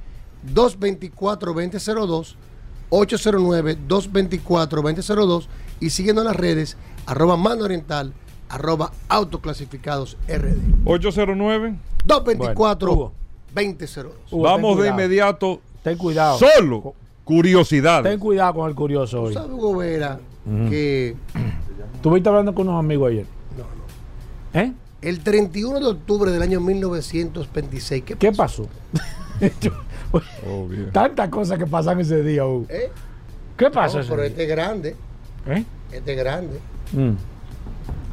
224 0.53 1.53
2002 1.53 2.37
809-224-2002 2.89 5.47
y 5.79 5.91
síguenos 5.91 6.23
en 6.23 6.27
las 6.27 6.35
redes 6.35 6.75
arroba 7.09 7.37
mano 7.37 7.63
oriental, 7.63 8.13
arroba 8.49 8.91
autoclasificados 9.07 10.15
RD. 10.27 10.85
809 10.85 11.75
224 12.05 13.11
2002. 13.53 14.13
Vamos 14.31 14.79
de 14.79 14.89
inmediato. 14.89 15.59
Ten 15.83 15.97
cuidado. 15.97 16.37
Solo 16.37 16.93
curiosidades. 17.23 18.11
Ten 18.11 18.19
cuidado 18.19 18.53
con 18.53 18.69
el 18.69 18.75
curioso 18.75 19.23
hoy. 19.23 19.33
¿Sabes, 19.33 19.51
Hugo 19.51 19.77
Vera, 19.77 20.19
que 20.69 21.15
¿Estuviste 21.95 22.29
hablando 22.29 22.53
con 22.53 22.67
unos 22.67 22.79
amigos 22.79 23.09
ayer? 23.11 23.25
No, 23.57 23.63
no. 23.63 24.59
¿Eh? 24.61 24.73
el 25.01 25.21
31 25.21 25.79
de 25.79 25.85
octubre 25.85 26.29
del 26.31 26.41
año 26.41 26.59
1926, 26.59 28.03
¿qué, 28.03 28.15
¿Qué 28.15 28.31
pasó? 28.31 28.67
Oh. 30.11 30.67
Tantas 30.91 31.29
cosas 31.29 31.59
que 31.59 31.67
pasan 31.67 31.99
ese 31.99 32.23
día, 32.23 32.43
Hugo. 32.43 32.65
¿Eh? 32.67 32.89
¿Qué 33.55 33.69
pasa 33.69 33.99
No, 34.01 34.07
pero 34.09 34.23
día? 34.23 34.31
este 34.31 34.43
es 34.43 34.49
grande, 34.49 34.95
¿Eh? 35.45 35.63
este 35.91 36.13
es 36.13 36.17
grande. 36.17 36.59
Mm. 36.93 37.15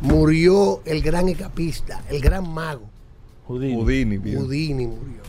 Murió 0.03 0.82
el 0.85 1.03
gran 1.03 1.28
escapista, 1.28 2.03
el 2.11 2.20
gran 2.20 2.48
mago. 2.53 2.89
Houdini. 3.48 3.74
Houdini, 4.36 4.86
murió. 4.86 5.23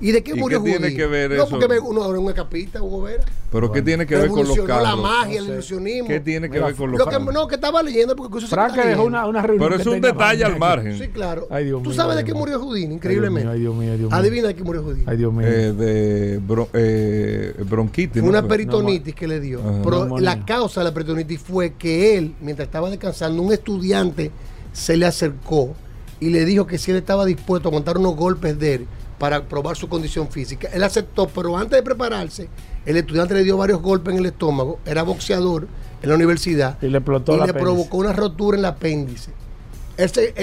¿Y 0.00 0.12
de 0.12 0.22
qué 0.22 0.30
¿Y 0.30 0.34
murió 0.34 0.62
qué 0.62 0.70
tiene 0.70 0.78
Houdini? 0.86 0.96
que 0.96 1.06
ver 1.08 1.30
no, 1.32 1.36
eso? 1.42 1.48
porque 1.50 1.66
me- 1.66 1.80
uno 1.80 2.08
era 2.08 2.20
un 2.20 2.28
escapista, 2.28 2.80
Hugo 2.80 3.02
Vera. 3.02 3.24
Pero 3.50 3.72
¿qué 3.72 3.82
tiene 3.82 4.06
que 4.06 4.14
ver 4.14 4.28
con 4.28 4.38
los 4.46 4.48
Revolucionó 4.56 4.66
carros? 4.84 4.88
la 4.88 4.96
magia, 4.96 5.40
No 5.40 5.46
el 5.46 5.52
ilusionismo. 5.54 6.08
¿Qué 6.08 6.20
tiene 6.20 6.48
que 6.48 6.54
Mira, 6.54 6.66
ver 6.66 6.74
con 6.76 6.90
los 6.92 6.98
Lo 7.00 7.04
que, 7.06 7.10
carros? 7.16 7.34
no, 7.34 7.48
que 7.48 7.54
estaba 7.56 7.82
leyendo 7.82 8.14
porque 8.14 8.28
incluso 8.28 8.46
se 8.46 8.54
Frank 8.54 8.68
está 8.70 8.82
dejó 8.82 8.98
leyendo. 9.00 9.18
una, 9.18 9.26
una 9.26 9.42
reunión. 9.42 9.66
Pero 9.68 9.76
es 9.76 9.82
que 9.82 9.88
un 9.88 9.94
tenía 9.96 10.12
detalle 10.12 10.38
Frank 10.38 10.46
al 10.46 10.52
aquí. 10.52 10.60
margen. 10.60 10.98
Sí, 10.98 11.08
claro. 11.08 11.46
Ay, 11.50 11.64
Dios 11.64 11.82
¿Tú 11.82 11.88
mío, 11.90 11.96
sabes 11.96 12.16
de 12.16 12.22
qué 12.22 12.26
Dios 12.26 12.38
murió. 12.38 12.60
Houdini? 12.60 12.94
Increíblemente. 12.94 13.48
Ay, 13.50 13.58
Dios 13.60 13.74
mío, 13.74 13.90
ay, 13.92 13.98
Dios 13.98 14.10
mío. 14.10 14.18
Adivina 14.20 14.48
de 14.48 14.54
qué 14.54 14.62
murió 14.62 14.82
Houdini. 14.84 15.04
Ay, 15.06 15.16
Dios 15.16 15.32
mío. 15.32 15.46
Eh, 15.48 15.72
de 15.72 16.40
bro- 16.40 16.68
eh, 16.74 17.54
bronquitis. 17.68 18.20
Fue 18.20 18.28
una 18.30 18.42
¿no? 18.42 18.48
peritonitis 18.48 19.14
que 19.16 19.26
le 19.26 19.40
dio. 19.40 19.60
Ajá. 19.60 19.80
Pero 19.82 19.98
Neumonía. 20.00 20.36
la 20.36 20.44
causa 20.44 20.80
de 20.80 20.84
la 20.84 20.94
peritonitis 20.94 21.40
fue 21.40 21.72
que 21.74 22.16
él, 22.18 22.34
mientras 22.40 22.68
estaba 22.68 22.88
descansando, 22.88 23.42
un 23.42 23.52
estudiante 23.52 24.30
se 24.72 24.96
le 24.96 25.06
acercó 25.06 25.74
y 26.20 26.30
le 26.30 26.44
dijo 26.44 26.66
que 26.68 26.78
si 26.78 26.92
él 26.92 26.98
estaba 26.98 27.24
dispuesto 27.24 27.68
a 27.70 27.72
montar 27.72 27.98
unos 27.98 28.14
golpes 28.14 28.56
de 28.60 28.74
él 28.74 28.86
para 29.18 29.44
probar 29.44 29.76
su 29.76 29.88
condición 29.88 30.28
física. 30.30 30.68
Él 30.72 30.82
aceptó, 30.82 31.28
pero 31.28 31.56
antes 31.56 31.78
de 31.78 31.82
prepararse, 31.82 32.48
el 32.86 32.96
estudiante 32.96 33.34
le 33.34 33.44
dio 33.44 33.56
varios 33.56 33.82
golpes 33.82 34.14
en 34.14 34.20
el 34.20 34.26
estómago. 34.26 34.78
Era 34.86 35.02
boxeador 35.02 35.66
en 36.02 36.08
la 36.08 36.14
universidad. 36.14 36.78
Y 36.80 36.88
le 36.88 36.98
explotó 36.98 37.36
y 37.36 37.46
le 37.46 37.52
provocó 37.52 37.98
una 37.98 38.12
rotura 38.12 38.56
en 38.56 38.60
el 38.60 38.66
apéndice. 38.66 39.32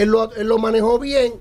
Lo, 0.06 0.34
él 0.34 0.48
lo 0.48 0.58
manejó 0.58 1.00
bien, 1.00 1.34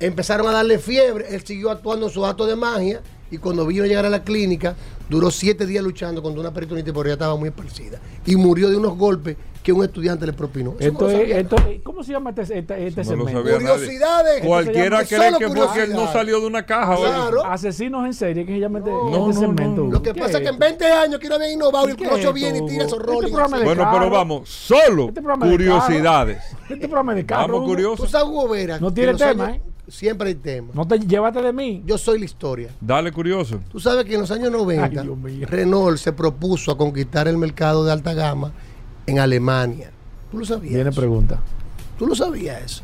empezaron 0.00 0.48
a 0.48 0.52
darle 0.52 0.78
fiebre, 0.78 1.26
él 1.34 1.44
siguió 1.44 1.70
actuando 1.70 2.06
en 2.06 2.12
su 2.12 2.24
acto 2.24 2.46
de 2.46 2.56
magia 2.56 3.02
y 3.30 3.38
cuando 3.38 3.66
vino 3.66 3.84
a 3.84 3.86
llegar 3.86 4.06
a 4.06 4.10
la 4.10 4.22
clínica, 4.22 4.76
duró 5.10 5.30
siete 5.30 5.66
días 5.66 5.84
luchando 5.84 6.22
contra 6.22 6.40
una 6.40 6.52
peritonitis 6.52 6.92
porque 6.92 7.10
ya 7.10 7.14
estaba 7.14 7.36
muy 7.36 7.50
esparcida 7.50 8.00
y 8.24 8.36
murió 8.36 8.70
de 8.70 8.76
unos 8.76 8.96
golpes 8.96 9.36
que 9.64 9.72
un 9.72 9.82
estudiante 9.82 10.26
le 10.26 10.34
propinó. 10.34 10.74
No 10.74 10.78
Esto 10.78 11.56
¿Cómo 11.82 12.04
se 12.04 12.12
llama 12.12 12.30
este, 12.36 12.42
este, 12.58 12.86
este 12.86 13.02
No 13.02 13.08
segmento? 13.26 13.42
Curiosidades. 13.42 14.44
Cualquiera 14.44 15.04
cree 15.04 15.32
que 15.38 15.48
porque 15.48 15.82
él 15.84 15.92
no 15.94 16.12
salió 16.12 16.38
de 16.38 16.46
una 16.46 16.64
caja. 16.66 16.96
oye. 16.98 17.10
Claro. 17.10 17.44
Asesinos 17.46 18.04
en 18.04 18.12
serie, 18.12 18.44
que 18.44 18.52
se 18.52 18.60
llama 18.60 18.80
este, 18.80 18.90
No, 18.90 19.30
este 19.30 19.40
segmento. 19.40 19.84
Lo 19.86 20.02
que 20.02 20.12
¿Qué 20.12 20.20
pasa 20.20 20.36
es 20.36 20.42
que 20.44 20.50
en 20.50 20.58
20 20.58 20.84
años 20.92 21.18
que 21.18 21.28
no 21.30 21.36
habían 21.36 21.52
innovado 21.52 21.88
y 21.88 21.92
el 21.92 21.96
¿Qué 21.96 22.04
es 22.04 22.10
colocho 22.10 22.28
esto, 22.28 22.34
viene 22.34 22.58
y 22.58 22.66
tira 22.66 22.84
esos 22.84 22.98
Este 23.00 23.10
roles. 23.10 23.30
programa 23.30 23.58
de 23.58 23.64
Bueno, 23.64 23.88
pero 23.90 24.10
vamos, 24.10 24.48
solo 24.50 25.08
Este 25.08 25.22
programa 25.22 25.46
de 25.46 25.52
curiosidades. 25.52 26.42
Este 26.68 26.76
programa 26.86 27.14
de 27.14 27.24
carro. 27.26 27.40
Vamos 27.42 27.56
Hugo. 27.56 27.64
Tú 27.64 27.70
curiosos. 27.72 28.10
sabes, 28.10 28.28
Hugo 28.28 28.48
Vera, 28.48 28.78
No 28.78 28.92
tiene 28.92 29.14
tema, 29.14 29.46
años- 29.46 29.56
¿eh? 29.56 29.62
Siempre 29.88 30.28
hay 30.28 30.34
tema. 30.34 30.68
No 30.74 30.86
te 30.86 30.98
llévate 30.98 31.40
de 31.42 31.52
mí. 31.54 31.82
Yo 31.86 31.96
soy 31.98 32.18
la 32.18 32.24
historia. 32.26 32.68
Dale 32.80 33.12
curioso. 33.12 33.60
Tú 33.70 33.80
sabes 33.80 34.04
que 34.04 34.14
en 34.14 34.20
los 34.20 34.30
años 34.30 34.50
90 34.52 34.84
Ay, 34.84 34.90
Dios 35.06 35.16
mío. 35.18 35.46
Renault 35.48 35.98
se 35.98 36.12
propuso 36.12 36.70
a 36.70 36.76
conquistar 36.78 37.28
el 37.28 37.36
mercado 37.38 37.84
de 37.84 37.92
alta 37.92 38.12
gama 38.14 38.52
en 39.06 39.18
Alemania. 39.18 39.90
¿Tú 40.30 40.38
lo 40.38 40.44
sabías? 40.44 40.74
Viene 40.74 40.90
eso? 40.90 41.00
pregunta. 41.00 41.40
¿Tú 41.98 42.06
lo 42.06 42.14
sabías 42.14 42.62
eso? 42.62 42.82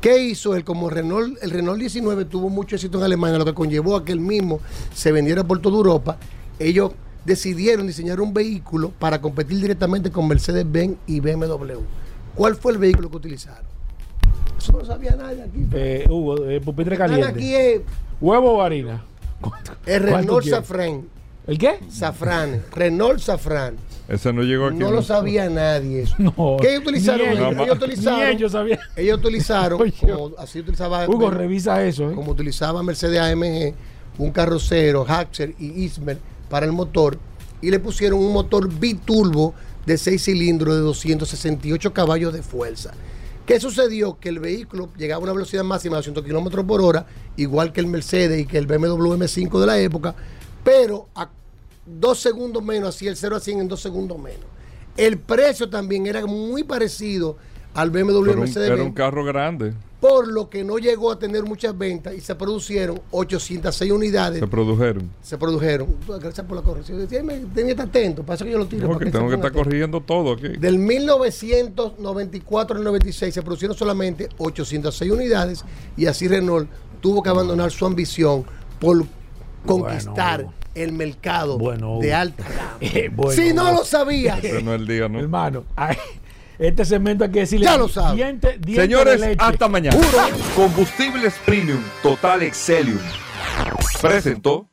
¿Qué 0.00 0.18
hizo 0.18 0.54
él? 0.54 0.64
Como 0.64 0.88
Renault, 0.88 1.36
el 1.42 1.50
Renault 1.50 1.78
19 1.80 2.26
tuvo 2.26 2.48
mucho 2.48 2.76
éxito 2.76 2.98
en 2.98 3.04
Alemania, 3.04 3.38
lo 3.38 3.44
que 3.44 3.54
conllevó 3.54 3.96
a 3.96 4.04
que 4.04 4.12
él 4.12 4.20
mismo 4.20 4.60
se 4.94 5.10
vendiera 5.12 5.42
por 5.44 5.58
toda 5.60 5.76
Europa, 5.76 6.16
ellos 6.58 6.92
decidieron 7.24 7.86
diseñar 7.86 8.20
un 8.20 8.32
vehículo 8.32 8.90
para 8.98 9.20
competir 9.20 9.60
directamente 9.60 10.10
con 10.10 10.28
Mercedes-Benz 10.28 10.96
y 11.06 11.20
BMW. 11.20 11.80
¿Cuál 12.34 12.54
fue 12.56 12.72
el 12.72 12.78
vehículo 12.78 13.10
que 13.10 13.16
utilizaron? 13.16 13.64
Eso 14.58 14.72
no 14.72 14.84
sabía 14.84 15.16
nadie 15.16 15.42
aquí. 15.42 15.66
Eh, 15.72 16.06
Hugo, 16.08 16.46
eh, 16.46 16.60
pupitre 16.60 16.96
caliente. 16.96 17.26
aquí 17.28 17.54
es 17.54 17.80
¿Huevo 18.20 18.52
o 18.52 18.62
harina? 18.62 19.02
el 19.86 20.02
¿Cuánto 20.08 20.40
Renault? 20.40 20.46
Safran. 20.46 21.02
¿El 21.46 21.58
qué? 21.58 21.80
Safran. 21.90 22.62
Renault 22.72 23.18
Safran. 23.20 23.76
Ese 24.08 24.32
no 24.32 24.42
llegó 24.42 24.66
aquí. 24.66 24.78
No 24.78 24.90
lo 24.90 25.02
sabía 25.02 25.48
nadie 25.50 26.02
eso. 26.02 26.14
No. 26.18 26.56
¿Qué 26.60 26.70
ellos 26.70 26.82
utilizaron? 26.82 27.28
Ellos, 27.28 27.38
ellos, 27.38 27.62
ellos 27.62 27.76
utilizaron, 27.76 28.20
Ni 28.20 28.36
ellos 28.36 28.52
sabían. 28.52 28.78
ellos 28.96 29.18
utilizaron, 29.18 29.90
como 30.00 30.32
así 30.38 30.60
utilizaba 30.60 31.08
Hugo, 31.08 31.30
revisa 31.30 31.84
eso. 31.84 32.10
¿eh? 32.10 32.14
como 32.14 32.32
utilizaba 32.32 32.82
Mercedes 32.82 33.20
AMG, 33.20 33.74
un 34.18 34.30
carrocero, 34.30 35.04
Haxer 35.08 35.54
y 35.58 35.84
Ismer 35.84 36.18
para 36.48 36.66
el 36.66 36.72
motor, 36.72 37.18
y 37.60 37.70
le 37.70 37.80
pusieron 37.80 38.20
un 38.20 38.32
motor 38.32 38.72
biturbo 38.72 39.54
de 39.86 39.98
6 39.98 40.22
cilindros 40.24 40.74
de 40.74 40.80
268 40.80 41.92
caballos 41.92 42.32
de 42.32 42.42
fuerza. 42.42 42.92
¿Qué 43.44 43.60
sucedió? 43.60 44.18
Que 44.18 44.28
el 44.28 44.40
vehículo 44.40 44.88
llegaba 44.96 45.20
a 45.20 45.22
una 45.24 45.32
velocidad 45.32 45.62
máxima 45.62 45.94
de 45.96 45.98
200 45.98 46.24
kilómetros 46.24 46.64
por 46.64 46.80
hora, 46.80 47.06
igual 47.36 47.72
que 47.72 47.80
el 47.80 47.86
Mercedes 47.86 48.40
y 48.40 48.46
que 48.46 48.58
el 48.58 48.66
BMW 48.66 49.14
M5 49.14 49.60
de 49.60 49.66
la 49.66 49.78
época, 49.78 50.16
pero 50.64 51.06
a 51.14 51.28
dos 51.86 52.18
segundos 52.20 52.62
menos, 52.64 52.94
así 52.94 53.06
el 53.06 53.16
0 53.16 53.36
a 53.36 53.40
100 53.40 53.60
en 53.60 53.68
dos 53.68 53.80
segundos 53.80 54.18
menos. 54.18 54.44
El 54.96 55.18
precio 55.18 55.68
también 55.70 56.06
era 56.06 56.24
muy 56.26 56.64
parecido 56.64 57.36
al 57.74 57.90
BMW 57.90 58.20
Pero 58.22 58.32
un- 58.32 58.38
Mercedes 58.40 58.70
era 58.70 58.82
un 58.82 58.92
carro 58.92 59.24
grande. 59.24 59.74
por 60.00 60.28
lo 60.28 60.48
que 60.48 60.62
no 60.64 60.78
llegó 60.78 61.10
a 61.10 61.18
tener 61.18 61.42
muchas 61.44 61.76
ventas 61.76 62.14
y 62.14 62.20
se 62.20 62.34
produjeron 62.34 63.00
806 63.10 63.90
unidades. 63.92 64.40
Se 64.40 64.46
produjeron. 64.46 65.10
Se 65.22 65.36
produjeron. 65.36 65.94
Gracias 66.20 66.46
por 66.46 66.56
la 66.56 66.62
corrección. 66.62 67.06
Tenía 67.06 67.42
que 67.54 67.70
estar 67.70 67.86
atento, 67.88 68.22
pasa 68.22 68.44
que 68.44 68.52
yo 68.52 68.58
lo 68.58 68.66
tiro. 68.66 68.86
No, 68.88 68.94
para 68.94 69.04
que 69.04 69.10
tengo 69.10 69.28
que 69.28 69.34
estar 69.34 69.52
corrigiendo 69.52 70.00
todo 70.00 70.32
aquí. 70.32 70.48
Del 70.58 70.78
1994 70.78 72.76
al 72.78 72.84
96 72.84 73.34
se 73.34 73.42
produjeron 73.42 73.76
solamente 73.76 74.28
806 74.38 75.10
unidades 75.12 75.64
y 75.96 76.06
así 76.06 76.28
Renault 76.28 76.68
tuvo 77.00 77.22
que 77.22 77.28
abandonar 77.28 77.70
su 77.70 77.84
ambición 77.86 78.44
por 78.80 79.04
conquistar 79.66 80.42
Hugo. 80.42 80.54
El 80.76 80.92
mercado 80.92 81.58
Bueno, 81.58 81.98
de 82.00 82.08
Hugo. 82.08 82.16
alta 82.16 82.44
gama. 82.44 82.76
Eh, 82.80 83.10
bueno, 83.12 83.32
si 83.32 83.52
no 83.52 83.72
lo 83.72 83.84
sabías, 83.84 84.38
Ese 84.44 84.62
no 84.62 84.74
es 84.74 84.80
el 84.80 84.86
día, 84.86 85.08
¿no? 85.08 85.18
Hermano, 85.18 85.64
ay, 85.74 85.96
este 86.58 86.84
segmento 86.84 87.24
hay 87.24 87.30
que 87.30 87.40
decirle. 87.40 87.66
Ya 87.66 87.76
lo 87.76 87.88
sabe. 87.88 88.16
Diente, 88.16 88.58
diente 88.58 88.82
Señores, 88.82 89.20
de 89.20 89.28
leche. 89.28 89.42
hasta 89.44 89.68
mañana. 89.68 89.96
Combustibles 90.54 91.34
Premium 91.44 91.82
Total 92.02 92.42
Excelium. 92.42 92.98
Presentó. 94.00 94.68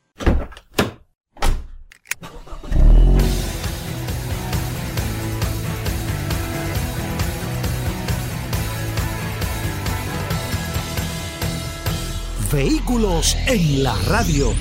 Vehículos 12.52 13.36
en 13.46 13.82
la 13.82 13.94
radio. 14.06 14.52